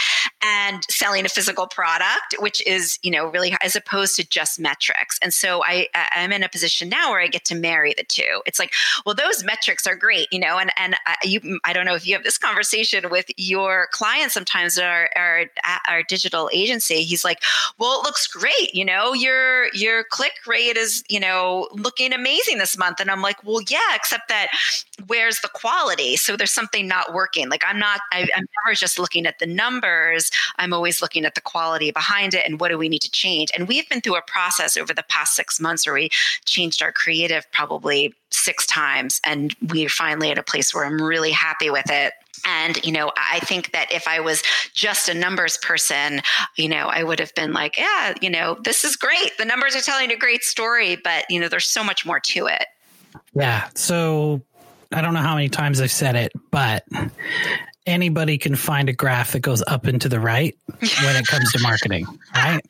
and 0.43 0.85
selling 0.89 1.25
a 1.25 1.29
physical 1.29 1.67
product, 1.67 2.37
which 2.39 2.65
is, 2.67 2.99
you 3.03 3.11
know, 3.11 3.27
really 3.27 3.55
as 3.63 3.75
opposed 3.77 4.17
to 4.17 4.29
just 4.29 4.61
metrics. 4.61 5.19
And 5.23 5.33
so 5.33 5.65
I 5.65 5.89
I'm 5.95 6.33
in 6.33 6.43
a 6.43 6.49
position 6.49 6.89
now 6.89 7.11
where 7.11 7.21
I 7.21 7.27
get 7.27 7.45
to 7.47 7.55
marry 7.55 7.95
the 7.97 8.05
two. 8.05 8.43
It's 8.47 8.59
like, 8.59 8.73
well, 9.05 9.15
those 9.15 9.45
metrics 9.45 9.87
are 9.87 9.97
great, 9.97 10.29
you 10.31 10.39
know, 10.39 10.59
and 10.59 10.71
and 10.77 10.97
I, 11.07 11.17
you 11.25 11.59
I 11.65 11.73
don't 11.73 11.87
know 11.87 11.95
if 11.95 12.07
you 12.07 12.15
have 12.15 12.25
this 12.25 12.39
conversation 12.39 13.11
with 13.11 13.27
your 13.37 13.89
clients 13.93 14.35
sometimes 14.35 14.79
our 14.79 15.11
our 15.17 15.47
our 15.89 16.03
digital 16.03 16.51
agency. 16.53 17.03
He's 17.03 17.25
like, 17.25 17.43
well, 17.79 18.01
it 18.01 18.05
looks 18.05 18.27
great, 18.27 18.75
you 18.75 18.85
know, 18.85 19.13
your 19.13 19.73
your 19.75 20.05
click 20.11 20.35
rate 20.47 20.77
is, 20.77 21.03
you 21.09 21.21
know, 21.21 21.69
looking 21.73 22.13
amazing 22.13 22.59
this 22.59 22.77
month, 22.77 23.01
and 23.01 23.11
I'm 23.11 23.23
like, 23.23 23.43
well, 23.45 23.61
yeah, 23.69 23.95
except 23.95 24.29
that 24.29 24.49
where's 25.07 25.41
the 25.41 25.49
quality? 25.49 26.17
So 26.17 26.37
there's 26.37 26.51
something 26.53 26.87
not 26.87 27.13
working. 27.13 27.49
Like 27.49 27.63
I'm 27.67 27.79
not, 27.79 28.01
I, 28.13 28.23
I'm 28.37 28.47
never 28.65 28.75
just 28.75 28.99
looking 28.99 29.24
at 29.27 29.39
the 29.39 29.47
numbers. 29.47 30.31
I'm 30.57 30.73
always 30.73 31.03
looking 31.03 31.25
at 31.25 31.35
the 31.35 31.41
quality 31.41 31.91
behind 31.91 32.35
it 32.35 32.47
and 32.47 32.61
what 32.61 32.69
do 32.69 32.79
we 32.79 32.89
need 32.89 33.03
to 33.03 33.11
change. 33.11 33.51
And 33.57 33.69
we've 33.69 33.89
been 33.89 34.01
through 34.01 34.17
a 34.17 34.23
process 34.23 34.77
over 34.77 34.93
the 34.93 35.05
past 35.09 35.35
six 35.35 35.61
months 35.61 35.87
where 35.87 35.95
we 35.95 36.11
changed 36.45 36.83
our 36.83 36.93
creative 36.93 37.51
probably 37.53 38.15
six 38.31 38.67
times, 38.67 39.21
and 39.25 39.55
we're 39.71 39.89
finally 39.89 40.31
at 40.31 40.39
a 40.39 40.43
place 40.43 40.75
where 40.75 40.85
I'm 40.85 41.01
really 41.01 41.31
happy 41.31 41.71
with 41.71 41.91
it. 41.91 42.13
And, 42.47 42.85
you 42.85 42.93
know, 42.93 43.13
I 43.17 43.39
think 43.41 43.73
that 43.73 43.91
if 43.91 44.07
I 44.07 44.21
was 44.21 44.43
just 44.75 45.09
a 45.09 45.15
numbers 45.15 45.57
person, 45.59 46.21
you 46.57 46.69
know, 46.69 46.89
I 46.89 47.03
would 47.05 47.21
have 47.21 47.35
been 47.35 47.53
like, 47.53 47.79
yeah, 47.79 48.15
you 48.21 48.29
know, 48.29 48.59
this 48.65 48.85
is 48.85 48.97
great. 48.97 49.39
The 49.39 49.45
numbers 49.45 49.75
are 49.77 49.81
telling 49.81 50.11
a 50.11 50.17
great 50.17 50.43
story, 50.43 50.97
but, 51.03 51.25
you 51.31 51.41
know, 51.41 51.49
there's 51.49 51.67
so 51.67 51.83
much 51.83 52.05
more 52.05 52.21
to 52.21 52.47
it. 52.47 52.67
Yeah. 53.35 53.69
So 53.75 54.43
I 54.93 55.01
don't 55.01 55.15
know 55.15 55.21
how 55.21 55.37
many 55.37 55.49
times 55.49 55.81
I've 55.81 55.93
said 55.93 56.17
it, 56.17 56.33
but 56.51 56.85
anybody 57.87 58.39
can 58.39 58.57
find 58.57 58.89
a 58.89 58.93
graph 58.93 59.33
that 59.33 59.41
goes 59.41 59.63
up 59.67 59.87
and 59.87 60.01
to 60.01 60.09
the 60.09 60.21
right 60.21 60.57
when 60.69 61.17
it 61.17 61.27
comes 61.27 61.53
to 61.53 61.61
marketing, 61.61 62.07
right? 62.35 62.61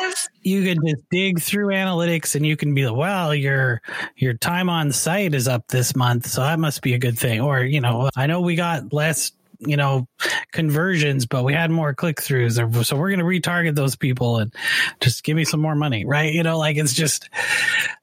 Yes. 0.00 0.28
You 0.42 0.62
can 0.64 0.86
just 0.86 1.02
dig 1.10 1.40
through 1.40 1.68
analytics 1.68 2.34
and 2.34 2.46
you 2.46 2.56
can 2.56 2.74
be 2.74 2.86
like, 2.86 2.96
well, 2.96 3.34
your 3.34 3.80
your 4.16 4.34
time 4.34 4.68
on 4.68 4.92
site 4.92 5.34
is 5.34 5.48
up 5.48 5.68
this 5.68 5.96
month, 5.96 6.26
so 6.26 6.42
that 6.42 6.58
must 6.58 6.82
be 6.82 6.94
a 6.94 6.98
good 6.98 7.18
thing. 7.18 7.40
Or, 7.40 7.62
you 7.62 7.80
know, 7.80 8.10
I 8.16 8.26
know 8.26 8.40
we 8.40 8.54
got 8.54 8.92
less 8.92 9.32
you 9.60 9.76
know 9.76 10.06
conversions 10.52 11.26
but 11.26 11.44
we 11.44 11.54
had 11.54 11.70
more 11.70 11.94
click 11.94 12.16
throughs 12.16 12.84
so 12.84 12.96
we're 12.96 13.08
going 13.08 13.20
to 13.20 13.24
retarget 13.24 13.74
those 13.74 13.96
people 13.96 14.38
and 14.38 14.52
just 15.00 15.22
give 15.24 15.36
me 15.36 15.44
some 15.44 15.60
more 15.60 15.76
money 15.76 16.04
right 16.04 16.34
you 16.34 16.42
know 16.42 16.58
like 16.58 16.76
it's 16.76 16.92
just 16.92 17.30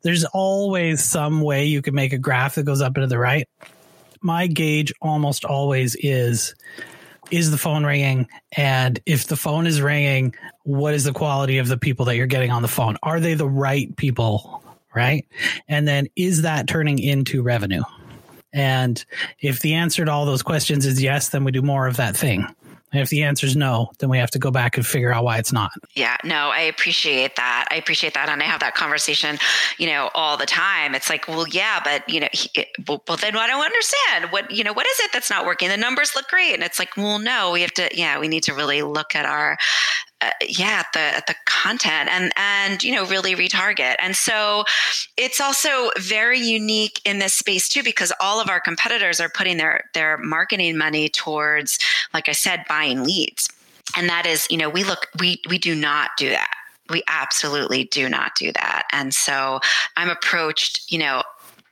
there's 0.01 0.23
always 0.25 1.03
some 1.03 1.41
way 1.41 1.65
you 1.65 1.81
can 1.81 1.93
make 1.93 2.13
a 2.13 2.17
graph 2.17 2.55
that 2.55 2.63
goes 2.63 2.81
up 2.81 2.95
and 2.95 3.03
to 3.03 3.07
the 3.07 3.19
right 3.19 3.47
my 4.21 4.47
gauge 4.47 4.93
almost 5.01 5.45
always 5.45 5.95
is 5.95 6.55
is 7.29 7.49
the 7.49 7.57
phone 7.57 7.85
ringing? 7.85 8.27
And 8.57 8.99
if 9.05 9.27
the 9.27 9.37
phone 9.37 9.65
is 9.65 9.81
ringing 9.81 10.35
what 10.63 10.93
is 10.93 11.05
the 11.05 11.13
quality 11.13 11.57
of 11.57 11.67
the 11.67 11.77
people 11.77 12.05
that 12.05 12.15
you're 12.15 12.27
getting 12.27 12.51
on 12.51 12.61
the 12.61 12.67
phone? 12.67 12.97
Are 13.01 13.19
they 13.19 13.33
the 13.33 13.47
right 13.47 13.95
people? 13.95 14.63
Right? 14.93 15.25
And 15.67 15.87
then 15.87 16.07
is 16.15 16.41
that 16.41 16.67
turning 16.67 16.99
into 16.99 17.41
revenue? 17.41 17.83
And 18.53 19.03
if 19.39 19.61
the 19.61 19.75
answer 19.75 20.03
to 20.03 20.11
all 20.11 20.25
those 20.25 20.43
questions 20.43 20.85
is 20.85 21.01
yes, 21.01 21.29
then 21.29 21.45
we 21.45 21.51
do 21.53 21.61
more 21.61 21.87
of 21.87 21.97
that 21.97 22.17
thing. 22.17 22.53
And 22.91 23.01
if 23.01 23.09
the 23.09 23.23
answer 23.23 23.47
is 23.47 23.55
no, 23.55 23.91
then 23.99 24.09
we 24.09 24.17
have 24.17 24.31
to 24.31 24.39
go 24.39 24.51
back 24.51 24.77
and 24.77 24.85
figure 24.85 25.13
out 25.13 25.23
why 25.23 25.37
it's 25.37 25.53
not. 25.53 25.71
Yeah, 25.95 26.17
no, 26.23 26.49
I 26.49 26.59
appreciate 26.61 27.35
that. 27.37 27.67
I 27.71 27.75
appreciate 27.75 28.13
that. 28.13 28.29
And 28.29 28.41
I 28.41 28.45
have 28.45 28.59
that 28.59 28.75
conversation, 28.75 29.37
you 29.77 29.87
know, 29.87 30.09
all 30.13 30.37
the 30.37 30.45
time. 30.45 30.93
It's 30.93 31.09
like, 31.09 31.27
well, 31.27 31.47
yeah, 31.47 31.79
but, 31.83 32.07
you 32.09 32.19
know, 32.19 32.27
he, 32.33 32.49
well, 32.87 33.01
well, 33.07 33.17
then 33.17 33.35
I 33.35 33.47
don't 33.47 33.63
understand 33.63 34.31
what, 34.31 34.51
you 34.51 34.63
know, 34.63 34.73
what 34.73 34.85
is 34.87 34.99
it 34.99 35.11
that's 35.13 35.29
not 35.29 35.45
working? 35.45 35.69
The 35.69 35.77
numbers 35.77 36.15
look 36.15 36.27
great. 36.27 36.53
And 36.53 36.63
it's 36.63 36.79
like, 36.79 36.97
well, 36.97 37.19
no, 37.19 37.51
we 37.51 37.61
have 37.61 37.73
to, 37.75 37.89
yeah, 37.93 38.19
we 38.19 38.27
need 38.27 38.43
to 38.43 38.53
really 38.53 38.81
look 38.81 39.15
at 39.15 39.25
our, 39.25 39.57
uh, 40.21 40.29
yeah 40.47 40.83
at 40.85 40.87
the 40.93 40.99
at 40.99 41.27
the 41.27 41.35
content 41.45 42.09
and 42.09 42.31
and 42.37 42.83
you 42.83 42.93
know 42.93 43.05
really 43.05 43.35
retarget. 43.35 43.95
And 43.99 44.15
so 44.15 44.63
it's 45.17 45.41
also 45.41 45.91
very 45.97 46.39
unique 46.39 47.01
in 47.05 47.19
this 47.19 47.33
space 47.33 47.67
too 47.67 47.83
because 47.83 48.13
all 48.19 48.39
of 48.39 48.49
our 48.49 48.59
competitors 48.59 49.19
are 49.19 49.29
putting 49.29 49.57
their 49.57 49.85
their 49.93 50.17
marketing 50.17 50.77
money 50.77 51.09
towards 51.09 51.79
like 52.13 52.29
i 52.29 52.33
said 52.33 52.63
buying 52.67 53.03
leads. 53.03 53.49
And 53.97 54.07
that 54.09 54.25
is 54.25 54.47
you 54.49 54.57
know 54.57 54.69
we 54.69 54.83
look 54.83 55.07
we 55.19 55.41
we 55.49 55.57
do 55.57 55.75
not 55.75 56.11
do 56.17 56.29
that. 56.29 56.53
We 56.89 57.03
absolutely 57.07 57.85
do 57.85 58.09
not 58.09 58.35
do 58.35 58.51
that. 58.53 58.83
And 58.91 59.13
so 59.13 59.59
i'm 59.97 60.09
approached 60.09 60.91
you 60.91 60.99
know 60.99 61.23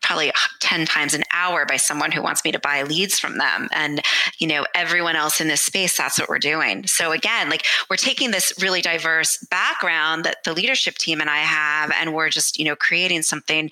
probably 0.02 0.32
10 0.60 0.86
times 0.86 1.14
an 1.14 1.24
hour 1.34 1.66
by 1.66 1.78
someone 1.78 2.12
who 2.12 2.22
wants 2.22 2.44
me 2.44 2.52
to 2.52 2.60
buy 2.60 2.84
leads 2.84 3.20
from 3.20 3.38
them. 3.38 3.68
And, 3.72 4.02
you 4.38 4.48
know, 4.48 4.66
everyone 4.74 5.16
else 5.16 5.42
in 5.42 5.48
this 5.48 5.62
space, 5.62 5.98
that's 5.98 6.20
what 6.20 6.30
we're 6.30 6.40
doing. 6.40 6.88
So 6.88 7.12
again, 7.12 7.50
like 7.50 7.66
we're 7.90 7.98
taking 7.98 8.32
this 8.32 8.54
really 8.62 8.82
diverse 8.82 9.38
background 9.50 10.24
that 10.24 10.44
the 10.46 10.54
leadership 10.54 10.96
team 10.96 11.22
and 11.22 11.30
I 11.30 11.40
have, 11.40 11.92
and 11.92 12.14
we're 12.14 12.30
just, 12.30 12.58
you 12.58 12.66
know, 12.66 12.76
creating 12.76 13.24
something 13.24 13.70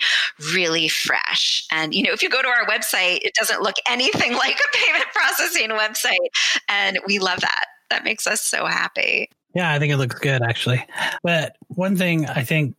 really 0.53 0.87
fresh. 0.87 1.65
And, 1.71 1.93
you 1.93 2.03
know, 2.03 2.11
if 2.11 2.21
you 2.21 2.29
go 2.29 2.41
to 2.41 2.47
our 2.47 2.65
website, 2.65 3.19
it 3.23 3.33
doesn't 3.33 3.61
look 3.61 3.75
anything 3.89 4.33
like 4.37 4.59
a 4.59 4.77
payment 4.77 5.05
processing 5.13 5.69
website. 5.69 6.17
And 6.69 6.99
we 7.07 7.19
love 7.19 7.41
that. 7.41 7.65
That 7.89 8.03
makes 8.03 8.27
us 8.27 8.41
so 8.41 8.65
happy. 8.65 9.29
Yeah, 9.55 9.71
I 9.71 9.79
think 9.79 9.91
it 9.91 9.97
looks 9.97 10.19
good 10.19 10.43
actually. 10.43 10.85
But 11.23 11.55
one 11.69 11.95
thing 11.95 12.25
I 12.27 12.43
think 12.43 12.75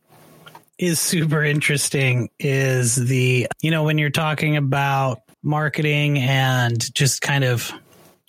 is 0.79 0.99
super 0.99 1.43
interesting 1.43 2.29
is 2.39 2.95
the, 2.95 3.47
you 3.61 3.69
know, 3.69 3.83
when 3.83 3.97
you're 3.97 4.09
talking 4.09 4.55
about 4.55 5.21
marketing 5.43 6.17
and 6.17 6.93
just 6.95 7.21
kind 7.21 7.43
of 7.43 7.71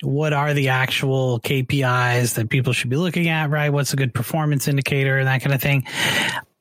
what 0.02 0.32
are 0.32 0.52
the 0.52 0.68
actual 0.68 1.38
KPIs 1.40 2.34
that 2.34 2.50
people 2.50 2.72
should 2.72 2.90
be 2.90 2.96
looking 2.96 3.28
at, 3.28 3.50
right? 3.50 3.70
What's 3.70 3.92
a 3.92 3.96
good 3.96 4.12
performance 4.12 4.66
indicator 4.66 5.18
and 5.18 5.28
that 5.28 5.42
kind 5.42 5.54
of 5.54 5.62
thing. 5.62 5.86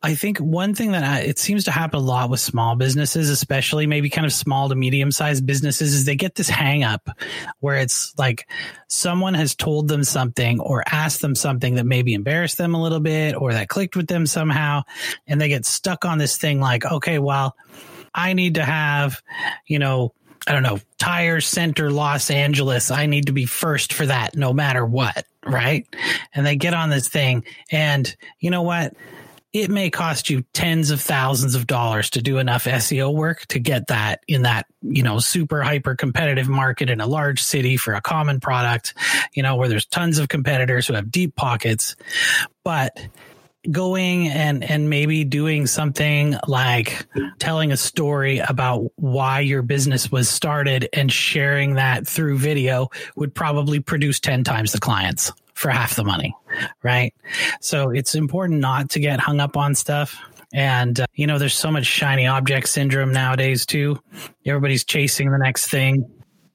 I 0.01 0.15
think 0.15 0.37
one 0.37 0.73
thing 0.73 0.93
that 0.93 1.03
I, 1.03 1.19
it 1.21 1.39
seems 1.39 1.65
to 1.65 1.71
happen 1.71 1.99
a 1.99 2.03
lot 2.03 2.29
with 2.29 2.39
small 2.39 2.75
businesses, 2.77 3.29
especially 3.29 3.85
maybe 3.85 4.09
kind 4.09 4.25
of 4.25 4.31
small 4.31 4.69
to 4.69 4.75
medium 4.75 5.11
sized 5.11 5.45
businesses, 5.45 5.93
is 5.93 6.05
they 6.05 6.15
get 6.15 6.35
this 6.35 6.47
hang 6.47 6.85
up 6.85 7.09
where 7.59 7.75
it's 7.75 8.17
like 8.17 8.47
someone 8.87 9.33
has 9.33 9.55
told 9.55 9.89
them 9.89 10.05
something 10.05 10.61
or 10.61 10.83
asked 10.89 11.21
them 11.21 11.35
something 11.35 11.75
that 11.75 11.85
maybe 11.85 12.13
embarrassed 12.13 12.57
them 12.57 12.75
a 12.75 12.81
little 12.81 13.01
bit 13.01 13.35
or 13.35 13.51
that 13.51 13.67
clicked 13.67 13.97
with 13.97 14.07
them 14.07 14.25
somehow. 14.25 14.83
And 15.27 15.41
they 15.41 15.49
get 15.49 15.65
stuck 15.65 16.05
on 16.05 16.17
this 16.17 16.37
thing 16.37 16.61
like, 16.61 16.85
okay, 16.85 17.19
well, 17.19 17.57
I 18.13 18.31
need 18.31 18.55
to 18.55 18.63
have, 18.63 19.21
you 19.67 19.79
know, 19.79 20.13
I 20.47 20.53
don't 20.53 20.63
know, 20.63 20.79
tire 20.97 21.41
center 21.41 21.91
Los 21.91 22.31
Angeles. 22.31 22.89
I 22.89 23.05
need 23.05 23.25
to 23.25 23.33
be 23.33 23.45
first 23.45 23.91
for 23.91 24.05
that 24.05 24.35
no 24.35 24.53
matter 24.53 24.85
what. 24.85 25.25
Right. 25.45 25.85
And 26.33 26.45
they 26.45 26.55
get 26.55 26.73
on 26.73 26.89
this 26.89 27.09
thing. 27.09 27.43
And 27.69 28.15
you 28.39 28.49
know 28.49 28.61
what? 28.61 28.93
It 29.51 29.71
may 29.71 29.89
cost 29.89 30.29
you 30.29 30.43
tens 30.53 30.91
of 30.91 31.01
thousands 31.01 31.55
of 31.55 31.65
dollars 31.65 32.11
to 32.11 32.21
do 32.21 32.37
enough 32.37 32.65
SEO 32.65 33.13
work 33.13 33.45
to 33.47 33.59
get 33.59 33.87
that 33.87 34.21
in 34.27 34.43
that, 34.43 34.67
you 34.81 35.01
know, 35.01 35.17
super 35.17 35.63
hyper 35.63 35.95
competitive 35.95 36.47
market 36.47 36.89
in 36.89 37.01
a 37.01 37.07
large 37.07 37.41
city 37.41 37.75
for 37.75 37.93
a 37.93 38.01
common 38.01 38.39
product, 38.39 38.93
you 39.33 39.41
know, 39.41 39.55
where 39.55 39.67
there's 39.67 39.87
tons 39.87 40.19
of 40.19 40.27
competitors 40.27 40.85
who 40.85 40.93
have 40.93 41.09
deep 41.09 41.35
pockets. 41.35 41.95
But 42.63 42.99
going 43.69 44.27
and 44.27 44.63
and 44.63 44.89
maybe 44.89 45.25
doing 45.25 45.67
something 45.67 46.35
like 46.47 47.05
telling 47.39 47.71
a 47.71 47.77
story 47.77 48.39
about 48.39 48.91
why 48.95 49.41
your 49.41 49.61
business 49.61 50.11
was 50.11 50.29
started 50.29 50.87
and 50.93 51.11
sharing 51.11 51.73
that 51.73 52.07
through 52.07 52.37
video 52.37 52.89
would 53.15 53.35
probably 53.35 53.81
produce 53.81 54.19
10 54.21 54.45
times 54.45 54.71
the 54.71 54.79
clients 54.79 55.33
for 55.59 55.69
half 55.69 55.95
the 55.95 56.05
money, 56.05 56.33
right? 56.83 57.13
So 57.59 57.89
it's 57.89 58.15
important 58.15 58.61
not 58.61 58.89
to 58.91 58.99
get 59.01 59.19
hung 59.19 59.41
up 59.41 59.57
on 59.57 59.75
stuff. 59.75 60.17
And, 60.53 61.01
uh, 61.01 61.05
you 61.13 61.27
know, 61.27 61.37
there's 61.37 61.53
so 61.53 61.69
much 61.69 61.85
shiny 61.85 62.25
object 62.25 62.69
syndrome 62.69 63.11
nowadays, 63.11 63.65
too. 63.65 63.99
Everybody's 64.45 64.85
chasing 64.85 65.31
the 65.31 65.37
next 65.37 65.67
thing. 65.67 66.09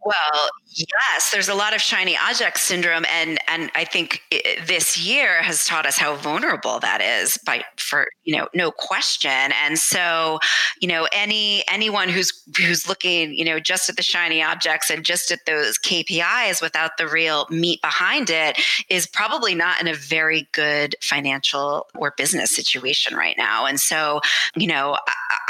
Well, 0.04 0.48
Yes, 0.76 1.30
there's 1.32 1.48
a 1.48 1.54
lot 1.54 1.74
of 1.74 1.80
shiny 1.80 2.16
object 2.16 2.58
syndrome, 2.58 3.04
and 3.08 3.38
and 3.46 3.70
I 3.76 3.84
think 3.84 4.22
it, 4.32 4.66
this 4.66 4.98
year 4.98 5.40
has 5.42 5.64
taught 5.66 5.86
us 5.86 5.96
how 5.96 6.16
vulnerable 6.16 6.80
that 6.80 7.00
is. 7.00 7.38
By 7.46 7.62
for 7.76 8.08
you 8.24 8.36
know, 8.36 8.48
no 8.54 8.72
question. 8.72 9.30
And 9.30 9.78
so, 9.78 10.40
you 10.80 10.88
know, 10.88 11.06
any 11.12 11.62
anyone 11.70 12.08
who's 12.08 12.32
who's 12.56 12.88
looking, 12.88 13.34
you 13.34 13.44
know, 13.44 13.60
just 13.60 13.88
at 13.88 13.96
the 13.96 14.02
shiny 14.02 14.42
objects 14.42 14.90
and 14.90 15.04
just 15.04 15.30
at 15.30 15.46
those 15.46 15.78
KPIs 15.78 16.60
without 16.60 16.96
the 16.98 17.06
real 17.06 17.46
meat 17.50 17.80
behind 17.80 18.30
it 18.30 18.58
is 18.88 19.06
probably 19.06 19.54
not 19.54 19.80
in 19.80 19.86
a 19.86 19.94
very 19.94 20.48
good 20.52 20.96
financial 21.00 21.86
or 21.94 22.14
business 22.16 22.54
situation 22.54 23.16
right 23.16 23.36
now. 23.38 23.64
And 23.66 23.78
so, 23.78 24.20
you 24.56 24.66
know, 24.66 24.96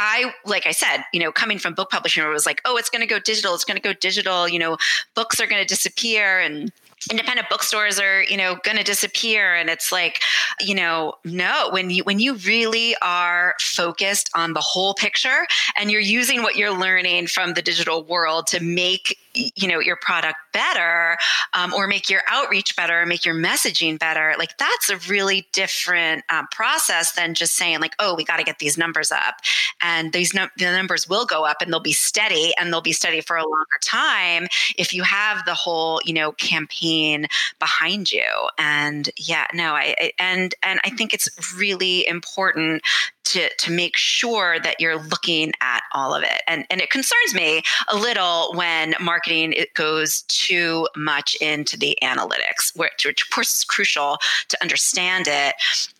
I, 0.05 0.35
like 0.45 0.67
I 0.67 0.73
said, 0.73 1.05
you 1.13 1.21
know, 1.21 1.33
coming 1.33 1.59
from 1.59 1.73
book 1.73 1.91
publishing, 1.91 2.23
it 2.23 2.29
was 2.29 2.45
like, 2.45 2.61
oh, 2.67 2.77
it's 2.77 2.91
going 2.91 3.01
to 3.01 3.07
go 3.07 3.19
digital, 3.19 3.55
it's 3.55 3.65
going 3.65 3.77
to 3.77 3.83
go 3.83 3.95
digital. 3.95 4.49
You 4.49 4.59
know 4.59 4.77
books 5.15 5.41
are 5.41 5.47
going 5.47 5.63
to 5.63 5.67
disappear 5.67 6.41
and 6.41 6.73
independent 7.11 7.49
bookstores 7.51 8.01
are 8.01 8.23
you 8.23 8.37
know 8.37 8.57
going 8.63 8.79
to 8.79 8.85
disappear 8.85 9.55
and 9.55 9.69
it's 9.69 9.93
like 9.93 10.23
you 10.61 10.75
know 10.75 11.13
no 11.25 11.69
when 11.71 11.91
you 11.91 12.03
when 12.05 12.19
you 12.19 12.35
really 12.37 12.95
are 13.03 13.55
focused 13.61 14.31
on 14.35 14.55
the 14.55 14.61
whole 14.61 14.95
picture 14.95 15.47
and 15.79 15.91
you're 15.91 16.01
using 16.01 16.43
what 16.43 16.57
you're 16.57 16.77
learning 16.77 17.27
from 17.27 17.55
the 17.55 17.63
digital 17.63 18.05
world 18.05 18.47
to 18.47 18.63
make 18.63 19.19
you 19.35 19.69
know 19.69 19.81
your 19.81 19.97
product 19.97 20.39
better 20.53 21.17
um, 21.55 21.75
or 21.75 21.87
make 21.87 22.09
your 22.09 22.23
outreach 22.29 22.77
better 22.77 23.05
make 23.07 23.25
your 23.25 23.35
messaging 23.35 23.99
better 23.99 24.35
like 24.39 24.57
that's 24.59 24.91
a 24.91 24.97
really 25.11 25.49
different 25.53 26.25
um, 26.31 26.47
process 26.51 27.13
than 27.13 27.35
just 27.35 27.55
saying 27.55 27.81
like 27.81 27.95
oh 27.99 28.15
we 28.15 28.25
got 28.25 28.39
to 28.39 28.45
get 28.45 28.59
these 28.59 28.79
numbers 28.79 29.11
up. 29.11 29.37
And 29.83 30.13
these 30.13 30.33
the 30.33 30.49
numbers 30.59 31.09
will 31.09 31.27
go 31.27 31.45
up 31.45 31.61
and 31.61 31.73
they'll 31.73 31.81
be 31.81 31.93
steady 31.93 32.53
and 32.59 32.73
they'll 32.73 32.81
be 32.81 32.93
steady 32.93 33.21
for 33.21 33.37
a 33.37 33.43
longer 33.43 33.79
time 33.83 34.47
if 34.77 34.93
you 34.93 35.03
have 35.03 35.45
the 35.45 35.55
whole 35.55 36.01
you 36.05 36.15
know 36.15 36.33
campaign 36.33 37.27
behind 37.59 38.11
you. 38.11 38.27
And 38.59 39.11
yeah 39.17 39.47
no 39.53 39.75
I, 39.75 39.95
I 39.99 40.13
and 40.19 40.55
and 40.63 40.81
i 40.85 40.91
think 40.91 41.13
it's 41.13 41.29
really 41.57 42.07
important 42.07 42.83
to 43.25 43.49
to 43.55 43.71
make 43.71 43.97
sure 43.97 44.59
that 44.61 44.81
you're 44.81 44.99
looking 44.99 45.53
at 45.61 45.83
all 45.93 46.15
of 46.15 46.23
it. 46.23 46.43
And 46.47 46.67
and 46.71 46.81
it 46.81 46.91
concerns 46.91 47.35
me 47.35 47.63
a 47.89 47.97
little 47.97 48.53
when 48.55 48.95
marketing 49.01 49.53
it 49.53 49.75
goes 49.75 50.23
too 50.23 50.89
much 50.97 51.35
into 51.41 51.79
the 51.79 51.97
analytics, 52.03 52.77
which, 52.77 53.05
which 53.05 53.23
of 53.23 53.31
course 53.31 53.55
is 53.55 53.65
crucial 53.65 54.19
to 54.49 54.63
understand 54.63 55.27
it. 55.29 55.55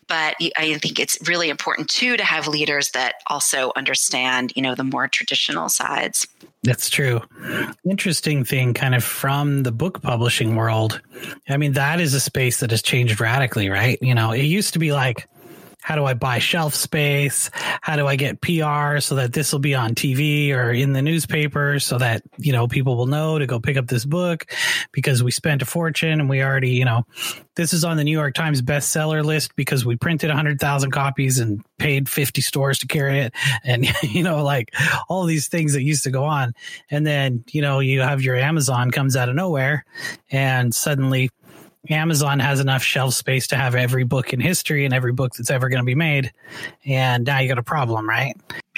But 0.07 0.35
I 0.57 0.77
think 0.77 0.99
it's 0.99 1.17
really 1.27 1.49
important 1.49 1.89
too 1.89 2.15
to 2.15 2.23
have 2.23 2.47
leaders 2.47 2.91
that 2.91 3.15
also 3.27 3.71
understand, 3.75 4.53
you 4.55 4.61
know, 4.61 4.75
the 4.75 4.83
more 4.83 5.07
traditional 5.07 5.67
sides. 5.67 6.27
That's 6.61 6.89
true. 6.89 7.21
Interesting 7.87 8.43
thing, 8.43 8.73
kind 8.73 8.93
of 8.93 9.03
from 9.03 9.63
the 9.63 9.71
book 9.71 10.01
publishing 10.01 10.55
world. 10.55 11.01
I 11.49 11.57
mean, 11.57 11.73
that 11.73 11.99
is 11.99 12.13
a 12.13 12.19
space 12.19 12.59
that 12.59 12.71
has 12.71 12.81
changed 12.81 13.19
radically, 13.19 13.69
right? 13.69 13.97
You 14.01 14.13
know, 14.13 14.31
it 14.31 14.43
used 14.43 14.73
to 14.73 14.79
be 14.79 14.91
like, 14.91 15.27
how 15.85 15.93
do 15.93 16.03
I 16.03 16.15
buy 16.15 16.39
shelf 16.39 16.73
space? 16.73 17.51
How 17.53 17.95
do 17.95 18.07
I 18.07 18.15
get 18.15 18.41
PR 18.41 18.97
so 19.01 19.13
that 19.17 19.33
this 19.33 19.51
will 19.51 19.59
be 19.59 19.75
on 19.75 19.93
TV 19.93 20.51
or 20.51 20.71
in 20.71 20.93
the 20.93 21.01
newspaper 21.03 21.79
so 21.79 21.99
that, 21.99 22.23
you 22.39 22.51
know, 22.51 22.67
people 22.67 22.97
will 22.97 23.05
know 23.05 23.37
to 23.37 23.45
go 23.45 23.59
pick 23.59 23.77
up 23.77 23.85
this 23.85 24.03
book 24.03 24.47
because 24.91 25.21
we 25.21 25.29
spent 25.29 25.61
a 25.61 25.65
fortune 25.65 26.19
and 26.19 26.27
we 26.27 26.41
already, 26.41 26.71
you 26.71 26.85
know, 26.85 27.03
this 27.53 27.71
is 27.71 27.85
on 27.85 27.97
the 27.97 28.03
New 28.03 28.11
York 28.11 28.33
Times 28.33 28.63
bestseller 28.63 29.23
list 29.23 29.55
because 29.55 29.85
we 29.85 29.95
printed 29.95 30.29
100,000 30.29 30.89
copies 30.89 31.37
and 31.37 31.63
paid 31.77 32.09
50 32.09 32.41
stores 32.41 32.79
to 32.79 32.87
carry 32.87 33.19
it. 33.19 33.33
And, 33.63 33.87
you 34.01 34.23
know, 34.23 34.43
like 34.43 34.73
all 35.07 35.25
these 35.25 35.49
things 35.49 35.73
that 35.73 35.83
used 35.83 36.05
to 36.05 36.09
go 36.09 36.23
on. 36.23 36.55
And 36.89 37.05
then, 37.05 37.43
you 37.51 37.61
know, 37.61 37.79
you 37.79 38.01
have 38.01 38.23
your 38.23 38.35
Amazon 38.35 38.89
comes 38.89 39.15
out 39.15 39.29
of 39.29 39.35
nowhere 39.35 39.85
and 40.31 40.73
suddenly 40.73 41.29
Amazon 41.89 42.39
has 42.39 42.59
enough 42.59 42.83
shelf 42.83 43.13
space 43.13 43.47
to 43.47 43.55
have 43.55 43.75
every 43.75 44.03
book 44.03 44.33
in 44.33 44.39
history 44.39 44.85
and 44.85 44.93
every 44.93 45.13
book 45.13 45.33
that's 45.33 45.49
ever 45.49 45.69
going 45.69 45.81
to 45.81 45.85
be 45.85 45.95
made. 45.95 46.31
And 46.85 47.25
now 47.25 47.39
you 47.39 47.47
got 47.47 47.57
a 47.57 47.63
problem, 47.63 48.07
right? 48.07 48.35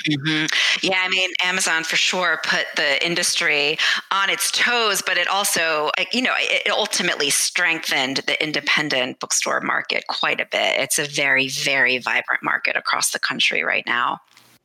Mm-hmm. 0.08 0.45
Yeah, 0.86 1.01
I 1.03 1.10
mean, 1.10 1.30
Amazon 1.43 1.84
for 1.84 1.95
sure 1.95 2.39
put 2.43 2.66
the 2.76 3.05
industry 3.05 3.78
on 4.12 4.30
its 4.30 4.51
toes, 4.51 5.01
but 5.01 5.18
it 5.18 5.28
also, 5.28 5.91
you 6.12 6.22
know, 6.22 6.34
it 6.38 6.72
ultimately 6.72 7.30
strengthened 7.30 8.18
the 8.28 8.41
independent 8.43 9.20
bookstore 9.20 9.62
market 9.62 10.05
quite 10.08 10.39
a 10.39 10.45
bit. 10.45 10.80
It's 10.80 10.99
a 10.99 11.05
very, 11.05 11.47
very 11.47 11.97
vibrant 11.97 12.43
market 12.43 12.76
across 12.76 13.12
the 13.12 13.20
country 13.20 13.64
right 13.64 13.86
now. 13.86 14.20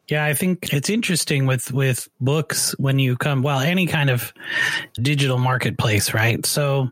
Yeah, 0.09 0.25
I 0.25 0.35
think 0.35 0.73
it's 0.73 0.91
interesting 0.91 1.47
with 1.47 1.73
with 1.73 2.09
books 2.21 2.73
when 2.79 2.99
you 2.99 3.17
come 3.17 3.43
well 3.43 3.61
any 3.61 3.87
kind 3.87 4.11
of 4.11 4.35
digital 5.01 5.39
marketplace, 5.39 6.13
right? 6.13 6.45
So 6.45 6.91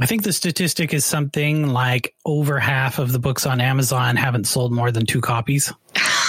I 0.00 0.06
think 0.06 0.22
the 0.22 0.32
statistic 0.32 0.94
is 0.94 1.04
something 1.04 1.68
like 1.68 2.14
over 2.24 2.58
half 2.58 2.98
of 2.98 3.12
the 3.12 3.18
books 3.18 3.44
on 3.44 3.60
Amazon 3.60 4.16
haven't 4.16 4.46
sold 4.46 4.72
more 4.72 4.90
than 4.90 5.04
two 5.04 5.20
copies, 5.20 5.72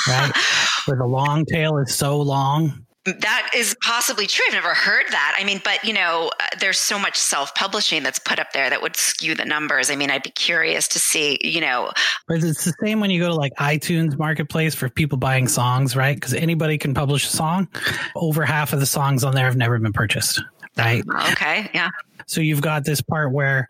right? 0.07 0.31
Where 0.85 0.97
the 0.97 1.05
long 1.05 1.45
tail 1.45 1.77
is 1.77 1.95
so 1.95 2.19
long. 2.19 2.85
That 3.05 3.49
is 3.53 3.75
possibly 3.81 4.27
true. 4.27 4.45
I've 4.47 4.53
never 4.53 4.73
heard 4.73 5.05
that. 5.09 5.35
I 5.37 5.43
mean, 5.43 5.61
but 5.63 5.83
you 5.83 5.93
know, 5.93 6.31
uh, 6.39 6.45
there's 6.59 6.79
so 6.79 6.97
much 6.97 7.17
self-publishing 7.17 8.01
that's 8.01 8.19
put 8.19 8.39
up 8.39 8.53
there 8.53 8.69
that 8.69 8.81
would 8.81 8.95
skew 8.95 9.35
the 9.35 9.43
numbers. 9.43 9.89
I 9.89 9.97
mean, 9.97 10.09
I'd 10.09 10.23
be 10.23 10.29
curious 10.29 10.87
to 10.89 10.99
see, 10.99 11.37
you 11.41 11.59
know. 11.59 11.91
But 12.29 12.43
it's 12.43 12.63
the 12.63 12.73
same 12.81 13.01
when 13.01 13.11
you 13.11 13.19
go 13.19 13.27
to 13.27 13.35
like 13.35 13.53
iTunes 13.55 14.17
Marketplace 14.17 14.73
for 14.73 14.87
people 14.89 15.17
buying 15.17 15.49
songs, 15.49 15.97
right? 15.97 16.15
Because 16.15 16.33
anybody 16.33 16.77
can 16.77 16.93
publish 16.93 17.25
a 17.25 17.29
song. 17.29 17.67
Over 18.15 18.45
half 18.45 18.71
of 18.71 18.79
the 18.79 18.85
songs 18.85 19.25
on 19.25 19.35
there 19.35 19.45
have 19.45 19.57
never 19.57 19.77
been 19.79 19.93
purchased, 19.93 20.41
right? 20.77 21.03
Okay, 21.31 21.69
yeah. 21.73 21.89
So 22.27 22.41
you've 22.41 22.61
got 22.61 22.85
this 22.85 23.01
part 23.01 23.31
where, 23.31 23.69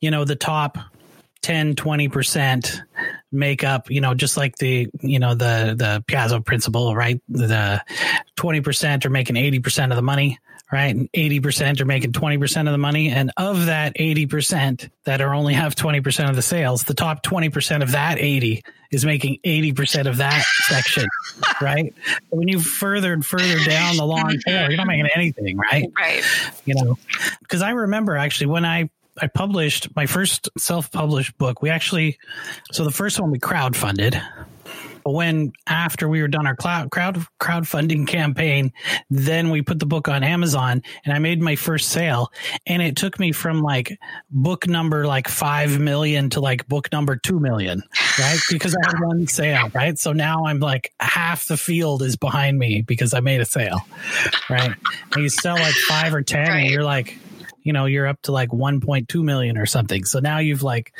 you 0.00 0.10
know, 0.10 0.24
the 0.24 0.36
top 0.36 0.78
10, 1.42 1.74
20% 1.74 2.80
make 3.36 3.64
up, 3.64 3.90
you 3.90 4.00
know, 4.00 4.14
just 4.14 4.36
like 4.36 4.56
the, 4.56 4.88
you 5.00 5.18
know, 5.18 5.34
the, 5.34 5.74
the 5.76 6.04
Pareto 6.08 6.44
principle, 6.44 6.94
right? 6.94 7.20
The 7.28 7.82
20% 8.36 9.04
are 9.04 9.10
making 9.10 9.36
80% 9.36 9.90
of 9.90 9.96
the 9.96 10.02
money, 10.02 10.38
right? 10.72 10.94
And 10.94 11.10
80% 11.12 11.80
are 11.80 11.84
making 11.84 12.12
20% 12.12 12.66
of 12.66 12.72
the 12.72 12.78
money. 12.78 13.10
And 13.10 13.30
of 13.36 13.66
that 13.66 13.94
80% 13.96 14.90
that 15.04 15.20
are 15.20 15.34
only 15.34 15.54
have 15.54 15.74
20% 15.74 16.28
of 16.28 16.36
the 16.36 16.42
sales, 16.42 16.84
the 16.84 16.94
top 16.94 17.22
20% 17.22 17.82
of 17.82 17.92
that 17.92 18.18
80 18.18 18.64
is 18.90 19.04
making 19.04 19.38
80% 19.44 20.06
of 20.06 20.18
that 20.18 20.44
section, 20.64 21.06
right? 21.60 21.94
When 22.30 22.48
you 22.48 22.60
further 22.60 23.12
and 23.12 23.24
further 23.24 23.58
down 23.64 23.96
the 23.96 24.06
long 24.06 24.36
tail, 24.46 24.68
you're 24.68 24.76
not 24.76 24.86
making 24.86 25.08
anything, 25.14 25.56
right? 25.56 25.90
Right. 25.98 26.22
You 26.64 26.74
know, 26.74 26.98
because 27.40 27.62
I 27.62 27.70
remember 27.70 28.16
actually 28.16 28.48
when 28.48 28.64
I 28.64 28.90
I 29.20 29.26
published 29.28 29.94
my 29.96 30.06
first 30.06 30.48
self-published 30.58 31.38
book. 31.38 31.62
We 31.62 31.70
actually, 31.70 32.18
so 32.72 32.84
the 32.84 32.90
first 32.90 33.20
one 33.20 33.30
we 33.30 33.38
crowdfunded. 33.38 34.22
But 35.06 35.12
when 35.12 35.52
after 35.68 36.08
we 36.08 36.20
were 36.20 36.26
done 36.26 36.48
our 36.48 36.56
cloud 36.56 36.90
crowd 36.90 37.24
crowdfunding 37.40 38.08
campaign, 38.08 38.72
then 39.08 39.50
we 39.50 39.62
put 39.62 39.78
the 39.78 39.86
book 39.86 40.08
on 40.08 40.24
Amazon 40.24 40.82
and 41.04 41.14
I 41.14 41.20
made 41.20 41.40
my 41.40 41.54
first 41.54 41.90
sale. 41.90 42.32
And 42.66 42.82
it 42.82 42.96
took 42.96 43.20
me 43.20 43.30
from 43.30 43.62
like 43.62 43.96
book 44.30 44.66
number 44.66 45.06
like 45.06 45.28
five 45.28 45.78
million 45.78 46.30
to 46.30 46.40
like 46.40 46.66
book 46.66 46.90
number 46.90 47.14
two 47.14 47.38
million, 47.38 47.84
right? 48.18 48.40
Because 48.50 48.74
I 48.74 48.84
had 48.84 48.98
one 49.00 49.28
sale, 49.28 49.70
right? 49.72 49.96
So 49.96 50.12
now 50.12 50.46
I'm 50.46 50.58
like 50.58 50.92
half 50.98 51.46
the 51.46 51.56
field 51.56 52.02
is 52.02 52.16
behind 52.16 52.58
me 52.58 52.82
because 52.82 53.14
I 53.14 53.20
made 53.20 53.40
a 53.40 53.44
sale, 53.44 53.86
right? 54.50 54.74
And 55.12 55.22
you 55.22 55.28
sell 55.28 55.54
like 55.54 55.74
five 55.74 56.14
or 56.14 56.22
ten, 56.22 56.48
right. 56.48 56.62
and 56.62 56.70
you're 56.70 56.82
like, 56.82 57.16
you 57.66 57.72
know 57.72 57.86
you're 57.86 58.06
up 58.06 58.22
to 58.22 58.32
like 58.32 58.50
1.2 58.50 59.22
million 59.22 59.58
or 59.58 59.66
something. 59.66 60.04
So 60.04 60.20
now 60.20 60.38
you've 60.38 60.62
like 60.62 60.92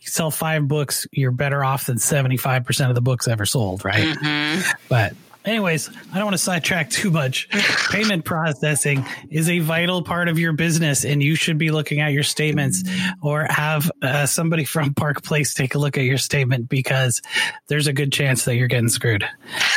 you 0.00 0.06
sell 0.06 0.30
five 0.30 0.66
books 0.66 1.06
you're 1.12 1.30
better 1.30 1.62
off 1.62 1.86
than 1.86 1.98
75% 1.98 2.88
of 2.88 2.94
the 2.94 3.02
books 3.02 3.28
ever 3.28 3.44
sold 3.44 3.84
right? 3.84 4.16
Mm-hmm. 4.16 4.70
but 4.88 5.14
anyways 5.44 5.90
i 6.12 6.14
don't 6.14 6.24
want 6.24 6.34
to 6.34 6.38
sidetrack 6.38 6.88
too 6.88 7.10
much. 7.10 7.48
Payment 7.90 8.24
processing 8.24 9.04
is 9.30 9.50
a 9.50 9.58
vital 9.58 10.02
part 10.02 10.28
of 10.28 10.38
your 10.38 10.52
business 10.52 11.04
and 11.04 11.22
you 11.22 11.34
should 11.34 11.58
be 11.58 11.70
looking 11.70 12.00
at 12.00 12.12
your 12.12 12.22
statements 12.22 12.82
or 13.22 13.46
have 13.50 13.90
uh, 14.00 14.26
somebody 14.26 14.64
from 14.64 14.94
park 14.94 15.22
place 15.22 15.52
take 15.52 15.74
a 15.74 15.78
look 15.78 15.98
at 15.98 16.04
your 16.04 16.18
statement 16.18 16.68
because 16.68 17.20
there's 17.68 17.86
a 17.86 17.92
good 17.92 18.12
chance 18.12 18.46
that 18.46 18.56
you're 18.56 18.68
getting 18.68 18.88
screwed. 18.88 19.24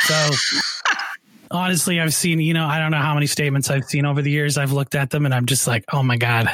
So 0.04 0.30
honestly, 1.50 2.00
I've 2.00 2.14
seen, 2.14 2.40
you 2.40 2.54
know, 2.54 2.66
I 2.66 2.78
don't 2.78 2.90
know 2.90 2.98
how 2.98 3.14
many 3.14 3.26
statements 3.26 3.70
I've 3.70 3.84
seen 3.84 4.06
over 4.06 4.22
the 4.22 4.30
years. 4.30 4.58
I've 4.58 4.72
looked 4.72 4.94
at 4.94 5.10
them 5.10 5.24
and 5.24 5.34
I'm 5.34 5.46
just 5.46 5.66
like, 5.66 5.84
oh 5.92 6.02
my 6.02 6.16
God, 6.16 6.48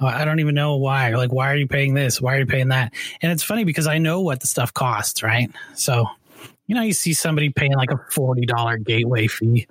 uh, 0.00 0.06
I 0.06 0.24
don't 0.24 0.40
even 0.40 0.54
know 0.54 0.76
why. 0.76 1.14
Like, 1.14 1.32
why 1.32 1.50
are 1.52 1.56
you 1.56 1.66
paying 1.66 1.94
this? 1.94 2.20
Why 2.20 2.36
are 2.36 2.40
you 2.40 2.46
paying 2.46 2.68
that? 2.68 2.92
And 3.20 3.32
it's 3.32 3.42
funny 3.42 3.64
because 3.64 3.86
I 3.86 3.98
know 3.98 4.20
what 4.20 4.40
the 4.40 4.46
stuff 4.46 4.72
costs, 4.72 5.22
right? 5.22 5.50
So 5.74 6.06
you 6.72 6.76
know, 6.78 6.84
you 6.84 6.94
see 6.94 7.12
somebody 7.12 7.50
paying 7.50 7.74
like 7.74 7.90
a 7.90 7.96
$40 7.96 8.82
gateway 8.82 9.26
fee. 9.26 9.66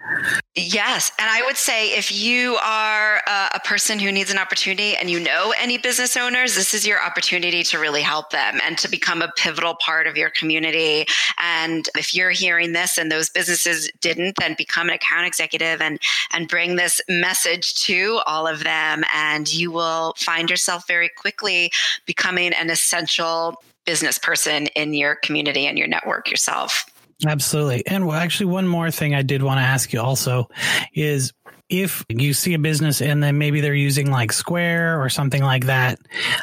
Yes. 0.54 1.12
And 1.18 1.28
I 1.28 1.42
would 1.48 1.58
say 1.58 1.98
if 1.98 2.12
you 2.12 2.58
are 2.64 3.24
a, 3.26 3.50
a, 3.56 3.60
person 3.66 3.98
who 3.98 4.12
needs 4.12 4.30
an 4.30 4.38
opportunity 4.38 4.96
and 4.96 5.10
you 5.10 5.20
know 5.20 5.52
any 5.60 5.80
business 5.80 6.16
owners, 6.16 6.54
this 6.54 6.76
is 6.76 6.86
your 6.86 7.04
opportunity 7.04 7.64
to 7.64 7.80
really 7.80 8.04
help 8.04 8.30
them 8.30 8.60
and 8.64 8.78
to 8.78 8.88
become 8.88 9.24
a 9.24 9.32
pivotal 9.36 9.74
part 9.84 10.06
of 10.06 10.16
your 10.16 10.30
community. 10.30 11.08
And 11.42 11.90
if 11.98 12.14
you're 12.14 12.30
hearing 12.30 12.74
this 12.74 13.00
and 13.00 13.12
those 13.12 13.32
businesses 13.32 13.90
didn't, 14.00 14.36
then 14.40 14.54
become 14.56 14.90
an 14.90 14.94
account 14.94 15.26
executive 15.26 15.82
and, 15.82 16.00
and 16.32 16.48
bring 16.48 16.76
this 16.76 17.02
message 17.10 17.74
to 17.86 18.20
all 18.28 18.46
of 18.46 18.64
them. 18.64 19.04
And 19.12 19.52
you 19.52 19.72
will 19.72 20.14
find 20.20 20.52
yourself 20.52 20.86
very 20.88 21.10
quickly 21.10 21.72
becoming 22.06 22.54
an 22.54 22.70
essential 22.70 23.60
business 23.86 24.20
person 24.20 24.68
in 24.68 24.94
your 24.94 25.16
community 25.16 25.66
and 25.66 25.80
your 25.80 25.88
network 25.88 26.30
yourself. 26.30 26.91
Absolutely. 27.26 27.86
And 27.86 28.08
well, 28.08 28.18
actually, 28.18 28.48
one 28.48 28.68
more 28.68 28.90
thing 28.92 29.14
I 29.14 29.22
did 29.22 29.44
want 29.44 29.60
to 29.60 29.64
ask 29.64 29.94
you 29.94 30.02
also 30.02 30.50
is 30.94 31.34
if 31.70 32.04
you 32.10 32.34
see 32.34 32.54
a 32.54 32.60
business 32.60 33.02
and 33.02 33.24
then 33.24 33.38
maybe 33.38 33.62
they're 33.62 33.74
using 33.74 34.12
like 34.12 34.34
Square 34.34 35.02
or 35.02 35.10
something 35.10 35.42
like 35.42 35.66
that, 35.68 36.00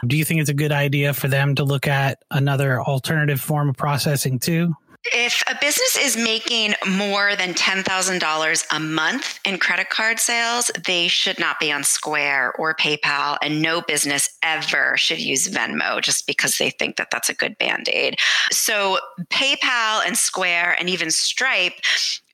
do 0.06 0.16
you 0.16 0.24
think 0.24 0.40
it's 0.40 0.50
a 0.50 0.54
good 0.54 0.72
idea 0.72 1.12
for 1.12 1.28
them 1.28 1.54
to 1.56 1.64
look 1.64 1.86
at 1.86 2.22
another 2.30 2.80
alternative 2.80 3.40
form 3.40 3.68
of 3.68 3.76
processing 3.76 4.38
too? 4.38 4.74
If 5.04 5.42
a 5.48 5.56
business 5.60 5.96
is 5.96 6.16
making 6.16 6.74
more 6.86 7.34
than 7.36 7.54
$10,000 7.54 8.66
a 8.70 8.80
month 8.80 9.40
in 9.44 9.58
credit 9.58 9.90
card 9.90 10.18
sales, 10.18 10.70
they 10.86 11.08
should 11.08 11.38
not 11.38 11.60
be 11.60 11.72
on 11.72 11.84
Square 11.84 12.52
or 12.58 12.74
PayPal, 12.74 13.38
and 13.40 13.62
no 13.62 13.80
business 13.80 14.28
ever 14.42 14.96
should 14.96 15.20
use 15.20 15.48
Venmo 15.48 16.02
just 16.02 16.26
because 16.26 16.58
they 16.58 16.70
think 16.70 16.96
that 16.96 17.10
that's 17.10 17.28
a 17.28 17.34
good 17.34 17.56
band 17.58 17.88
aid. 17.88 18.16
So, 18.50 18.98
PayPal 19.30 20.04
and 20.04 20.16
Square 20.16 20.76
and 20.78 20.90
even 20.90 21.10
Stripe 21.10 21.74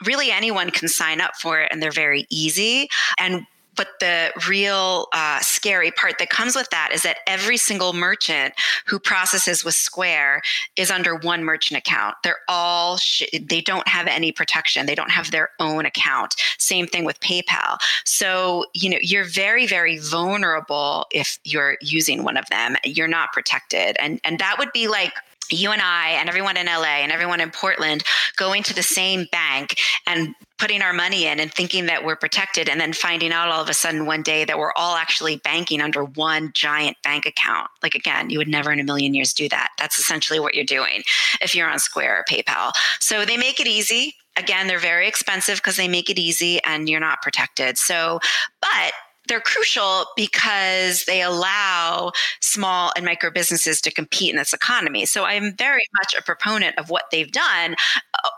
really 0.05 0.31
anyone 0.31 0.71
can 0.71 0.89
sign 0.89 1.21
up 1.21 1.37
for 1.37 1.61
it 1.61 1.69
and 1.71 1.83
they're 1.83 1.93
very 1.93 2.27
easy. 2.31 2.89
And 3.19 3.47
but 3.77 3.89
the 4.01 4.33
real 4.49 5.09
uh, 5.13 5.41
scary 5.41 5.91
part 5.91 6.19
that 6.19 6.31
comes 6.31 6.57
with 6.57 6.71
that 6.71 6.91
is 6.93 7.03
that 7.03 7.19
every 7.27 7.57
single 7.57 7.93
merchant 7.93 8.55
who 8.87 8.99
processes 8.99 9.65
with 9.65 9.75
Square 9.75 10.43
is 10.77 10.91
under 10.91 11.15
one 11.15 11.45
merchant 11.45 11.79
account. 11.79 12.17
They're 12.23 12.41
all, 12.49 12.97
sh- 12.97 13.25
they 13.41 13.61
don't 13.61 13.87
have 13.89 14.07
any 14.07 14.33
protection. 14.33 14.87
They 14.87 14.95
don't 14.95 15.11
have 15.11 15.31
their 15.31 15.51
own 15.61 15.87
account. 15.87 16.35
Same 16.59 16.87
thing 16.87 17.05
with 17.05 17.21
PayPal. 17.21 17.79
So, 18.05 18.67
you 18.75 18.91
know, 18.91 18.99
you're 19.01 19.25
very, 19.25 19.67
very 19.67 19.99
vulnerable 19.99 21.07
if 21.11 21.39
you're 21.45 21.77
using 21.81 22.25
one 22.25 22.37
of 22.37 22.49
them. 22.51 22.77
You're 22.85 23.09
not 23.09 23.33
protected. 23.33 23.97
And, 24.01 24.21
and 24.25 24.39
that 24.39 24.57
would 24.59 24.73
be 24.73 24.89
like, 24.89 25.13
you 25.51 25.71
and 25.73 25.83
I 25.83 26.11
and 26.11 26.29
everyone 26.29 26.57
in 26.57 26.67
LA 26.67 27.03
and 27.03 27.13
everyone 27.13 27.41
in 27.41 27.51
Portland 27.51 28.03
going 28.37 28.63
to 28.65 28.75
the 28.75 28.83
same 28.83 29.27
bank 29.31 29.79
and 30.07 30.35
putting 30.59 30.83
our 30.83 30.93
money 30.93 31.27
in 31.27 31.41
and 31.41 31.53
thinking 31.53 31.87
that 31.87 32.05
we're 32.05 32.17
protected 32.17 32.69
and 32.69 32.81
then 32.81 32.93
finding 32.93 33.33
out 33.33 33.49
all 33.49 33.61
of 33.61 33.69
a 33.69 33.75
sudden 33.75 34.07
one 34.07 34.23
day 34.23 34.45
that 34.45 34.59
we're 34.59 34.73
all 34.77 34.97
actually 34.97 35.37
banking 35.37 35.81
under 35.81 36.05
one 36.05 36.51
giant 36.55 36.97
bank 37.03 37.27
account. 37.27 37.69
Like 37.83 37.95
again, 37.95 38.31
you 38.31 38.39
would 38.39 38.49
never 38.49 38.73
in 38.73 38.79
a 38.79 38.85
million 38.85 39.15
years 39.15 39.33
do 39.33 39.49
that. 39.49 39.71
That's 39.79 39.99
essentially 39.99 40.39
what 40.39 40.55
you're 40.55 40.65
doing 40.65 41.03
if 41.41 41.55
you're 41.55 41.69
on 41.69 41.79
Square 41.79 42.21
or 42.21 42.25
PayPal. 42.33 42.73
So 43.01 43.25
they 43.25 43.37
make 43.37 43.59
it 43.59 43.67
easy. 43.67 44.15
Again, 44.37 44.67
they're 44.67 44.79
very 44.79 45.09
expensive 45.09 45.57
because 45.57 45.77
they 45.77 45.89
make 45.89 46.09
it 46.11 46.19
easy 46.19 46.63
and 46.65 46.89
you're 46.89 47.01
not 47.01 47.23
protected. 47.23 47.79
So, 47.79 48.21
but 48.61 48.93
they're 49.27 49.41
crucial 49.41 50.05
because 50.17 51.05
they 51.05 51.23
allow 51.23 52.13
small 52.41 52.93
and 52.97 53.05
micro 53.05 53.31
businesses 53.31 53.81
to 53.81 53.91
compete 53.91 54.31
in 54.31 54.37
this 54.37 54.53
economy. 54.53 55.07
So 55.07 55.25
I'm 55.25 55.55
very 55.57 55.85
much 55.95 56.15
a 56.15 56.23
proponent 56.23 56.79
of 56.79 56.91
what 56.91 57.05
they've 57.11 57.31
done 57.31 57.77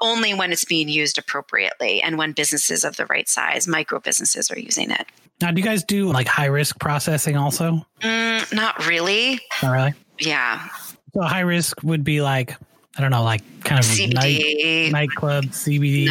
only 0.00 0.34
when 0.34 0.52
it's 0.52 0.64
being 0.64 0.88
used 0.88 1.18
appropriately 1.18 2.02
and 2.02 2.18
when 2.18 2.32
businesses 2.32 2.84
of 2.84 2.96
the 2.96 3.06
right 3.06 3.28
size, 3.28 3.66
micro 3.68 4.00
businesses, 4.00 4.50
are 4.50 4.58
using 4.58 4.90
it. 4.90 5.06
Now, 5.40 5.50
do 5.50 5.60
you 5.60 5.64
guys 5.64 5.84
do 5.84 6.10
like 6.10 6.26
high 6.26 6.46
risk 6.46 6.78
processing 6.80 7.36
also? 7.36 7.86
Mm, 8.00 8.54
not 8.54 8.86
really. 8.86 9.40
Not 9.62 9.72
really? 9.72 9.94
Yeah. 10.18 10.68
So 11.14 11.22
high 11.22 11.40
risk 11.40 11.82
would 11.82 12.04
be 12.04 12.22
like 12.22 12.56
I 12.96 13.02
don't 13.02 13.10
know, 13.10 13.24
like 13.24 13.42
kind 13.62 13.78
of 13.78 13.84
CBD. 13.84 14.14
night, 14.14 14.92
nightclub, 14.92 15.44
CBD. 15.46 16.06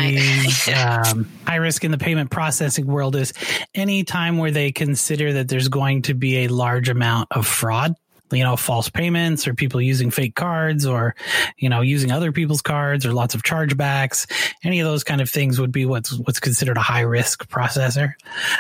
Night. 0.67 1.07
um, 1.09 1.27
high 1.47 1.55
risk 1.55 1.83
in 1.83 1.89
the 1.89 1.97
payment 1.97 2.29
processing 2.29 2.85
world 2.85 3.15
is 3.15 3.33
any 3.73 4.03
time 4.03 4.37
where 4.37 4.51
they 4.51 4.71
consider 4.71 5.33
that 5.33 5.47
there's 5.47 5.67
going 5.67 6.03
to 6.03 6.13
be 6.13 6.43
a 6.43 6.47
large 6.47 6.87
amount 6.89 7.29
of 7.31 7.47
fraud 7.47 7.95
you 8.31 8.43
know, 8.43 8.55
false 8.55 8.89
payments 8.89 9.47
or 9.47 9.53
people 9.53 9.81
using 9.81 10.09
fake 10.09 10.35
cards 10.35 10.85
or, 10.85 11.15
you 11.57 11.69
know, 11.69 11.81
using 11.81 12.11
other 12.11 12.31
people's 12.31 12.61
cards 12.61 13.05
or 13.05 13.13
lots 13.13 13.35
of 13.35 13.43
chargebacks. 13.43 14.29
Any 14.63 14.79
of 14.79 14.87
those 14.87 15.03
kind 15.03 15.21
of 15.21 15.29
things 15.29 15.59
would 15.59 15.71
be 15.71 15.85
what's, 15.85 16.17
what's 16.19 16.39
considered 16.39 16.77
a 16.77 16.81
high 16.81 17.01
risk 17.01 17.47
processor. 17.49 18.13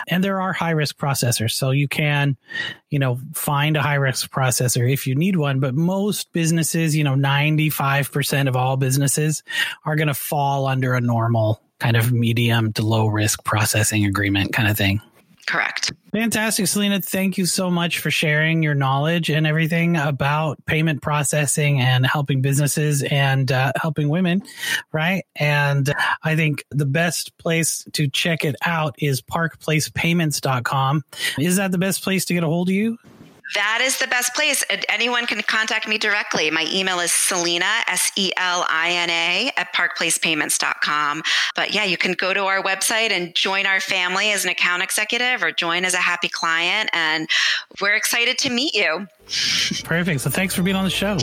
And 0.07 0.23
there 0.23 0.39
are 0.39 0.53
high 0.53 0.71
risk 0.71 0.97
processors. 0.97 1.51
So 1.51 1.71
you 1.71 1.87
can, 1.87 2.37
you 2.89 2.99
know, 2.99 3.19
find 3.33 3.75
a 3.75 3.81
high 3.81 3.95
risk 3.95 4.29
processor 4.31 4.91
if 4.91 5.07
you 5.07 5.15
need 5.15 5.35
one. 5.35 5.59
But 5.59 5.73
most 5.73 6.31
businesses, 6.31 6.95
you 6.95 7.03
know, 7.03 7.15
95% 7.15 8.47
of 8.47 8.55
all 8.55 8.77
businesses 8.77 9.43
are 9.83 9.95
going 9.95 10.07
to 10.07 10.13
fall 10.13 10.67
under 10.67 10.93
a 10.93 11.01
normal 11.01 11.61
kind 11.79 11.97
of 11.97 12.11
medium 12.11 12.71
to 12.73 12.85
low 12.85 13.07
risk 13.07 13.43
processing 13.43 14.05
agreement 14.05 14.53
kind 14.53 14.69
of 14.69 14.77
thing. 14.77 15.01
Correct. 15.47 15.91
Fantastic, 16.11 16.67
Selina. 16.67 17.01
Thank 17.01 17.37
you 17.37 17.45
so 17.45 17.69
much 17.69 17.99
for 17.99 18.09
sharing 18.09 18.63
your 18.63 18.73
knowledge 18.73 19.29
and 19.29 19.45
everything 19.45 19.95
about 19.95 20.63
payment 20.65 21.01
processing 21.01 21.81
and 21.81 22.05
helping 22.05 22.41
businesses 22.41 23.03
and 23.03 23.51
uh, 23.51 23.71
helping 23.75 24.09
women, 24.09 24.41
right? 24.91 25.23
And 25.35 25.93
I 26.23 26.35
think 26.35 26.63
the 26.71 26.85
best 26.85 27.37
place 27.37 27.85
to 27.93 28.07
check 28.07 28.43
it 28.43 28.55
out 28.65 28.95
is 28.97 29.21
parkplacepayments.com. 29.21 31.03
Is 31.37 31.57
that 31.57 31.71
the 31.71 31.77
best 31.77 32.03
place 32.03 32.25
to 32.25 32.33
get 32.33 32.43
a 32.43 32.47
hold 32.47 32.69
of 32.69 32.75
you? 32.75 32.97
That 33.53 33.79
is 33.81 33.99
the 33.99 34.07
best 34.07 34.33
place. 34.33 34.63
Anyone 34.89 35.27
can 35.27 35.41
contact 35.41 35.87
me 35.87 35.97
directly. 35.97 36.49
My 36.49 36.67
email 36.73 36.99
is 36.99 37.11
Selina, 37.11 37.83
S 37.87 38.11
E 38.15 38.31
L 38.37 38.65
I 38.67 38.91
N 38.91 39.09
A, 39.09 39.51
at 39.55 39.73
parkplacepayments.com. 39.73 41.21
But 41.55 41.73
yeah, 41.73 41.83
you 41.83 41.95
can 41.97 42.13
go 42.13 42.33
to 42.33 42.41
our 42.45 42.61
website 42.63 43.11
and 43.11 43.35
join 43.35 43.65
our 43.65 43.79
family 43.79 44.31
as 44.31 44.43
an 44.45 44.49
account 44.49 44.81
executive 44.81 45.43
or 45.43 45.51
join 45.51 45.85
as 45.85 45.93
a 45.93 45.99
happy 45.99 46.27
client. 46.27 46.89
And 46.91 47.29
we're 47.79 47.95
excited 47.95 48.39
to 48.39 48.49
meet 48.49 48.73
you. 48.73 49.07
Perfect. 49.83 50.21
So 50.21 50.29
thanks 50.29 50.53
for 50.53 50.61
being 50.61 50.75
on 50.75 50.83
the 50.83 50.89
show. 50.89 51.17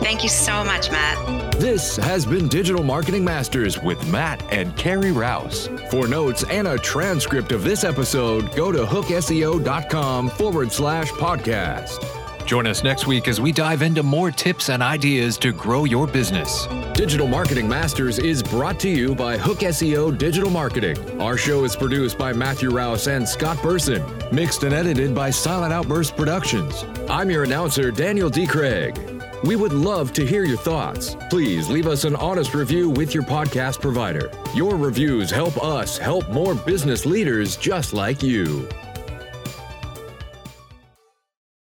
Thank 0.00 0.22
you 0.22 0.28
so 0.28 0.64
much, 0.64 0.90
Matt. 0.90 1.52
This 1.58 1.96
has 1.96 2.24
been 2.24 2.48
Digital 2.48 2.84
Marketing 2.84 3.24
Masters 3.24 3.82
with 3.82 4.06
Matt 4.10 4.40
and 4.52 4.76
Carrie 4.76 5.10
Rouse. 5.12 5.68
For 5.90 6.06
notes 6.06 6.44
and 6.44 6.68
a 6.68 6.78
transcript 6.78 7.50
of 7.52 7.64
this 7.64 7.82
episode, 7.82 8.54
go 8.54 8.70
to 8.70 8.84
hookseo.com 8.84 10.30
forward 10.30 10.70
slash 10.70 11.10
podcast. 11.12 12.17
Join 12.48 12.66
us 12.66 12.82
next 12.82 13.06
week 13.06 13.28
as 13.28 13.42
we 13.42 13.52
dive 13.52 13.82
into 13.82 14.02
more 14.02 14.30
tips 14.30 14.70
and 14.70 14.82
ideas 14.82 15.36
to 15.36 15.52
grow 15.52 15.84
your 15.84 16.06
business. 16.06 16.66
Digital 16.94 17.28
Marketing 17.28 17.68
Masters 17.68 18.18
is 18.18 18.42
brought 18.42 18.80
to 18.80 18.88
you 18.88 19.14
by 19.14 19.36
Hook 19.36 19.58
SEO 19.58 20.16
Digital 20.16 20.48
Marketing. 20.48 21.20
Our 21.20 21.36
show 21.36 21.64
is 21.64 21.76
produced 21.76 22.16
by 22.16 22.32
Matthew 22.32 22.70
Rouse 22.70 23.06
and 23.06 23.28
Scott 23.28 23.62
Burson, 23.62 24.02
mixed 24.32 24.62
and 24.62 24.72
edited 24.72 25.14
by 25.14 25.28
Silent 25.28 25.74
Outburst 25.74 26.16
Productions. 26.16 26.86
I'm 27.10 27.30
your 27.30 27.44
announcer, 27.44 27.90
Daniel 27.90 28.30
D. 28.30 28.46
Craig. 28.46 28.98
We 29.44 29.54
would 29.54 29.74
love 29.74 30.14
to 30.14 30.24
hear 30.24 30.44
your 30.44 30.56
thoughts. 30.56 31.18
Please 31.28 31.68
leave 31.68 31.86
us 31.86 32.04
an 32.04 32.16
honest 32.16 32.54
review 32.54 32.88
with 32.88 33.12
your 33.12 33.24
podcast 33.24 33.82
provider. 33.82 34.30
Your 34.54 34.74
reviews 34.76 35.30
help 35.30 35.62
us 35.62 35.98
help 35.98 36.26
more 36.30 36.54
business 36.54 37.04
leaders 37.04 37.58
just 37.58 37.92
like 37.92 38.22
you. 38.22 38.66